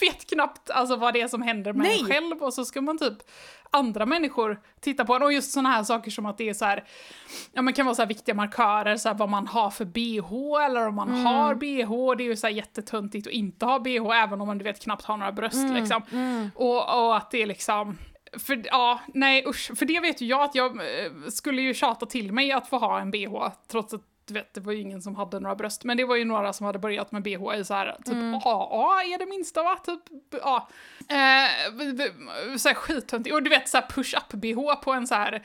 vet 0.00 0.30
knappt 0.30 0.70
alltså, 0.70 0.96
vad 0.96 1.14
det 1.14 1.20
är 1.20 1.28
som 1.28 1.42
händer 1.42 1.72
med 1.72 1.86
en 1.86 1.92
Nej. 1.92 2.04
själv 2.12 2.42
och 2.42 2.54
så 2.54 2.64
ska 2.64 2.80
man 2.80 2.98
typ 2.98 3.14
andra 3.72 4.06
människor 4.06 4.60
titta 4.80 5.04
på 5.04 5.14
en 5.14 5.22
och 5.22 5.32
just 5.32 5.52
såna 5.52 5.68
här 5.68 5.82
saker 5.82 6.10
som 6.10 6.26
att 6.26 6.38
det 6.38 6.48
är 6.48 6.54
så 6.54 6.64
här, 6.64 6.84
ja 7.52 7.62
men 7.62 7.74
kan 7.74 7.86
vara 7.86 7.94
så 7.94 8.04
viktiga 8.04 8.34
markörer, 8.34 8.96
så 8.96 9.08
här 9.08 9.16
vad 9.16 9.28
man 9.28 9.46
har 9.46 9.70
för 9.70 9.84
bh 9.84 10.64
eller 10.66 10.86
om 10.88 10.94
man 10.94 11.08
Mm. 11.08 11.26
har 11.26 11.54
bh, 11.54 12.16
det 12.16 12.22
är 12.24 12.28
ju 12.28 12.36
så 12.36 12.46
här 12.46 12.54
jättetöntigt 12.54 13.26
att 13.26 13.32
inte 13.32 13.66
ha 13.66 13.78
bh 13.78 14.10
även 14.22 14.40
om 14.40 14.46
man 14.46 14.58
du 14.58 14.64
vet 14.64 14.80
knappt 14.82 15.04
har 15.04 15.16
några 15.16 15.32
bröst 15.32 15.54
Mm. 15.54 15.74
liksom. 15.74 16.02
Och, 16.54 17.06
och 17.06 17.16
att 17.16 17.30
det 17.30 17.42
är 17.42 17.46
liksom, 17.46 17.98
för 18.38 18.62
ja, 18.64 19.00
nej 19.14 19.44
usch, 19.46 19.78
för 19.78 19.86
det 19.86 20.00
vet 20.00 20.20
ju 20.20 20.26
jag 20.26 20.42
att 20.42 20.54
jag 20.54 20.76
eh, 20.76 21.12
skulle 21.28 21.62
ju 21.62 21.74
tjata 21.74 22.06
till 22.06 22.32
mig 22.32 22.52
att 22.52 22.68
få 22.68 22.78
ha 22.78 23.00
en 23.00 23.10
bh 23.10 23.48
trots 23.70 23.94
att 23.94 24.02
du 24.30 24.40
vet, 24.40 24.54
det 24.54 24.60
var 24.60 24.72
ju 24.72 24.80
ingen 24.80 25.02
som 25.02 25.16
hade 25.16 25.40
några 25.40 25.54
bröst, 25.54 25.84
men 25.84 25.96
det 25.96 26.04
var 26.04 26.16
ju 26.16 26.24
några 26.24 26.52
som 26.52 26.66
hade 26.66 26.78
börjat 26.78 27.12
med 27.12 27.22
bh 27.22 27.54
i 27.60 27.64
så 27.64 27.74
här, 27.74 27.96
typ 28.04 28.46
AA 28.46 29.02
är 29.02 29.18
det 29.18 29.26
minsta 29.26 29.62
va? 29.62 29.76
Typ, 29.86 30.00
ja. 30.42 30.68
Eh, 31.08 32.56
så 32.56 32.68
här 32.68 32.74
skittöntigt. 32.74 33.34
Och 33.34 33.42
du 33.42 33.50
vet 33.50 33.68
så 33.68 33.76
här 33.76 33.86
push-up-bh 33.88 34.74
på 34.74 34.92
en 34.92 35.06
så 35.06 35.14
här, 35.14 35.42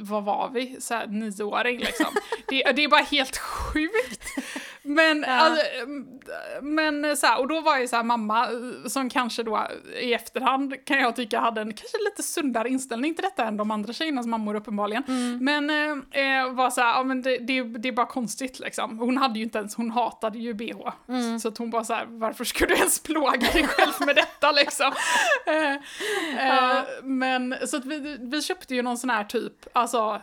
vad 0.00 0.24
var 0.24 0.50
vi, 0.54 0.76
så 0.80 0.94
här 0.94 1.06
nioåring 1.06 1.78
liksom. 1.78 2.06
det, 2.48 2.72
det 2.72 2.84
är 2.84 2.88
bara 2.88 3.02
helt 3.02 3.36
sjukt. 3.36 4.24
Men, 4.84 5.24
alltså, 5.24 5.64
men 6.62 7.16
så 7.16 7.26
här, 7.26 7.40
och 7.40 7.48
då 7.48 7.60
var 7.60 7.78
ju 7.78 7.88
så 7.88 7.96
här 7.96 8.02
mamma 8.02 8.48
som 8.86 9.10
kanske 9.10 9.42
då 9.42 9.66
i 10.00 10.14
efterhand 10.14 10.74
kan 10.84 10.98
jag 10.98 11.16
tycka 11.16 11.40
hade 11.40 11.60
en 11.60 11.66
kanske 11.72 11.98
lite 12.10 12.22
sundare 12.22 12.68
inställning 12.68 13.14
till 13.14 13.22
detta 13.24 13.44
än 13.44 13.56
de 13.56 13.70
andra 13.70 13.92
tjejernas 13.92 14.26
mammor 14.26 14.54
uppenbarligen. 14.54 15.02
Men 15.40 15.70
eh, 15.70 16.40
eh, 16.40 16.52
var 16.52 16.70
så 16.70 16.80
här, 16.80 16.88
ja 16.94 17.02
men 17.02 17.22
det, 17.22 17.38
det, 17.38 17.62
det 17.62 17.88
är 17.88 17.92
bara 17.92 18.06
konstigt 18.06 18.58
liksom. 18.60 18.98
Hon 18.98 19.16
hade 19.16 19.38
ju 19.38 19.44
inte 19.44 19.58
ens, 19.58 19.74
hon 19.76 19.90
hatade 19.90 20.38
ju 20.38 20.54
bh. 20.54 20.88
Så 21.42 21.48
att 21.48 21.58
hon 21.58 21.70
bara 21.70 21.84
så 21.84 21.94
här, 21.94 22.04
varför 22.08 22.44
ska 22.44 22.66
du 22.66 22.74
ens 22.74 23.02
plåga 23.02 23.38
dig 23.52 23.66
själv 23.68 23.92
med 24.06 24.16
detta 24.16 24.52
liksom? 24.52 24.92
Eh, 25.46 25.72
eh, 26.48 26.82
Men 27.02 27.54
så 27.66 27.76
att 27.76 27.84
vi, 27.84 28.16
vi 28.20 28.42
köpte 28.42 28.74
ju 28.74 28.82
någon 28.82 28.98
sån 28.98 29.10
här 29.10 29.24
typ, 29.24 29.52
alltså, 29.72 30.20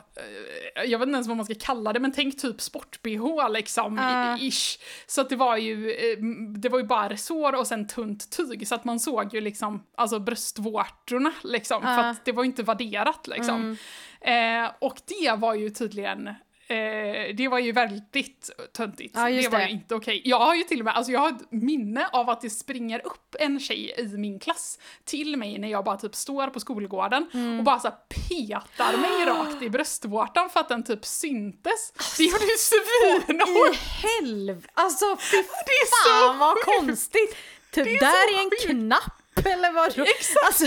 eh, 0.75 0.83
jag 0.83 0.99
vet 0.99 1.05
inte 1.07 1.15
ens 1.15 1.27
vad 1.27 1.37
man 1.37 1.45
ska 1.45 1.55
kalla 1.59 1.93
det, 1.93 1.99
men 1.99 2.11
tänk 2.11 2.41
typ 2.41 2.61
sport-bh 2.61 3.49
liksom, 3.49 3.97
Ja. 3.97 4.37
i- 4.37 4.48
ish. 4.49 4.79
Så 5.07 5.21
att 5.21 5.29
det 5.29 5.35
var 5.35 5.57
ju, 5.57 5.91
eh, 5.91 6.17
det 6.57 6.69
var 6.69 6.79
ju 6.79 6.85
bara 6.85 7.09
resår 7.09 7.55
och 7.55 7.67
sen 7.67 7.88
tunt 7.88 8.29
tyg, 8.38 8.67
så 8.67 8.75
att 8.75 8.85
man 8.85 8.99
såg 8.99 9.33
ju 9.33 9.41
liksom, 9.41 9.83
alltså 9.97 10.19
bröstvårtorna 10.19 11.31
liksom, 11.43 11.81
för 11.81 11.89
Ja. 11.89 12.09
att 12.09 12.25
det 12.25 12.31
var 12.31 12.43
ju 12.43 12.47
inte 12.47 12.63
värderat 12.63 13.27
liksom. 13.27 13.77
Eh, 14.21 14.71
och 14.79 14.97
det 15.07 15.35
var 15.38 15.53
ju 15.53 15.69
tydligen 15.69 16.29
Eh, 16.69 17.36
det 17.36 17.47
var 17.47 17.60
ju 17.60 17.71
väldigt 17.71 18.49
töntigt. 18.73 19.13
Ja, 19.17 19.29
det 19.29 19.47
var 19.49 19.60
det. 19.60 19.65
ju 19.65 19.71
inte 19.71 19.95
okej. 19.95 20.21
Jag 20.25 20.39
har 20.39 20.55
ju 20.55 20.63
till 20.63 20.79
och 20.79 20.86
med, 20.86 20.95
alltså 20.95 21.12
jag 21.12 21.19
har 21.19 21.29
ett 21.29 21.51
minne 21.51 22.08
av 22.12 22.29
att 22.29 22.41
det 22.41 22.49
springer 22.49 23.01
upp 23.08 23.36
en 23.39 23.60
tjej 23.60 23.93
i 23.97 24.03
min 24.17 24.39
klass 24.39 24.79
till 25.05 25.38
mig 25.38 25.58
när 25.58 25.67
jag 25.67 25.84
bara 25.86 25.97
typ 25.97 26.15
står 26.15 26.47
på 26.47 26.60
skolgården 26.60 27.29
Mm. 27.34 27.58
och 27.60 27.63
bara 27.63 27.79
så 27.79 27.91
petar 27.91 28.97
mig 28.97 29.25
rakt 29.25 29.62
i 29.63 29.69
bröstvårtan 29.69 30.49
för 30.49 30.60
att 30.60 30.69
den 30.69 30.84
typ 30.84 31.05
syntes. 31.05 31.93
Det 32.17 32.23
gjorde 32.23 32.45
ju 32.45 32.53
I 32.53 32.58
svinhårt! 32.58 33.75
helv... 33.75 34.67
Alltså 34.73 35.17
fy 35.32 35.38
är 35.38 36.10
fan 36.10 36.38
vad 36.38 36.55
konstigt! 36.58 37.36
Typ 37.71 37.88
är 37.88 37.99
där 37.99 38.27
så 38.27 38.36
är 38.38 38.43
en 38.43 38.75
knapp 38.75 39.45
eller 39.45 39.71
vad 39.71 39.88
Exakt. 39.99 40.45
Alltså, 40.45 40.65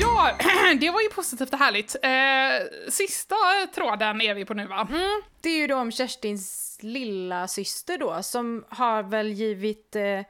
Ja, 0.00 0.32
det 0.80 0.90
var 0.90 1.00
ju 1.00 1.08
positivt 1.08 1.52
och 1.52 1.58
härligt. 1.58 1.96
Eh, 2.02 2.90
sista 2.90 3.34
tråden 3.74 4.20
är 4.20 4.34
vi 4.34 4.44
på 4.44 4.54
nu 4.54 4.66
va? 4.66 4.88
det 5.40 5.48
är 5.48 5.56
ju 5.58 5.66
då 5.66 5.76
om 5.76 5.92
Kerstins 5.92 6.78
lilla 6.80 7.48
syster 7.48 7.98
då 7.98 8.22
som 8.22 8.64
har 8.68 9.02
väl 9.02 9.32
givit 9.32 9.96
eh, 9.96 10.20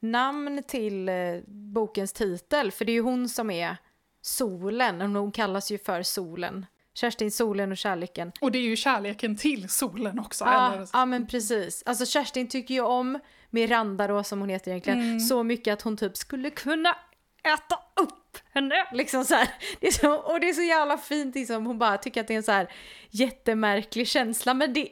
namn 0.00 0.62
till 0.68 1.08
eh, 1.08 1.14
bokens 1.46 2.12
titel 2.12 2.72
för 2.72 2.84
det 2.84 2.92
är 2.92 2.94
ju 2.94 3.00
hon 3.00 3.28
som 3.28 3.50
är 3.50 3.76
solen 4.22 5.00
och 5.16 5.22
hon 5.22 5.32
kallas 5.32 5.70
ju 5.70 5.78
för 5.78 6.02
solen. 6.02 6.66
Kerstin, 6.96 7.30
solen 7.30 7.72
och 7.72 7.78
kärleken. 7.78 8.32
Och 8.40 8.52
det 8.52 8.58
är 8.58 8.62
ju 8.62 8.76
kärleken 8.76 9.36
till 9.36 9.68
solen 9.68 10.18
också. 10.18 10.44
Ja, 10.44 10.72
eller? 10.72 10.88
ja 10.92 11.04
men 11.06 11.26
precis. 11.26 11.82
Alltså 11.86 12.06
Kerstin 12.06 12.48
tycker 12.48 12.74
ju 12.74 12.80
om 12.80 13.18
Miranda 13.50 14.06
då 14.06 14.22
som 14.24 14.40
hon 14.40 14.48
heter 14.48 14.70
egentligen 14.70 15.00
Mm. 15.00 15.20
så 15.20 15.42
mycket 15.42 15.72
att 15.72 15.82
hon 15.82 15.96
typ 15.96 16.16
skulle 16.16 16.50
kunna 16.50 16.96
äta 17.44 17.78
upp 18.00 18.38
henne. 18.54 18.86
Liksom 18.92 19.24
så 19.24 19.34
här. 19.34 19.48
Det 19.80 19.86
är 19.86 19.92
så, 19.92 20.14
och 20.14 20.40
det 20.40 20.48
är 20.48 20.52
så 20.52 20.62
jävla 20.62 20.98
fint 20.98 21.34
liksom. 21.34 21.66
Hon 21.66 21.78
bara 21.78 21.98
tycker 21.98 22.20
att 22.20 22.26
det 22.26 22.34
är 22.34 22.38
en 22.38 22.42
så 22.42 22.52
här 22.52 22.72
jättemärklig 23.10 24.08
känsla 24.08 24.54
men 24.54 24.72
det, 24.72 24.88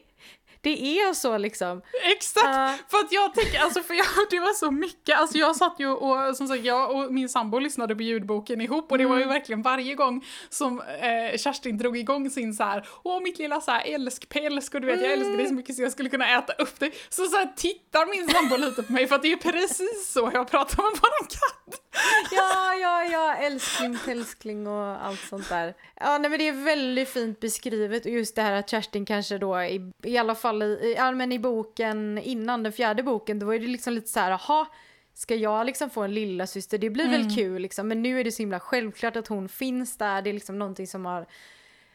det 0.62 0.98
är 1.00 1.14
så 1.14 1.38
liksom. 1.38 1.82
Exakt! 2.16 2.46
Ja. 2.46 2.74
För 2.88 2.98
att 2.98 3.12
jag 3.12 3.34
tänker, 3.34 3.58
alltså 3.58 3.82
för 3.82 3.94
jag, 3.94 4.06
det 4.30 4.40
var 4.40 4.52
så 4.52 4.70
mycket, 4.70 5.18
alltså 5.18 5.38
jag 5.38 5.56
satt 5.56 5.74
ju 5.78 5.88
och 5.88 6.36
som 6.36 6.48
sagt 6.48 6.64
jag 6.64 6.90
och 6.90 7.14
min 7.14 7.28
sambo 7.28 7.58
lyssnade 7.58 7.96
på 7.96 8.02
ljudboken 8.02 8.60
ihop 8.60 8.92
och 8.92 8.98
det 8.98 9.06
var 9.06 9.18
ju 9.18 9.24
verkligen 9.24 9.62
varje 9.62 9.94
gång 9.94 10.24
som 10.48 10.80
eh, 10.80 11.38
Kerstin 11.38 11.78
drog 11.78 11.98
igång 11.98 12.30
sin 12.30 12.54
så 12.54 12.64
här, 12.64 12.88
åh 13.02 13.22
mitt 13.22 13.38
lilla 13.38 13.60
så 13.60 13.70
här 13.70 13.94
älskpälsk 13.94 14.74
och 14.74 14.80
du 14.80 14.86
vet 14.86 15.02
jag 15.02 15.12
älskar 15.12 15.36
dig 15.36 15.48
så 15.48 15.54
mycket 15.54 15.76
så 15.76 15.82
jag 15.82 15.92
skulle 15.92 16.08
kunna 16.08 16.38
äta 16.38 16.52
upp 16.52 16.80
dig. 16.80 16.92
Så 17.08 17.24
så 17.24 17.36
här 17.36 17.52
tittar 17.56 18.06
min 18.06 18.28
sambo 18.28 18.56
lite 18.56 18.82
på 18.82 18.92
mig 18.92 19.06
för 19.06 19.14
att 19.14 19.22
det 19.22 19.32
är 19.32 19.36
precis 19.36 20.12
så 20.12 20.30
jag 20.34 20.50
pratar 20.50 20.82
med 20.82 21.00
våran 21.00 21.28
katt. 21.28 21.82
Ja, 22.30 22.74
ja, 22.74 23.04
ja, 23.04 23.34
älskling, 23.34 23.98
älskling 24.08 24.66
och 24.66 25.06
allt 25.06 25.20
sånt 25.20 25.48
där. 25.48 25.74
Ja, 26.00 26.18
nej 26.18 26.30
men 26.30 26.38
det 26.38 26.48
är 26.48 26.52
väldigt 26.52 27.08
fint 27.08 27.40
beskrivet 27.40 28.04
och 28.04 28.10
just 28.10 28.36
det 28.36 28.42
här 28.42 28.52
att 28.52 28.70
Kerstin 28.70 29.06
kanske 29.06 29.38
då 29.38 29.62
i, 29.62 29.92
i 30.02 30.18
alla 30.18 30.34
fall 30.34 30.51
i, 30.52 30.64
i, 30.64 30.94
ja, 30.96 31.12
men 31.12 31.32
i 31.32 31.38
boken 31.38 32.18
innan 32.18 32.62
den 32.62 32.72
fjärde 32.72 33.02
boken 33.02 33.38
då 33.38 33.46
var 33.46 33.54
det 33.54 33.66
liksom 33.66 33.92
lite 33.92 34.08
så 34.08 34.20
här, 34.20 34.30
jaha, 34.30 34.66
ska 35.14 35.34
jag 35.34 35.66
liksom 35.66 35.90
få 35.90 36.02
en 36.02 36.14
lilla 36.14 36.46
syster? 36.46 36.78
Det 36.78 36.90
blir 36.90 37.08
väl 37.08 37.36
kul 37.36 37.62
liksom, 37.62 37.88
men 37.88 38.02
nu 38.02 38.20
är 38.20 38.24
det 38.24 38.32
så 38.32 38.42
himla 38.42 38.60
självklart 38.60 39.16
att 39.16 39.28
hon 39.28 39.48
finns 39.48 39.96
där, 39.96 40.22
det 40.22 40.30
är 40.30 40.34
liksom 40.34 40.58
någonting 40.58 40.86
som 40.86 41.06
har 41.06 41.26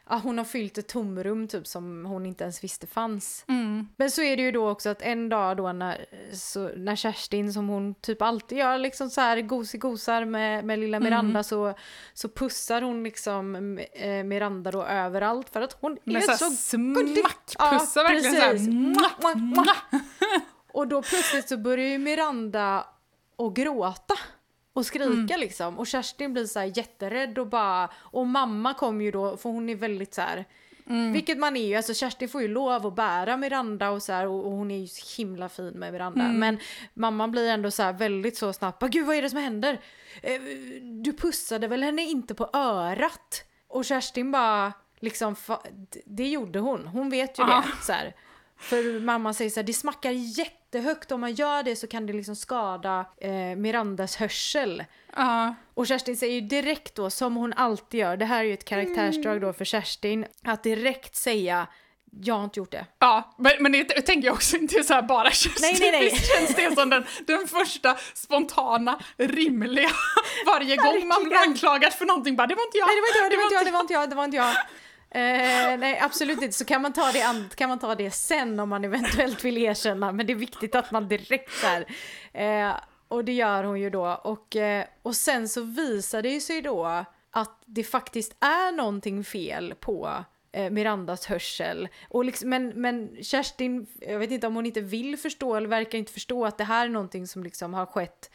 ja, 0.09 0.19
hon 0.23 0.37
har 0.37 0.45
fyllt 0.45 0.77
ett 0.77 0.87
tomrum 0.87 1.47
typ 1.47 1.67
som 1.67 2.05
hon 2.05 2.25
inte 2.25 2.43
ens 2.43 2.63
visste 2.63 2.87
fanns. 2.87 3.45
Mm. 3.47 3.87
Men 3.97 4.11
så 4.11 4.21
är 4.21 4.37
det 4.37 4.43
ju 4.43 4.51
då 4.51 4.69
också 4.69 4.89
att 4.89 5.01
en 5.01 5.29
dag 5.29 5.57
då 5.57 5.71
när, 5.71 6.05
så, 6.33 6.69
när 6.75 6.95
Kerstin, 6.95 7.53
som 7.53 7.67
hon 7.67 7.95
typ 7.95 8.21
alltid 8.21 8.57
gör, 8.57 8.77
liksom 8.77 9.09
så 9.09 9.21
här 9.21 9.41
gosigosar 9.41 10.25
med, 10.25 10.65
med 10.65 10.79
lilla 10.79 10.99
Miranda 10.99 11.27
Mm. 11.29 11.43
så, 11.43 11.73
så 12.13 12.29
pussar 12.29 12.81
hon 12.81 13.03
liksom 13.03 13.77
eh, 13.93 14.23
Miranda 14.23 14.71
då 14.71 14.83
överallt 14.83 15.49
för 15.49 15.61
att 15.61 15.77
hon 15.81 15.97
Med 16.03 16.15
är 16.15 16.21
såhär 16.21 16.37
så... 16.37 16.49
smackpussar 16.51 18.03
Ja, 18.03 18.09
verkligen 18.09 18.35
precis. 18.35 18.67
Mwah. 18.67 19.35
mwah. 19.35 20.01
Och 20.71 20.87
då 20.87 21.01
plötsligt 21.01 21.49
så 21.49 21.57
börjar 21.57 21.87
ju 21.87 21.97
Miranda 21.97 22.85
att 23.37 23.53
gråta 23.53 24.13
och 24.77 24.85
skrika 24.85 25.37
liksom. 25.37 25.79
Och 25.79 25.87
Kerstin 25.87 26.33
blir 26.33 26.45
så 26.45 26.59
här 26.59 26.71
jätterädd 26.77 27.37
och 27.39 27.47
bara... 27.47 27.89
Och 27.95 28.27
mamma 28.27 28.73
kommer 28.73 29.05
ju 29.05 29.11
då, 29.11 29.37
för 29.37 29.49
hon 29.49 29.69
är 29.69 29.75
väldigt 29.75 30.13
så 30.13 30.21
här... 30.21 30.45
Vilket 31.13 31.37
man 31.37 31.57
är 31.57 31.67
ju, 31.67 31.75
alltså 31.75 31.93
Kerstin 31.93 32.29
får 32.29 32.41
ju 32.41 32.47
lov 32.47 32.87
att 32.87 32.95
bära 32.95 33.37
Miranda 33.37 33.89
och 33.89 34.03
så 34.03 34.13
här, 34.13 34.27
och, 34.27 34.45
och 34.45 34.51
hon 34.51 34.71
är 34.71 34.77
ju 34.77 34.87
så 34.87 35.21
himla 35.21 35.49
fin 35.49 35.67
med 35.73 35.93
Miranda. 35.93 36.23
Men 36.27 36.59
mamman 36.93 37.31
blir 37.31 37.49
ändå 37.49 37.71
så 37.71 37.83
här 37.83 37.93
väldigt 37.93 38.37
så 38.37 38.53
snabbt, 38.53 38.83
gud 38.83 39.05
vad 39.05 39.15
är 39.15 39.21
det 39.21 39.29
som 39.29 39.39
händer? 39.39 39.81
Eh, 40.23 40.41
Du 41.03 41.13
pussade 41.13 41.67
väl 41.67 41.83
henne 41.83 42.01
inte 42.01 42.35
på 42.35 42.49
örat? 42.53 43.43
Och 43.67 43.85
Kerstin 43.85 44.31
bara, 44.31 44.73
liksom, 44.99 45.35
det 46.05 46.27
gjorde 46.27 46.59
hon, 46.59 46.87
hon 46.87 47.09
vet 47.09 47.39
ju 47.39 47.43
Ja. 47.43 47.63
det. 47.79 47.85
Så 47.85 47.91
här. 47.93 48.15
För 48.57 48.99
mamma 48.99 49.33
säger 49.33 49.51
så 49.51 49.59
här, 49.59 49.67
det 49.67 49.73
smackar 49.73 50.11
jättehögt, 50.77 51.11
om 51.11 51.21
man 51.21 51.33
gör 51.33 51.63
det 51.63 51.75
så 51.75 51.87
kan 51.87 52.05
det 52.05 52.13
liksom 52.13 52.35
skada 52.35 53.05
eh, 53.21 53.55
Mirandas 53.55 54.15
hörsel. 54.15 54.83
Ja. 55.15 55.55
Och 55.73 55.87
Kerstin 55.87 56.17
säger 56.17 56.33
ju 56.33 56.41
direkt 56.41 56.95
då, 56.95 57.09
som 57.09 57.35
hon 57.35 57.53
alltid 57.53 57.99
gör, 57.99 58.17
det 58.17 58.25
här 58.25 58.39
är 58.39 58.43
ju 58.43 58.53
ett 58.53 58.65
karaktärsdrag 58.65 59.41
då 59.41 59.53
för 59.53 59.65
Kerstin, 59.65 60.25
att 60.43 60.63
direkt 60.63 61.15
säga 61.15 61.67
jag 62.21 62.35
har 62.35 62.43
inte 62.43 62.59
gjort 62.59 62.71
det. 62.71 62.85
Ja, 62.99 63.35
men, 63.37 63.51
men 63.59 63.71
det 63.71 63.83
tänker 63.83 64.27
jag 64.27 64.33
också 64.33 64.57
inte 64.63 64.83
så 64.83 64.93
här 64.93 65.01
bara 65.01 65.31
Kerstin. 65.31 65.53
Nej, 65.61 65.77
nej, 65.79 65.91
nej. 65.91 66.03
Visst 66.03 66.25
känns 66.35 66.55
det 66.55 66.75
som 66.75 66.89
den, 66.89 67.05
den 67.27 67.47
första 67.47 67.97
spontana, 68.13 68.99
rimliga, 69.17 69.89
varje 70.45 70.75
gång 70.75 71.07
man 71.07 71.23
blir 71.23 71.37
anklagad 71.37 71.93
för 71.93 72.05
någonting 72.05 72.35
bara 72.35 72.47
det 72.47 72.55
var 72.55 72.63
inte 72.63 72.77
jag. 72.77 72.87
Nej 72.87 72.95
det 72.95 73.01
var 73.01 73.07
inte 73.07 73.19
jag, 73.19 73.31
det 73.31 73.37
var 73.37 73.43
inte 73.43 73.53
jag, 73.55 73.65
det 73.65 73.71
var 73.71 73.81
inte 73.81 73.93
jag, 73.93 74.09
det 74.09 74.15
var 74.15 74.25
inte 74.25 74.37
jag. 74.37 74.55
Eh, 75.09 75.77
nej 75.79 75.99
absolut 76.01 76.41
inte, 76.41 76.57
så 76.57 76.65
kan 76.65 76.81
man, 76.81 76.93
ta 76.93 77.11
det 77.11 77.21
an- 77.21 77.49
kan 77.55 77.69
man 77.69 77.79
ta 77.79 77.95
det 77.95 78.11
sen 78.11 78.59
om 78.59 78.69
man 78.69 78.85
eventuellt 78.85 79.43
vill 79.45 79.57
erkänna, 79.57 80.11
men 80.11 80.25
det 80.27 80.33
är 80.33 80.37
viktigt 80.37 80.75
att 80.75 80.91
man 80.91 81.07
direkt 81.07 81.51
så 81.53 81.67
här. 81.67 81.85
Eh, 82.33 82.75
och 83.07 83.25
det 83.25 83.33
gör 83.33 83.63
hon 83.63 83.79
ju 83.79 83.89
då. 83.89 84.05
Och, 84.23 84.55
eh, 84.55 84.85
och 85.01 85.15
sen 85.15 85.49
så 85.49 85.61
visar 85.61 86.21
det 86.21 86.29
ju 86.29 86.39
sig 86.41 86.61
då 86.61 87.05
att 87.31 87.61
det 87.65 87.83
faktiskt 87.83 88.35
är 88.39 88.71
någonting 88.71 89.23
fel 89.23 89.73
på 89.79 90.23
eh, 90.51 90.69
Mirandas 90.69 91.25
hörsel. 91.25 91.87
Och 92.09 92.25
liksom, 92.25 92.49
men, 92.49 92.67
men 92.69 93.17
Kerstin, 93.21 93.87
jag 93.99 94.19
vet 94.19 94.31
inte 94.31 94.47
om 94.47 94.55
hon 94.55 94.65
inte 94.65 94.81
vill 94.81 95.17
förstå 95.17 95.55
eller 95.55 95.67
verkar 95.69 95.97
inte 95.97 96.11
förstå 96.13 96.45
att 96.45 96.57
det 96.57 96.63
här 96.63 96.85
är 96.85 96.89
någonting 96.89 97.27
som 97.27 97.43
liksom 97.43 97.73
har 97.73 97.85
skett 97.85 98.31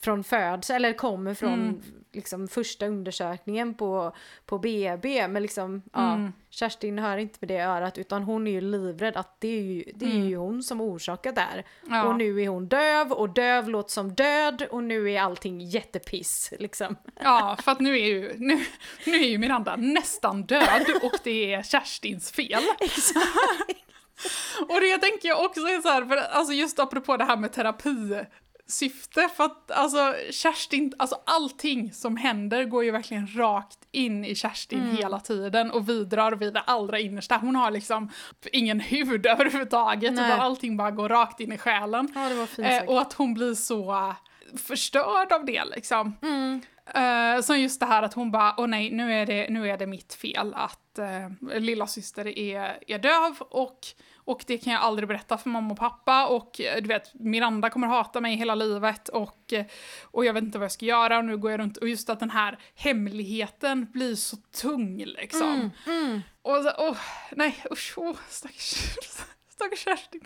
från 0.00 0.24
födsel 0.24 0.84
eller 0.84 0.96
kommer 0.96 1.34
från 1.34 1.82
liksom 2.12 2.48
första 2.48 2.86
undersökningen 2.86 3.74
på, 3.74 4.12
på 4.46 4.58
BB. 4.58 5.28
Men 5.28 5.42
liksom, 5.42 5.82
ja, 5.92 6.30
Kerstin 6.50 6.98
hör 6.98 7.16
inte 7.16 7.38
med 7.40 7.48
det 7.48 7.58
örat 7.58 7.98
utan 7.98 8.22
hon 8.22 8.46
är 8.46 8.50
ju 8.50 8.60
livrädd 8.60 9.16
att 9.16 9.40
det 9.40 9.48
är 9.48 9.62
ju, 9.62 9.84
det 9.94 10.06
är 10.06 10.24
ju 10.24 10.36
hon 10.36 10.62
som 10.62 10.80
orsakat 10.80 11.34
det 11.34 11.40
här. 11.40 11.66
Ja. 11.88 12.04
Och 12.04 12.16
nu 12.16 12.42
är 12.42 12.48
hon 12.48 12.68
döv 12.68 13.12
och 13.12 13.28
döv 13.28 13.68
låter 13.68 13.92
som 13.92 14.14
död 14.14 14.66
och 14.70 14.84
nu 14.84 15.10
är 15.10 15.20
allting 15.20 15.60
jättepiss 15.60 16.52
liksom. 16.58 16.96
Ja, 17.20 17.56
för 17.62 17.72
att 17.72 17.80
nu 17.80 17.98
är 17.98 18.06
ju, 18.06 18.32
nu, 18.38 18.64
nu 19.06 19.16
är 19.16 19.28
ju 19.28 19.38
Miranda 19.38 19.76
nästan 19.76 20.42
död 20.42 20.86
och 21.02 21.18
det 21.24 21.54
är 21.54 21.62
Kerstins 21.62 22.32
fel. 22.32 22.62
Och 24.68 24.80
det 24.80 24.98
tänker 24.98 25.28
jag 25.28 25.44
också 25.44 25.60
är 25.60 25.80
så 25.80 25.88
här, 25.88 26.06
för 26.06 26.16
alltså 26.16 26.52
just 26.52 26.78
apropå 26.78 27.16
det 27.16 27.24
här 27.24 27.36
med 27.36 27.52
terapisyfte, 28.68 29.28
för 29.36 29.44
att 29.44 29.70
alltså 29.70 30.14
Kerstin, 30.30 30.92
alltså 30.98 31.16
allting 31.26 31.92
som 31.92 32.16
händer 32.16 32.64
går 32.64 32.84
ju 32.84 32.90
verkligen 32.90 33.36
rakt 33.36 33.78
in 33.92 34.24
i 34.24 34.34
Kerstin 34.34 34.96
hela 34.96 35.20
tiden 35.20 35.70
och 35.70 35.88
vidrar 35.88 36.32
vid 36.32 36.54
det 36.54 36.60
allra 36.60 36.98
innersta. 36.98 37.36
Hon 37.36 37.56
har 37.56 37.70
liksom 37.70 38.10
ingen 38.52 38.80
hud 38.80 39.26
överhuvudtaget 39.26 40.14
Nej. 40.14 40.26
utan 40.26 40.40
allting 40.40 40.76
bara 40.76 40.90
går 40.90 41.08
rakt 41.08 41.40
in 41.40 41.52
i 41.52 41.58
själen. 41.58 42.08
Ja 42.14 42.46
fint 42.46 42.68
Eh, 42.68 42.82
och 42.82 43.00
att 43.00 43.12
hon 43.12 43.34
blir 43.34 43.54
så 43.54 43.90
eh, 43.92 44.14
förstörd 44.56 45.32
av 45.32 45.44
det 45.44 45.64
liksom. 45.64 46.16
Eh, 46.94 47.40
som 47.42 47.60
just 47.60 47.80
det 47.80 47.86
här 47.86 48.02
att 48.02 48.14
hon 48.14 48.30
bara, 48.30 48.54
åh 48.56 48.66
nej, 48.66 48.90
nu 48.90 49.12
är 49.12 49.26
det, 49.26 49.46
nu 49.50 49.70
är 49.70 49.78
det 49.78 49.86
mitt 49.86 50.14
fel 50.14 50.54
att 50.54 50.98
eh, 50.98 51.60
lilla 51.60 51.86
syster 51.86 52.38
är, 52.38 52.78
är 52.86 52.98
döv 52.98 53.36
och, 53.40 53.78
och 54.28 54.44
det 54.46 54.58
kan 54.58 54.72
jag 54.72 54.82
aldrig 54.82 55.08
berätta 55.08 55.38
för 55.38 55.50
mamma 55.50 55.72
och 55.72 55.78
pappa. 55.78 56.26
Och 56.26 56.60
eh, 56.60 56.82
du 56.82 56.88
vet, 56.88 57.14
Miranda 57.14 57.70
kommer 57.70 57.86
hata 57.86 58.20
mig 58.20 58.36
hela 58.36 58.54
livet. 58.54 59.08
Och, 59.08 59.52
eh, 59.52 59.64
och 60.02 60.24
jag 60.24 60.34
vet 60.34 60.44
inte 60.44 60.58
vad 60.58 60.64
jag 60.64 60.72
ska 60.72 60.86
göra. 60.86 61.18
Och 61.18 61.24
nu 61.24 61.36
går 61.36 61.50
jag 61.50 61.60
runt. 61.60 61.76
Och 61.76 61.88
just 61.88 62.10
att 62.10 62.20
den 62.20 62.30
här 62.30 62.58
hemligheten 62.74 63.86
blir 63.92 64.14
så 64.14 64.36
tung 64.36 65.04
liksom. 65.04 65.70
Och 66.42 66.62
så, 66.62 66.72
åh, 66.78 66.96
nej 67.30 67.64
usch, 67.72 67.94
åh, 67.96 68.16
stackars, 68.28 68.96
stackars 69.58 69.84
Kerstin. 69.84 70.20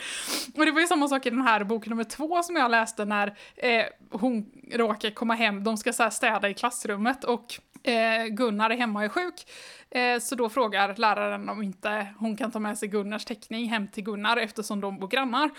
Och 0.54 0.66
det 0.66 0.72
var 0.72 0.80
ju 0.80 0.86
samma 0.86 1.08
sak 1.08 1.26
i 1.26 1.30
den 1.30 1.42
här 1.42 1.64
bok 1.64 1.86
nummer 1.86 2.04
två 2.04 2.42
som 2.42 2.56
jag 2.56 2.70
läste 2.70 3.04
när 3.04 3.34
eh, 3.56 3.84
hon 4.10 4.50
råkar 4.72 5.10
komma 5.10 5.34
hem, 5.34 5.64
de 5.64 5.76
ska 5.76 5.92
så 5.92 6.02
här 6.02 6.10
städa 6.10 6.48
i 6.48 6.54
klassrummet 6.54 7.24
och 7.24 7.60
eh, 7.82 8.26
Gunnar 8.26 8.70
är 8.70 8.76
hemma 8.76 8.98
och 8.98 9.04
är 9.04 9.08
sjuk. 9.08 9.50
Eh, 9.90 10.18
så 10.18 10.34
då 10.34 10.48
frågar 10.48 10.96
läraren 10.96 11.48
om 11.48 11.62
inte 11.62 12.06
hon 12.18 12.36
kan 12.36 12.50
ta 12.50 12.58
med 12.58 12.78
sig 12.78 12.88
Gunnars 12.88 13.24
teckning 13.24 13.68
hem 13.68 13.88
till 13.88 14.04
Gunnar 14.04 14.36
eftersom 14.36 14.80
de 14.80 14.98
bor 14.98 15.08
grannar. 15.08 15.50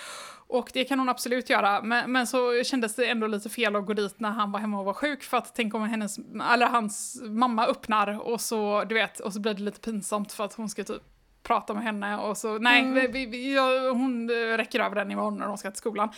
Och 0.48 0.70
det 0.74 0.84
kan 0.84 1.00
hon 1.00 1.10
absolut 1.10 1.50
göra, 1.50 1.82
men, 1.82 2.12
men 2.12 2.28
så 2.28 2.64
kändes 2.64 2.96
det 2.96 3.06
ändå 3.06 3.28
lite 3.28 3.50
fel 3.50 3.76
att 3.76 3.86
gå 3.86 3.94
dit 3.94 4.20
när 4.20 4.32
han 4.32 4.52
var 4.52 4.60
hemma 4.60 4.80
och 4.80 4.86
var 4.86 4.94
sjuk 4.94 5.24
för 5.24 5.38
att 5.38 5.56
tänk 5.56 5.74
om 5.74 5.84
hennes, 5.84 6.18
eller 6.54 6.68
hans 6.68 7.22
mamma 7.24 7.68
öppnar 7.68 8.28
och 8.28 8.42
så, 8.42 8.84
du 8.84 8.96
vet, 8.96 9.20
och 9.20 9.34
så 9.34 9.40
blir 9.40 9.54
det 9.54 9.62
lite 9.62 9.80
pinsamt 9.80 10.32
för 10.32 10.44
att 10.44 10.54
hon 10.54 10.70
ska 10.70 10.84
typ 10.84 11.13
prata 11.44 11.74
med 11.74 11.84
henne 11.84 12.18
och 12.18 12.38
så, 12.38 12.58
nej, 12.58 12.92
vi, 12.92 13.08
vi, 13.08 13.26
vi, 13.26 13.56
ja, 13.56 13.90
hon 13.92 14.30
eh, 14.30 14.58
räcker 14.58 14.80
över 14.80 14.96
den 14.96 15.12
imorgon 15.12 15.38
när 15.38 15.48
de 15.48 15.58
ska 15.58 15.72
till 15.72 15.78
skolan. 15.78 16.10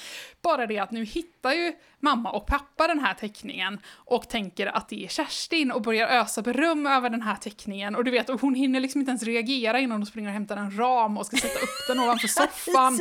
Bara 0.42 0.66
det 0.66 0.80
att 0.80 0.92
nu 0.92 1.04
hittar 1.04 1.54
ju 1.54 1.74
mamma 2.00 2.32
och 2.32 2.48
pappa 2.48 2.88
den 2.88 3.00
här 3.00 3.14
teckningen 3.14 3.80
och 3.96 4.30
tänker 4.30 4.68
att 4.68 4.90
det 4.90 5.04
är 5.04 5.08
Kerstin 5.08 5.72
och 5.72 5.82
börjar 5.82 6.08
ösa 6.08 6.42
beröm 6.42 6.86
över 6.88 7.10
den 7.10 7.22
här 7.22 7.36
teckningen. 7.36 7.96
Och 7.96 8.04
du 8.04 8.12
vet, 8.12 8.30
och 8.30 8.42
hon 8.42 8.56
hinner 8.56 8.80
liksom 8.80 9.02
inte 9.02 9.10
ens 9.10 9.24
reagera 9.24 9.80
innan 9.80 10.00
de 10.00 10.06
springer 10.06 10.30
och 10.30 10.34
hämtar 10.34 10.58
en 10.58 10.78
ram 10.78 11.18
och 11.18 11.26
ska 11.26 11.38
sätta 11.38 11.60
upp 11.60 11.88
den 11.88 12.00
ovanför 12.00 12.28
soffan. 12.42 13.00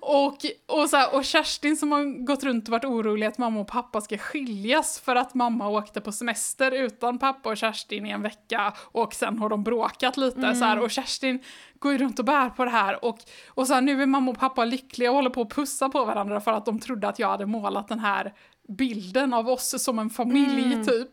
Och, 0.00 0.36
och, 0.66 0.90
så 0.90 0.96
här, 0.96 1.14
och 1.14 1.24
Kerstin 1.24 1.76
som 1.76 1.92
har 1.92 2.24
gått 2.24 2.44
runt 2.44 2.68
och 2.68 2.72
varit 2.72 2.84
orolig 2.84 3.26
att 3.26 3.38
mamma 3.38 3.60
och 3.60 3.68
pappa 3.68 4.00
ska 4.00 4.18
skiljas 4.18 5.00
för 5.00 5.16
att 5.16 5.34
mamma 5.34 5.68
åkte 5.68 6.00
på 6.00 6.12
semester 6.12 6.72
utan 6.72 7.18
pappa 7.18 7.48
och 7.48 7.56
Kerstin 7.56 8.06
i 8.06 8.10
en 8.10 8.22
vecka 8.22 8.72
och 8.78 9.14
sen 9.14 9.38
har 9.38 9.48
de 9.48 9.64
bråkat 9.64 10.16
lite 10.16 10.54
så 10.54 10.64
här, 10.64 10.78
och 10.78 10.90
Kerstin 10.90 11.42
går 11.78 11.92
ju 11.92 11.98
runt 11.98 12.18
och 12.18 12.24
bär 12.24 12.50
på 12.50 12.64
det 12.64 12.70
här 12.70 13.04
och, 13.04 13.18
och 13.48 13.66
så 13.66 13.74
här, 13.74 13.80
nu 13.80 14.02
är 14.02 14.06
mamma 14.06 14.30
och 14.30 14.38
pappa 14.38 14.64
lyckliga 14.64 15.10
och 15.10 15.16
håller 15.16 15.30
på 15.30 15.42
att 15.42 15.50
pussa 15.50 15.88
på 15.88 16.04
varandra 16.04 16.40
för 16.40 16.52
att 16.52 16.66
de 16.66 16.80
trodde 16.80 17.08
att 17.08 17.18
jag 17.18 17.28
hade 17.28 17.46
målat 17.46 17.88
den 17.88 17.98
här 17.98 18.34
bilden 18.68 19.34
av 19.34 19.48
oss 19.48 19.84
som 19.84 19.98
en 19.98 20.10
familj 20.10 20.84
typ. 20.84 21.08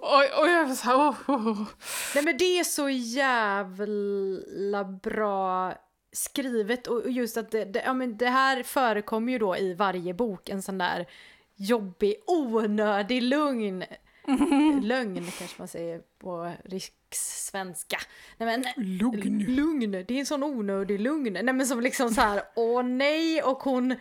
Och, 0.00 0.40
och 0.40 0.48
jag 0.48 0.66
var 0.66 0.74
så 0.74 0.84
här, 0.84 0.96
oh, 0.96 1.14
oh, 1.26 1.48
oh. 1.48 1.66
Nej 2.14 2.24
men 2.24 2.38
det 2.38 2.58
är 2.58 2.64
så 2.64 2.88
jävla 2.88 4.84
bra 4.84 5.74
skrivet 6.12 6.86
och 6.86 7.10
just 7.10 7.36
att 7.36 7.50
det, 7.50 7.64
det, 7.64 7.82
ja, 7.84 7.94
men 7.94 8.16
det 8.16 8.28
här 8.28 8.62
förekommer 8.62 9.32
ju 9.32 9.38
då 9.38 9.56
i 9.56 9.74
varje 9.74 10.14
bok 10.14 10.48
en 10.48 10.62
sån 10.62 10.78
där 10.78 11.06
jobbig, 11.56 12.14
onödig 12.26 13.22
lugn. 13.22 13.84
Lögn 14.82 15.30
kanske 15.38 15.54
man 15.58 15.68
säger 15.68 16.00
på 16.18 16.52
rikssvenska. 17.10 17.98
Nej 18.36 18.58
men 18.58 18.86
Lugn. 18.98 19.44
lugn, 19.54 19.90
det 19.90 20.10
är 20.10 20.18
en 20.18 20.26
sån 20.26 20.42
onödig 20.42 21.00
lugn. 21.00 21.32
Nej 21.32 21.54
men 21.54 21.66
som 21.66 21.80
liksom 21.80 22.10
så 22.10 22.20
här, 22.20 22.42
åh 22.56 22.82
nej 22.82 23.42
och 23.42 23.58
hon 23.58 23.94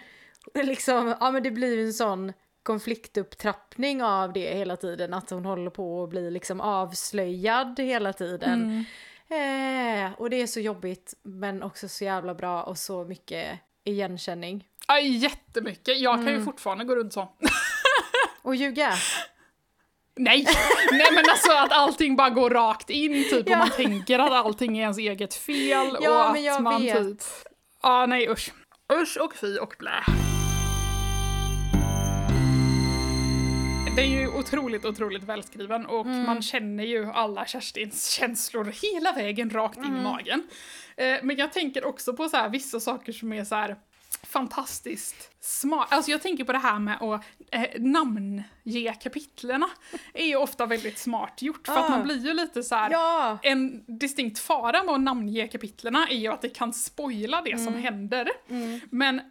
liksom, 0.54 1.16
ja 1.20 1.32
men 1.32 1.44
det 1.44 1.52
blir 1.52 1.86
en 1.86 1.94
sån 1.94 2.34
konfliktupptrappning 2.64 4.04
av 4.04 4.34
det 4.34 4.54
hela 4.54 4.76
tiden, 4.76 5.14
att 5.14 5.30
hon 5.30 5.46
håller 5.46 5.70
på 5.72 6.04
att 6.04 6.10
bli 6.10 6.32
liksom 6.32 6.62
avslöjad 6.62 7.80
hela 7.80 8.14
tiden. 8.14 8.86
Eh, 9.30 10.12
och 10.18 10.30
det 10.30 10.42
är 10.42 10.48
så 10.48 10.60
jobbigt 10.60 11.14
men 11.24 11.64
också 11.64 11.88
så 11.88 12.04
jävla 12.04 12.34
bra 12.34 12.64
och 12.64 12.78
så 12.78 13.04
mycket 13.04 13.60
igenkänning. 13.84 14.68
Ja, 14.88 15.00
jättemycket. 15.00 16.00
Jag 16.00 16.16
kan 16.16 16.28
ju 16.28 16.44
fortfarande 16.44 16.84
gå 16.84 16.96
runt 16.96 17.14
så. 17.14 17.30
Och 18.42 18.56
ljuga. 18.56 18.94
Nej, 20.18 20.46
nej 20.92 21.08
men 21.16 21.24
alltså 21.30 21.52
att 21.52 21.72
allting 21.72 22.16
bara 22.16 22.30
går 22.30 22.50
rakt 22.50 22.90
in 22.90 23.14
typ 23.30 23.50
Ja. 23.50 23.54
och 23.54 23.60
man 23.60 23.70
tänker 23.70 24.20
att 24.20 24.32
allting 24.32 24.78
är 24.78 24.82
ens 24.82 24.98
eget 24.98 25.34
fel 25.34 25.98
Ja, 26.02 26.30
och 26.30 26.52
att 26.56 26.62
man 26.62 26.82
vet. 26.82 26.98
typ... 26.98 27.22
Ja, 27.84 28.06
nej 28.06 28.30
usch. 28.30 28.54
Usch 28.94 29.18
och 29.22 29.36
fy 29.36 29.58
och 29.58 29.76
blä. 29.80 30.04
den 33.96 34.06
är 34.06 34.20
ju 34.20 34.28
otroligt, 34.28 34.86
otroligt 34.86 35.24
välskriven 35.24 35.86
och 35.86 36.06
Mm. 36.06 36.24
man 36.26 36.42
känner 36.42 36.84
ju 36.84 37.06
alla 37.06 37.46
Kerstins 37.46 38.10
känslor 38.10 38.74
hela 38.94 39.12
vägen 39.12 39.50
rakt 39.50 39.78
in 39.78 39.84
i 39.84 39.88
Mm. 39.88 40.04
magen. 40.04 40.48
Eh, 40.98 41.18
men 41.24 41.36
jag 41.38 41.54
tänker 41.54 41.86
också 41.86 42.14
på 42.14 42.30
så 42.30 42.38
här, 42.38 42.50
vissa 42.50 42.80
saker 42.80 43.12
som 43.14 43.34
är 43.34 43.44
så 43.44 43.56
här 43.56 43.76
fantastiskt 44.40 45.32
smart. 45.40 45.88
Alltså 45.92 46.12
jag 46.12 46.22
tänker 46.22 46.44
på 46.44 46.52
det 46.52 46.58
här 46.58 46.80
med 46.80 47.02
att 47.02 47.24
eh, 47.52 47.62
namnge 47.82 48.94
kapitlerna 49.02 49.68
är 50.14 50.26
ju 50.26 50.36
ofta 50.36 50.66
väldigt 50.66 50.98
smart 50.98 51.42
gjort 51.42 51.68
för 51.68 51.74
att 51.74 51.86
Ah. 51.86 51.90
man 51.90 52.04
blir 52.04 52.26
ju 52.26 52.34
lite 52.34 52.64
så 52.64 52.76
här. 52.76 52.90
Ja! 52.92 53.38
En 53.44 53.84
distinkt 54.00 54.40
fara 54.40 54.84
med 54.84 54.96
att 54.96 55.02
namnge 55.02 55.48
kapitlerna 55.48 56.08
är 56.08 56.16
ju 56.18 56.28
att 56.28 56.42
det 56.42 56.50
kan 56.50 56.74
spoila 56.74 57.42
det 57.42 57.58
som 57.58 57.74
händer. 57.74 58.30
Men 58.90 59.22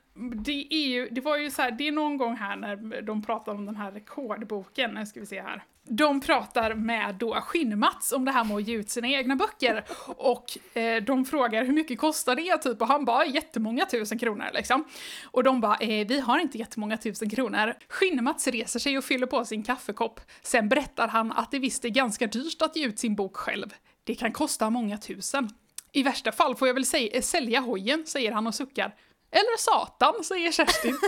det 0.45 0.67
är 0.75 0.87
ju, 0.89 1.09
det 1.11 1.21
var 1.21 1.37
ju 1.37 1.51
så 1.51 1.63
här, 1.63 1.71
det 1.71 1.89
är 1.89 1.93
någon 1.93 2.17
gång 2.17 2.37
här 2.37 2.57
när 2.57 3.03
de 3.03 3.23
pratar 3.23 3.53
om 3.53 3.67
den 3.67 3.77
här 3.77 3.93
rekordboken, 3.93 4.91
nu 4.91 5.07
ska 5.07 5.21
vi 5.21 5.27
se 5.27 5.41
här. 5.43 5.65
De 5.89 6.21
pratar 6.21 6.75
med 6.75 7.15
då 7.15 7.35
Skinnmats 7.35 8.13
om 8.13 8.25
det 8.25 8.31
här 8.31 8.45
med 8.45 8.57
att 8.57 8.69
ge 8.69 8.75
ut 8.75 8.91
sina 8.91 9.09
egna 9.09 9.37
böcker 9.37 9.85
och 10.07 10.77
eh, 10.79 11.03
de 11.03 11.25
frågar 11.25 11.65
hur 11.65 11.73
mycket 11.73 11.99
kostar 11.99 12.37
det 12.37 12.57
typ 12.57 12.81
och 12.83 12.89
han 12.89 13.05
bara 13.05 13.27
jättemånga 13.27 13.87
tusen 13.87 14.19
kronor 14.19 14.47
liksom. 14.55 14.85
Och 15.25 15.43
de 15.43 15.61
bara 15.61 15.77
eh, 15.77 16.07
vi 16.07 16.21
har 16.21 16.39
inte 16.39 16.59
jättemånga 16.59 16.97
tusen 16.97 17.31
kronor. 17.31 17.75
Skinnmats 17.89 18.47
reser 18.47 18.81
sig 18.81 18.99
och 18.99 19.05
fyller 19.05 19.27
på 19.27 19.45
sin 19.45 19.63
kaffekopp. 19.63 20.21
Sen 20.43 20.69
berättar 20.69 21.09
han 21.09 21.33
att 21.33 21.51
det 21.51 21.59
visst 21.59 21.85
är 21.85 21.89
ganska 21.89 22.27
dyrt 22.27 22.63
att 22.63 22.77
ge 22.77 22.87
ut 22.87 22.99
sin 22.99 23.15
bok 23.15 23.37
själv. 23.37 23.75
Det 24.05 24.15
kan 24.15 24.33
kosta 24.33 24.71
många 24.71 24.99
tusen. 24.99 25.51
I 25.93 26.03
värsta 26.03 26.33
fall 26.33 26.57
får 26.57 26.69
jag 26.69 26.75
väl 26.75 26.87
säga, 26.87 27.23
sälja 27.23 27.61
hojen, 27.61 28.07
säger 28.07 28.33
han 28.33 28.47
och 28.47 28.55
suckar. 28.55 28.95
Eller 29.31 29.59
Satan, 29.59 30.25
säger 30.25 30.53
Kerstin. 30.53 30.99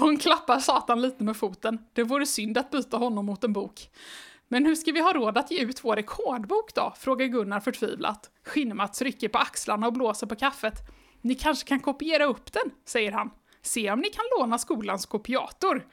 Hon 0.00 0.16
klappar 0.16 0.58
Satan 0.58 1.02
lite 1.02 1.24
med 1.24 1.36
foten. 1.36 1.78
Det 1.92 2.02
vore 2.02 2.26
synd 2.26 2.58
att 2.58 2.70
byta 2.70 2.96
honom 2.96 3.26
mot 3.26 3.44
en 3.44 3.52
bok. 3.52 3.90
Men 4.48 4.66
hur 4.66 4.74
ska 4.74 4.92
vi 4.92 5.00
ha 5.00 5.12
råd 5.12 5.38
att 5.38 5.50
ge 5.50 5.60
ut 5.60 5.84
vår 5.84 5.96
rekordbok 5.96 6.74
då? 6.74 6.94
frågar 6.98 7.26
Gunnar 7.26 7.60
förtvivlat. 7.60 8.30
Skinnmats 8.44 9.02
rycker 9.02 9.28
på 9.28 9.38
axlarna 9.38 9.86
och 9.86 9.92
blåser 9.92 10.26
på 10.26 10.36
kaffet. 10.36 10.74
Ni 11.20 11.34
kanske 11.34 11.68
kan 11.68 11.80
kopiera 11.80 12.24
upp 12.24 12.52
den, 12.52 12.70
säger 12.84 13.12
han. 13.12 13.30
Se 13.62 13.90
om 13.90 14.00
ni 14.00 14.08
kan 14.08 14.24
låna 14.38 14.58
skolans 14.58 15.06
kopiator. 15.06 15.86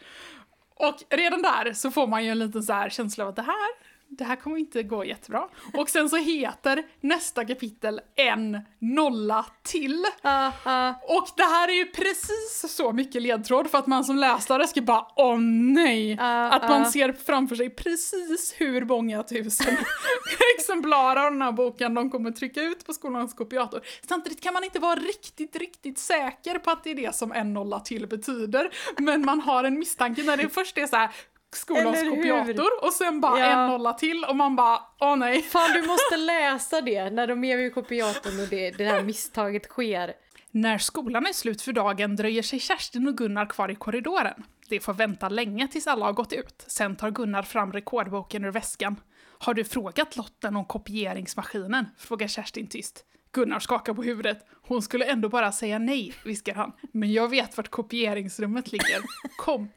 Och 0.75 0.95
redan 1.09 1.41
där 1.41 1.73
så 1.73 1.91
får 1.91 2.07
man 2.07 2.25
ju 2.25 2.29
en 2.29 2.39
liten 2.39 2.63
så 2.63 2.73
här 2.73 2.89
känsla 2.89 3.23
av 3.23 3.29
att 3.29 3.35
det 3.35 3.41
här, 3.41 3.69
det 4.17 4.23
här 4.23 4.35
kommer 4.35 4.57
inte 4.57 4.83
gå 4.83 5.05
jättebra. 5.05 5.47
Och 5.73 5.89
sen 5.89 6.09
så 6.09 6.17
heter 6.17 6.83
nästa 7.01 7.45
kapitel 7.45 8.01
En 8.15 8.59
nolla 8.79 9.45
till. 9.63 10.05
Ah, 10.21 10.51
ah. 10.63 10.89
Och 10.89 11.27
det 11.37 11.43
här 11.43 11.67
är 11.67 11.73
ju 11.73 11.85
precis 11.85 12.65
så 12.67 12.91
mycket 12.91 13.21
ledtråd 13.21 13.69
för 13.69 13.77
att 13.77 13.87
man 13.87 14.05
som 14.05 14.15
läsare 14.15 14.67
ska 14.67 14.81
bara 14.81 15.05
åh 15.15 15.39
nej! 15.39 16.17
Ah, 16.19 16.49
att 16.49 16.69
man 16.69 16.81
ah. 16.81 16.85
ser 16.91 17.13
framför 17.13 17.55
sig 17.55 17.69
precis 17.69 18.55
hur 18.57 18.85
många 18.85 19.23
tusen 19.23 19.77
exemplar 20.59 21.15
av 21.15 21.31
den 21.31 21.41
här 21.41 21.51
boken 21.51 21.93
de 21.93 22.09
kommer 22.09 22.31
trycka 22.31 22.61
ut 22.61 22.85
på 22.85 22.93
skolans 22.93 23.33
kopiator. 23.33 23.81
Samtidigt 24.07 24.41
kan 24.41 24.53
man 24.53 24.63
inte 24.63 24.79
vara 24.79 24.95
riktigt, 24.95 25.55
riktigt 25.55 25.99
säker 25.99 26.59
på 26.59 26.71
att 26.71 26.83
det 26.83 26.91
är 26.91 26.95
det 26.95 27.15
som 27.15 27.31
en 27.31 27.53
nolla 27.53 27.79
till 27.79 28.07
betyder. 28.07 28.69
Men 28.97 29.25
man 29.25 29.39
har 29.39 29.63
en 29.63 29.79
misstanke 29.79 30.23
när 30.23 30.37
det 30.37 30.49
först 30.49 30.77
är 30.77 30.87
så 30.87 30.95
här 30.95 31.09
skolans 31.55 31.99
kopiator 32.09 32.83
och 32.85 32.93
sen 32.93 33.21
bara 33.21 33.39
Ja. 33.39 33.45
en 33.45 33.67
nolla 33.69 33.93
till 33.93 34.25
och 34.29 34.35
man 34.35 34.55
bara 34.55 34.79
åh 34.99 35.15
nej. 35.15 35.41
Fan, 35.41 35.73
du 35.73 35.81
måste 35.87 36.17
läsa 36.17 36.81
det 36.81 37.09
när 37.09 37.27
de 37.27 37.43
är 37.43 37.57
vid 37.57 37.73
kopiatorn 37.73 38.39
och 38.39 38.47
det, 38.47 38.71
det 38.71 38.85
här 38.85 39.03
misstaget 39.03 39.65
sker. 39.65 40.13
När 40.51 40.77
skolan 40.77 41.25
är 41.27 41.33
slut 41.33 41.61
för 41.61 41.73
dagen 41.73 42.15
dröjer 42.15 42.41
sig 42.41 42.59
Kerstin 42.59 43.07
och 43.07 43.17
Gunnar 43.17 43.45
kvar 43.45 43.71
i 43.71 43.75
korridoren. 43.75 44.43
De 44.69 44.79
får 44.79 44.93
vänta 44.93 45.29
länge 45.29 45.67
tills 45.67 45.87
alla 45.87 46.05
har 46.05 46.13
gått 46.13 46.33
ut. 46.33 46.63
Sen 46.67 46.95
tar 46.95 47.11
Gunnar 47.11 47.43
fram 47.43 47.73
rekordboken 47.73 48.45
ur 48.45 48.51
väskan. 48.51 48.95
Har 49.39 49.53
du 49.53 49.63
frågat 49.63 50.15
Lotten 50.17 50.55
om 50.55 50.65
kopieringsmaskinen? 50.65 51.85
frågar 51.97 52.27
Kerstin 52.27 52.67
tyst. 52.67 53.05
Gunnar 53.31 53.59
skakar 53.59 53.93
på 53.93 54.03
huvudet. 54.03 54.45
Hon 54.67 54.81
skulle 54.81 55.05
ändå 55.05 55.29
bara 55.29 55.51
säga 55.51 55.79
nej, 55.79 56.13
viskar 56.25 56.53
han. 56.55 56.71
Men 56.91 57.13
jag 57.13 57.29
vet 57.29 57.57
vart 57.57 57.69
kopieringsrummet 57.69 58.71
ligger. 58.71 59.01
Kom. 59.37 59.69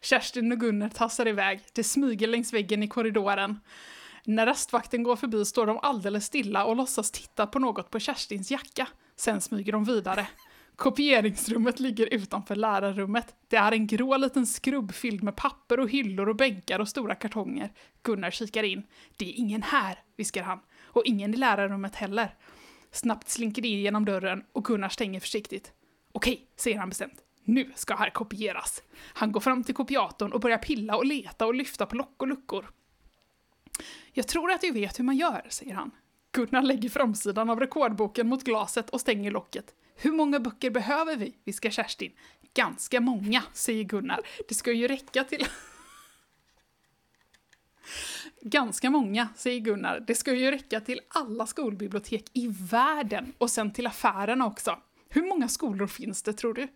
Kerstin 0.00 0.52
och 0.52 0.60
Gunnar 0.60 0.88
tassar 0.88 1.28
iväg. 1.28 1.60
Det 1.72 1.84
smyger 1.84 2.26
längs 2.26 2.52
väggen 2.52 2.82
i 2.82 2.88
korridoren. 2.88 3.60
När 4.24 4.46
rastvakten 4.46 5.02
går 5.02 5.16
förbi 5.16 5.44
står 5.44 5.66
de 5.66 5.78
alldeles 5.82 6.24
stilla 6.26 6.64
och 6.64 6.76
låtsas 6.76 7.10
titta 7.10 7.46
på 7.46 7.58
något 7.58 7.90
på 7.90 8.00
Kerstins 8.00 8.50
jacka. 8.50 8.88
Sen 9.16 9.40
smyger 9.40 9.72
de 9.72 9.84
vidare. 9.84 10.26
Kopieringsrummet 10.76 11.80
ligger 11.80 12.14
utanför 12.14 12.56
lärarrummet. 12.56 13.34
Det 13.48 13.56
är 13.56 13.72
en 13.72 13.86
grå 13.86 14.16
liten 14.16 14.46
skrubb 14.46 14.94
fylld 14.94 15.22
med 15.22 15.36
papper 15.36 15.80
och 15.80 15.90
hyllor 15.90 16.28
och 16.28 16.36
bänkar 16.36 16.78
och 16.78 16.88
stora 16.88 17.14
kartonger. 17.14 17.72
Gunnar 18.02 18.30
kikar 18.30 18.62
in. 18.62 18.82
Det 19.16 19.24
är 19.24 19.32
ingen 19.38 19.62
här, 19.62 19.98
viskar 20.16 20.42
han. 20.42 20.58
Och 20.84 21.02
ingen 21.04 21.34
i 21.34 21.36
lärarrummet 21.36 21.94
heller. 21.94 22.34
Snabbt 22.90 23.28
slinker 23.28 23.62
det 23.62 23.68
in 23.68 23.80
genom 23.80 24.04
dörren 24.04 24.44
och 24.52 24.64
Gunnar 24.64 24.88
stänger 24.88 25.20
försiktigt. 25.20 25.72
Okej, 26.12 26.48
säger 26.56 26.78
han 26.78 26.88
bestämt. 26.88 27.25
Nu 27.48 27.72
ska 27.74 27.96
här 27.96 28.10
kopieras. 28.10 28.82
Han 28.98 29.32
går 29.32 29.40
fram 29.40 29.64
till 29.64 29.74
kopiatorn 29.74 30.32
och 30.32 30.40
börjar 30.40 30.58
pilla 30.58 30.96
och 30.96 31.06
leta 31.06 31.46
och 31.46 31.54
lyfta 31.54 31.86
på 31.86 31.96
lock 31.96 32.22
och 32.22 32.28
luckor. 32.28 32.70
Jag 34.12 34.28
tror 34.28 34.50
att 34.50 34.60
du 34.60 34.70
vet 34.70 34.98
hur 34.98 35.04
man 35.04 35.16
gör, 35.16 35.46
säger 35.48 35.74
han. 35.74 35.90
Gunnar 36.32 36.62
lägger 36.62 36.88
framsidan 36.88 37.50
av 37.50 37.60
rekordboken 37.60 38.28
mot 38.28 38.44
glaset 38.44 38.90
och 38.90 39.00
stänger 39.00 39.30
locket. 39.30 39.74
Hur 39.96 40.12
många 40.12 40.40
böcker 40.40 40.70
behöver 40.70 41.16
vi? 41.16 41.36
viskar 41.44 41.70
Kerstin. 41.70 42.12
Ganska 42.54 43.00
många, 43.00 43.42
säger 43.52 43.84
Gunnar. 43.84 44.20
Det 44.48 44.54
ska 44.54 44.72
ju 44.72 44.88
räcka 44.88 45.24
till... 45.24 45.46
Ganska 48.40 48.90
många, 48.90 49.28
säger 49.36 49.60
Gunnar. 49.60 50.04
Det 50.06 50.14
ska 50.14 50.34
ju 50.34 50.50
räcka 50.50 50.80
till 50.80 51.00
alla 51.08 51.46
skolbibliotek 51.46 52.30
i 52.32 52.48
världen 52.70 53.32
och 53.38 53.50
sen 53.50 53.72
till 53.72 53.86
affärerna 53.86 54.46
också. 54.46 54.78
Hur 55.08 55.28
många 55.28 55.48
skolor 55.48 55.86
finns 55.86 56.22
det, 56.22 56.32
tror 56.32 56.54
du? 56.54 56.68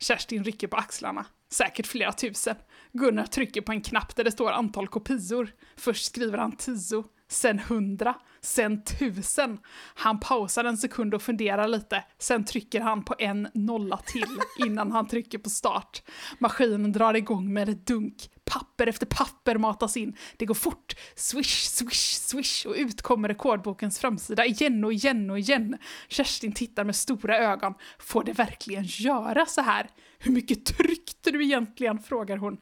Kerstin 0.00 0.44
rycker 0.44 0.68
på 0.68 0.76
axlarna. 0.76 1.26
Säkert 1.52 1.86
flera 1.86 2.12
tusen. 2.12 2.56
Gunnar 2.92 3.26
trycker 3.26 3.60
på 3.60 3.72
en 3.72 3.80
knapp 3.80 4.16
där 4.16 4.24
det 4.24 4.32
står 4.32 4.52
antal 4.52 4.88
kopior. 4.88 5.50
Först 5.76 6.04
skriver 6.04 6.38
han 6.38 6.56
tio, 6.56 7.04
sen 7.28 7.58
hundra, 7.58 8.14
sen 8.40 8.84
tusen. 8.84 9.58
Han 9.94 10.20
pausar 10.20 10.64
en 10.64 10.76
sekund 10.76 11.14
och 11.14 11.22
funderar 11.22 11.68
lite. 11.68 12.04
Sen 12.18 12.44
trycker 12.44 12.80
han 12.80 13.04
på 13.04 13.14
en 13.18 13.48
nolla 13.54 13.96
till 13.96 14.38
innan 14.66 14.92
han 14.92 15.08
trycker 15.08 15.38
på 15.38 15.50
start. 15.50 16.02
Maskinen 16.38 16.92
drar 16.92 17.14
igång 17.14 17.52
med 17.52 17.68
ett 17.68 17.86
dunk. 17.86 18.30
Papper 18.44 18.86
efter 18.86 19.06
papper 19.06 19.58
matas 19.58 19.96
in. 19.96 20.16
Det 20.36 20.46
går 20.46 20.54
fort. 20.54 20.94
Swish, 21.14 21.68
swish, 21.68 22.14
swish 22.14 22.66
och 22.66 22.74
ut 22.76 23.02
kommer 23.02 23.28
rekordbokens 23.28 23.98
framsida 23.98 24.46
igen 24.46 24.84
och 24.84 24.92
igen 24.92 25.30
och 25.30 25.38
igen. 25.38 25.78
Kerstin 26.08 26.52
tittar 26.52 26.84
med 26.84 26.96
stora 26.96 27.38
ögon. 27.38 27.74
Får 27.98 28.24
det 28.24 28.32
verkligen 28.32 28.84
göra 28.86 29.46
så 29.46 29.60
här? 29.60 29.88
Hur 30.18 30.32
mycket 30.32 30.64
tryckte 30.64 31.30
du 31.30 31.44
egentligen? 31.44 31.98
frågar 31.98 32.36
hon. 32.36 32.58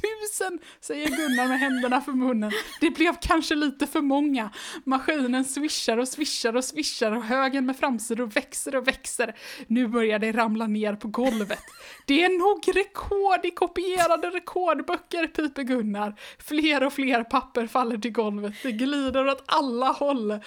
Tusen, 0.00 0.58
säger 0.80 1.08
Gunnar 1.08 1.48
med 1.48 1.58
händerna 1.58 2.00
för 2.00 2.12
munnen. 2.12 2.52
Det 2.80 2.90
blev 2.90 3.14
kanske 3.20 3.54
lite 3.54 3.86
för 3.86 4.00
många. 4.00 4.50
Maskinen 4.84 5.44
swishar 5.44 5.98
och 5.98 6.08
swishar 6.08 6.56
och 6.56 6.64
swishar 6.64 7.12
och 7.12 7.22
högen 7.22 7.66
med 7.66 7.76
framsidor 7.76 8.26
växer 8.26 8.76
och 8.76 8.88
växer. 8.88 9.34
Nu 9.66 9.88
börjar 9.88 10.18
det 10.18 10.32
ramla 10.32 10.66
ner 10.66 10.94
på 10.94 11.08
golvet. 11.08 11.58
Det 12.06 12.24
är 12.24 12.28
nog 12.28 12.76
rekord 12.76 13.44
i 13.44 13.50
kopierade 13.50 14.30
rekordböcker, 14.30 15.26
piper 15.26 15.62
Gunnar. 15.62 16.20
Fler 16.38 16.84
och 16.84 16.92
fler 16.92 17.24
papper 17.24 17.66
faller 17.66 17.98
till 17.98 18.12
golvet. 18.12 18.54
Det 18.62 18.72
glider 18.72 19.28
åt 19.28 19.44
alla 19.46 19.86
håll. 19.86 20.40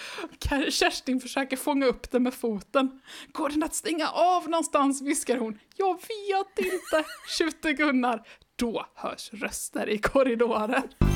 Kerstin 0.69 1.19
försöker 1.19 1.57
fånga 1.57 1.85
upp 1.85 2.11
det 2.11 2.19
med 2.19 2.33
foten. 2.33 3.01
Går 3.31 3.49
den 3.49 3.63
att 3.63 3.75
stänga 3.75 4.07
av 4.09 4.49
någonstans, 4.49 5.01
viskar 5.01 5.37
hon. 5.37 5.59
Jag 5.75 5.93
vet 5.93 6.65
inte, 6.65 7.09
tjuter 7.37 7.71
Gunnar. 7.71 8.23
Då 8.61 8.85
hörs 8.95 9.29
röster 9.33 9.89
i 9.89 9.97
korridoren. 9.97 11.10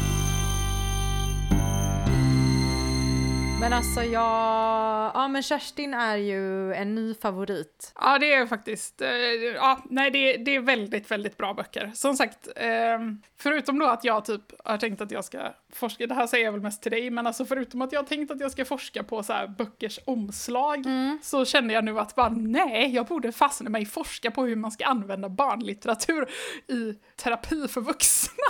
Men 3.65 3.73
alltså 3.73 4.03
jag... 4.03 5.11
Ja 5.13 5.27
men 5.27 5.43
Kerstin 5.43 5.93
är 5.93 6.17
ju 6.17 6.73
en 6.73 6.95
ny 6.95 7.13
favorit. 7.13 7.91
Ja, 7.99 8.19
det 8.19 8.33
är 8.33 8.45
faktiskt, 8.45 9.01
eh, 9.01 9.09
ja, 9.55 9.79
nej 9.89 10.11
det, 10.11 10.37
det 10.37 10.55
är 10.55 10.59
väldigt, 10.59 11.11
väldigt 11.11 11.37
bra 11.37 11.53
böcker. 11.53 11.91
Som 11.95 12.15
sagt, 12.15 12.47
eh, 12.55 12.99
förutom 13.37 13.79
då 13.79 13.85
att 13.85 14.03
jag 14.03 14.25
typ 14.25 14.41
har 14.63 14.77
tänkt 14.77 15.01
att 15.01 15.11
jag 15.11 15.25
ska 15.25 15.39
forska, 15.73 16.07
det 16.07 16.15
här 16.15 16.27
säger 16.27 16.45
jag 16.45 16.51
väl 16.51 16.61
mest 16.61 16.81
till 16.81 16.91
dig, 16.91 17.09
men 17.09 17.27
alltså 17.27 17.45
förutom 17.45 17.81
att 17.81 17.91
jag 17.91 17.99
har 17.99 18.07
tänkt 18.07 18.31
att 18.31 18.39
jag 18.39 18.51
ska 18.51 18.65
forska 18.65 19.03
på 19.03 19.23
så 19.23 19.33
här 19.33 19.47
böckers 19.47 19.99
omslag, 20.05 20.85
så 21.21 21.45
känner 21.45 21.73
jag 21.73 21.83
nu 21.83 21.99
att 21.99 22.15
bara 22.15 22.29
nej, 22.29 22.95
jag 22.95 23.05
borde 23.05 23.31
fastna 23.31 23.69
mig 23.69 23.85
forska 23.85 24.31
på 24.31 24.45
hur 24.45 24.55
man 24.55 24.71
ska 24.71 24.85
använda 24.85 25.29
barnlitteratur 25.29 26.29
i 26.67 26.93
terapi 27.15 27.67
för 27.67 27.81
vuxna. 27.81 28.43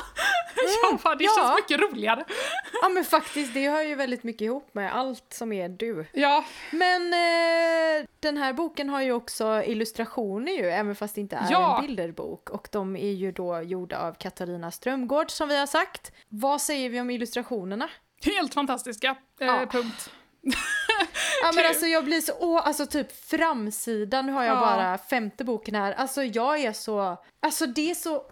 jag 0.84 1.00
bara, 1.00 1.16
det 1.16 1.24
ja. 1.24 1.32
känns 1.36 1.56
mycket 1.56 1.80
roligare. 1.80 2.26
Ja 2.82 2.90
men 2.90 3.06
faktiskt, 3.06 3.54
det 3.54 3.70
hör 3.70 3.82
ju 3.82 3.96
väldigt 3.96 4.24
mycket 4.24 4.42
ihop 4.42 4.70
med 4.74 4.96
allt 5.06 5.34
som 5.34 5.52
är 5.54 5.70
du. 5.70 6.06
Ja, 6.14 6.46
Men 6.72 7.14
eh, 7.14 8.06
den 8.20 8.38
här 8.38 8.54
boken 8.54 8.90
har 8.90 9.02
ju 9.02 9.12
också 9.12 9.64
illustrationer 9.66 10.52
ju, 10.52 10.70
även 10.70 10.96
fast 10.96 11.16
det 11.16 11.22
inte 11.22 11.36
är 11.36 11.48
Ja. 11.52 11.80
en 11.80 11.88
bilderbok. 11.88 12.50
Och 12.50 12.68
de 12.72 12.96
är 12.96 13.12
ju 13.12 13.32
då 13.32 13.62
gjorda 13.62 14.00
av 14.00 14.14
Katarina 14.14 14.72
Strömgård 14.72 15.32
som 15.32 15.50
vi 15.50 15.58
har 15.60 15.66
sagt. 15.68 16.12
Vad 16.30 16.62
säger 16.62 16.90
vi 16.90 17.02
om 17.02 17.10
illustrationerna? 17.10 17.90
helt 18.26 18.54
fantastiska. 18.54 19.10
Eh, 19.40 19.48
Ja. 19.48 19.66
Punkt. 19.72 20.10
Ja 21.42 21.52
men 21.56 21.66
alltså 21.66 21.86
jag 21.86 22.06
blir 22.06 22.22
så, 22.22 22.34
åh, 22.40 22.68
alltså 22.68 22.86
typ 22.86 23.26
framsidan, 23.30 24.26
nu 24.26 24.32
har 24.32 24.44
jag 24.44 24.56
Ja. 24.58 24.60
bara 24.62 24.98
femte 24.98 25.44
boken 25.44 25.76
här. 25.76 25.92
Alltså 25.94 26.24
jag 26.24 26.60
är 26.60 26.74
så, 26.74 27.18
alltså 27.40 27.66
det 27.66 27.92
är 27.92 27.96
så, 27.96 28.10
mm, 28.10 28.24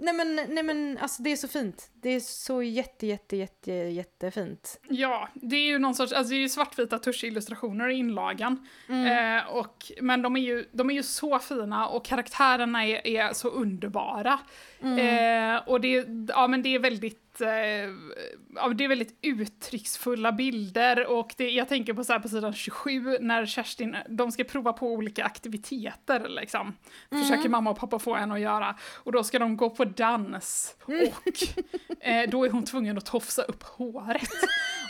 nej 0.00 0.14
men, 0.14 0.36
nej 0.36 0.62
men 0.62 0.98
alltså 0.98 1.22
det 1.22 1.32
är 1.32 1.36
så 1.36 1.48
fint. 1.48 1.90
Det 1.92 2.08
är 2.08 2.20
så 2.20 2.62
jätte, 2.62 3.06
jätte, 3.06 3.36
jätte, 3.36 3.72
jättefint. 3.72 4.80
Ja, 4.88 5.28
det 5.34 5.56
är 5.56 5.66
ju 5.66 5.78
någon 5.78 5.94
sorts, 5.94 6.12
alltså 6.12 6.30
det 6.30 6.36
är 6.36 6.40
ju 6.40 6.48
svartvita 6.48 6.98
tuschillustrationer 6.98 7.88
i 7.88 7.94
inlagan. 7.94 8.68
Eh, 8.88 9.54
och, 9.54 9.92
men 10.00 10.22
de 10.22 10.36
är, 10.36 10.40
ju, 10.40 10.64
de 10.72 10.90
är 10.90 10.94
ju 10.94 11.02
så 11.02 11.38
fina 11.38 11.88
och 11.88 12.04
karaktärerna 12.04 12.86
är, 12.86 13.06
är 13.06 13.32
så 13.32 13.48
underbara. 13.48 14.38
Eh, 14.80 15.68
och 15.68 15.80
det, 15.80 16.06
ja, 16.28 16.46
men 16.46 16.62
det 16.62 16.74
är 16.74 16.78
väldigt 16.78 17.29
eh, 17.40 17.90
ja, 18.54 18.68
det 18.74 18.84
är 18.84 18.88
väldigt 18.88 19.18
uttrycksfulla 19.22 20.32
bilder 20.32 21.06
och 21.06 21.34
det, 21.36 21.50
jag 21.50 21.68
tänker 21.68 21.94
på 21.94 22.04
så 22.04 22.20
på 22.20 22.28
sidan 22.28 22.52
27 22.52 23.18
när 23.20 23.46
Kerstin, 23.46 23.96
de 24.08 24.32
ska 24.32 24.44
prova 24.44 24.72
på 24.72 24.92
olika 24.92 25.24
aktiviteter 25.24 26.28
liksom. 26.28 26.76
Försöker 27.10 27.48
mamma 27.48 27.70
och 27.70 27.78
pappa 27.78 27.98
få 27.98 28.14
en 28.14 28.32
att 28.32 28.40
göra. 28.40 28.76
Och 28.94 29.12
då 29.12 29.24
ska 29.24 29.38
de 29.38 29.56
gå 29.56 29.70
på 29.70 29.84
dans 29.84 30.76
och 30.84 30.92
eh, 32.00 32.30
då 32.30 32.44
är 32.44 32.50
hon 32.50 32.64
tvungen 32.64 32.98
att 32.98 33.06
tofsa 33.06 33.42
upp 33.42 33.62
håret. 33.62 34.28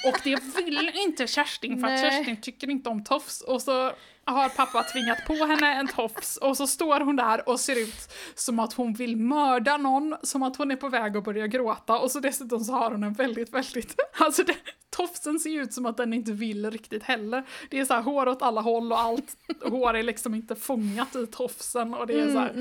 Och 0.07 0.21
det 0.25 0.39
vill 0.57 0.93
inte 0.95 1.27
Kerstin 1.27 1.81
för 1.81 1.87
att 1.87 2.01
Nej. 2.01 2.11
Kerstin 2.11 2.41
tycker 2.41 2.71
inte 2.71 2.89
om 2.89 3.05
tofs. 3.05 3.41
Och 3.41 3.63
så 3.63 3.93
har 4.25 4.49
pappa 4.49 4.83
tvingat 4.83 5.27
på 5.27 5.35
henne 5.35 5.75
en 5.75 5.89
tofs 5.89 6.37
och 6.37 6.57
så 6.57 6.67
står 6.67 7.01
hon 7.01 7.17
där 7.17 7.49
och 7.49 7.61
ser 7.61 7.83
ut 7.83 8.13
som 8.35 8.59
att 8.59 8.73
hon 8.73 8.93
vill 8.93 9.17
mörda 9.17 9.77
någon, 9.77 10.17
som 10.23 10.43
att 10.43 10.57
hon 10.57 10.71
är 10.71 10.77
på 10.77 10.89
väg 10.89 11.17
att 11.17 11.25
börja 11.25 11.47
gråta 11.47 11.99
och 11.99 12.11
så 12.11 12.21
dessutom 12.21 12.65
så 12.65 12.73
har 12.73 12.91
hon 12.91 13.05
en 13.05 13.13
väldigt, 13.13 13.55
väldigt, 13.55 13.95
alltså 14.19 14.43
det, 14.43 14.55
tofsen 14.91 15.39
ser 15.39 15.51
ju 15.51 15.63
ut 15.63 15.73
som 15.73 15.87
att 15.87 15.97
den 15.97 16.13
inte 16.13 16.33
vill 16.33 16.71
riktigt 16.71 17.03
heller. 17.03 17.45
Det 17.71 17.79
är 17.79 17.85
så 17.85 17.95
här 17.95 18.03
hår 18.03 18.29
åt 18.29 18.43
alla 18.43 18.61
håll 18.61 18.93
och 18.93 19.01
allt 19.01 19.37
hår 19.65 19.95
är 19.95 20.03
liksom 20.03 20.35
inte 20.35 20.57
fångat 20.57 21.17
i 21.17 21.27
tofsen 21.27 21.95
och 21.95 22.07
det 22.07 22.21
är 22.21 22.33
så 22.33 22.39
här, 22.39 22.53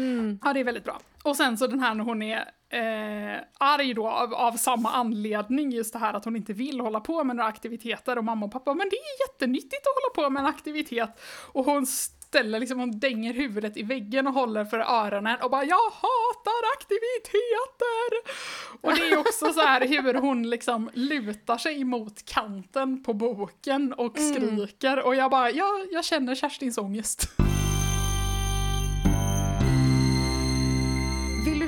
ja 0.43 0.53
det 0.53 0.59
är 0.59 0.63
väldigt 0.63 0.83
bra. 0.83 0.99
Och 1.23 1.35
sen 1.35 1.57
så 1.57 1.67
den 1.67 1.79
här 1.79 1.93
när 1.93 2.03
hon 2.03 2.21
är 2.21 2.37
eh, 2.69 3.41
arg 3.57 3.93
då 3.93 4.07
av, 4.07 4.33
av 4.33 4.51
samma 4.51 4.91
anledning, 4.91 5.71
just 5.71 5.93
det 5.93 5.99
här 5.99 6.13
att 6.13 6.25
hon 6.25 6.35
inte 6.35 6.53
vill 6.53 6.79
hålla 6.79 6.99
på 6.99 7.23
med 7.23 7.35
några 7.35 7.49
aktiviteter 7.49 8.17
och 8.17 8.23
mamma 8.23 8.45
och 8.45 8.51
pappa, 8.51 8.73
men 8.73 8.89
det 8.89 8.95
är 8.95 9.29
jättenyttigt 9.29 9.87
att 9.87 10.15
hålla 10.15 10.27
på 10.27 10.33
med 10.33 10.39
en 10.39 10.47
aktivitet. 10.47 11.21
Och 11.51 11.65
hon 11.65 11.85
ställer 12.29 12.59
liksom, 12.59 12.79
hon 12.79 12.99
dänger 12.99 13.33
huvudet 13.33 13.77
i 13.77 13.83
väggen 13.83 14.27
och 14.27 14.33
håller 14.33 14.65
för 14.65 14.79
öronen 14.79 15.37
och 15.41 15.51
bara 15.51 15.63
“jag 15.63 15.89
hatar 15.89 16.61
aktiviteter”. 16.77 18.33
Och 18.81 18.95
det 18.95 19.09
är 19.09 19.17
också 19.17 19.53
så 19.53 19.61
här 19.61 19.87
hur 19.87 20.13
hon 20.13 20.49
liksom 20.49 20.89
lutar 20.93 21.57
sig 21.57 21.83
mot 21.83 22.25
kanten 22.25 23.03
på 23.03 23.13
boken 23.13 23.93
och 23.93 24.17
skriker 24.17 24.99
och 24.99 25.15
jag 25.15 25.31
bara, 25.31 25.51
jag, 25.51 25.87
jag 25.91 26.05
känner 26.05 26.35
Kerstins 26.35 26.77
ångest. 26.77 27.48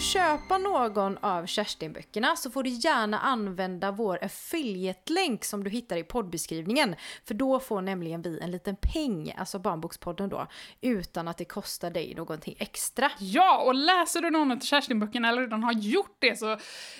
Du 0.01 0.05
köpa 0.05 0.57
någon 0.57 1.17
av 1.17 1.45
Kerstin-böckerna 1.45 2.35
så 2.35 2.51
får 2.51 2.63
du 2.63 2.69
gärna 2.69 3.19
använda 3.19 3.91
vår 3.91 4.23
affiliate-länk 4.23 5.43
som 5.45 5.63
du 5.63 5.69
hittar 5.69 5.97
i 5.97 6.03
poddbeskrivningen. 6.03 6.95
För 7.25 7.33
då 7.33 7.59
får 7.59 7.81
nämligen 7.81 8.21
vi 8.21 8.39
en 8.39 8.51
liten 8.51 8.75
peng, 8.75 9.33
alltså 9.37 9.59
Barnbokspodden 9.59 10.29
då, 10.29 10.47
utan 10.81 11.27
att 11.27 11.37
det 11.37 11.45
kostar 11.45 11.89
dig 11.89 12.15
någonting 12.15 12.55
extra. 12.59 13.11
Ja, 13.19 13.61
och 13.61 13.75
läser 13.75 14.21
du 14.21 14.29
någon 14.29 14.51
av 14.51 14.59
Kerstin-böckerna 14.59 15.29
eller 15.29 15.41
redan 15.41 15.63
har 15.63 15.73
gjort 15.73 16.15
det 16.19 16.39
så, 16.39 16.51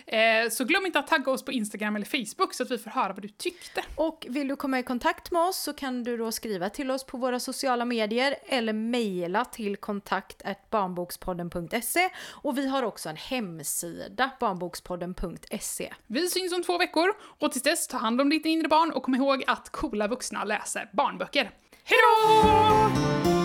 eh, 0.06 0.49
så 0.52 0.66
glöm 0.66 0.86
inte 0.86 0.99
att 0.99 1.08
tagga 1.08 1.32
oss 1.32 1.45
på 1.45 1.52
Instagram 1.52 1.95
eller 1.95 2.06
Facebook 2.06 2.54
så 2.54 2.64
att 2.64 2.72
vi 2.72 2.78
får 2.78 2.91
höra 2.91 3.14
vad 3.14 3.22
du 3.22 3.30
tyckte. 3.30 3.84
Och 3.95 4.28
vill 4.30 4.47
du 4.47 4.56
komma 4.56 4.80
i 4.80 4.84
kontakt 4.84 5.32
med 5.32 5.41
oss 5.41 5.58
så 5.58 5.74
kan 5.74 6.04
du 6.04 6.18
då 6.18 6.32
skriva 6.32 6.70
till 6.70 6.91
oss 6.91 7.06
på 7.06 7.18
våra 7.18 7.39
sociala 7.39 7.86
medier 7.86 8.36
eller 8.45 8.74
mejla 8.74 9.45
till 9.45 9.78
kontakt 9.78 10.41
barnbokspodden.se 10.70 12.10
och 12.30 12.58
vi 12.58 12.68
har 12.68 12.91
också 12.92 13.10
en 13.10 13.16
hemsida, 13.16 14.32
barnbokspodden.se. 14.39 15.94
Vi 16.08 16.30
syns 16.30 16.54
om 16.54 16.64
två 16.64 16.78
veckor 16.78 17.14
och 17.39 17.52
tills 17.52 17.64
dess 17.64 17.88
ta 17.88 17.98
hand 17.98 18.22
om 18.22 18.30
ditt 18.30 18.46
inre 18.46 18.68
barn 18.68 18.92
och 18.92 19.04
kom 19.04 19.16
ihåg 19.16 19.44
att 19.48 19.70
coola 19.70 20.08
vuxna 20.08 20.44
läser 20.44 20.89
barnböcker. 20.94 21.52
Hejdå! 21.84 23.41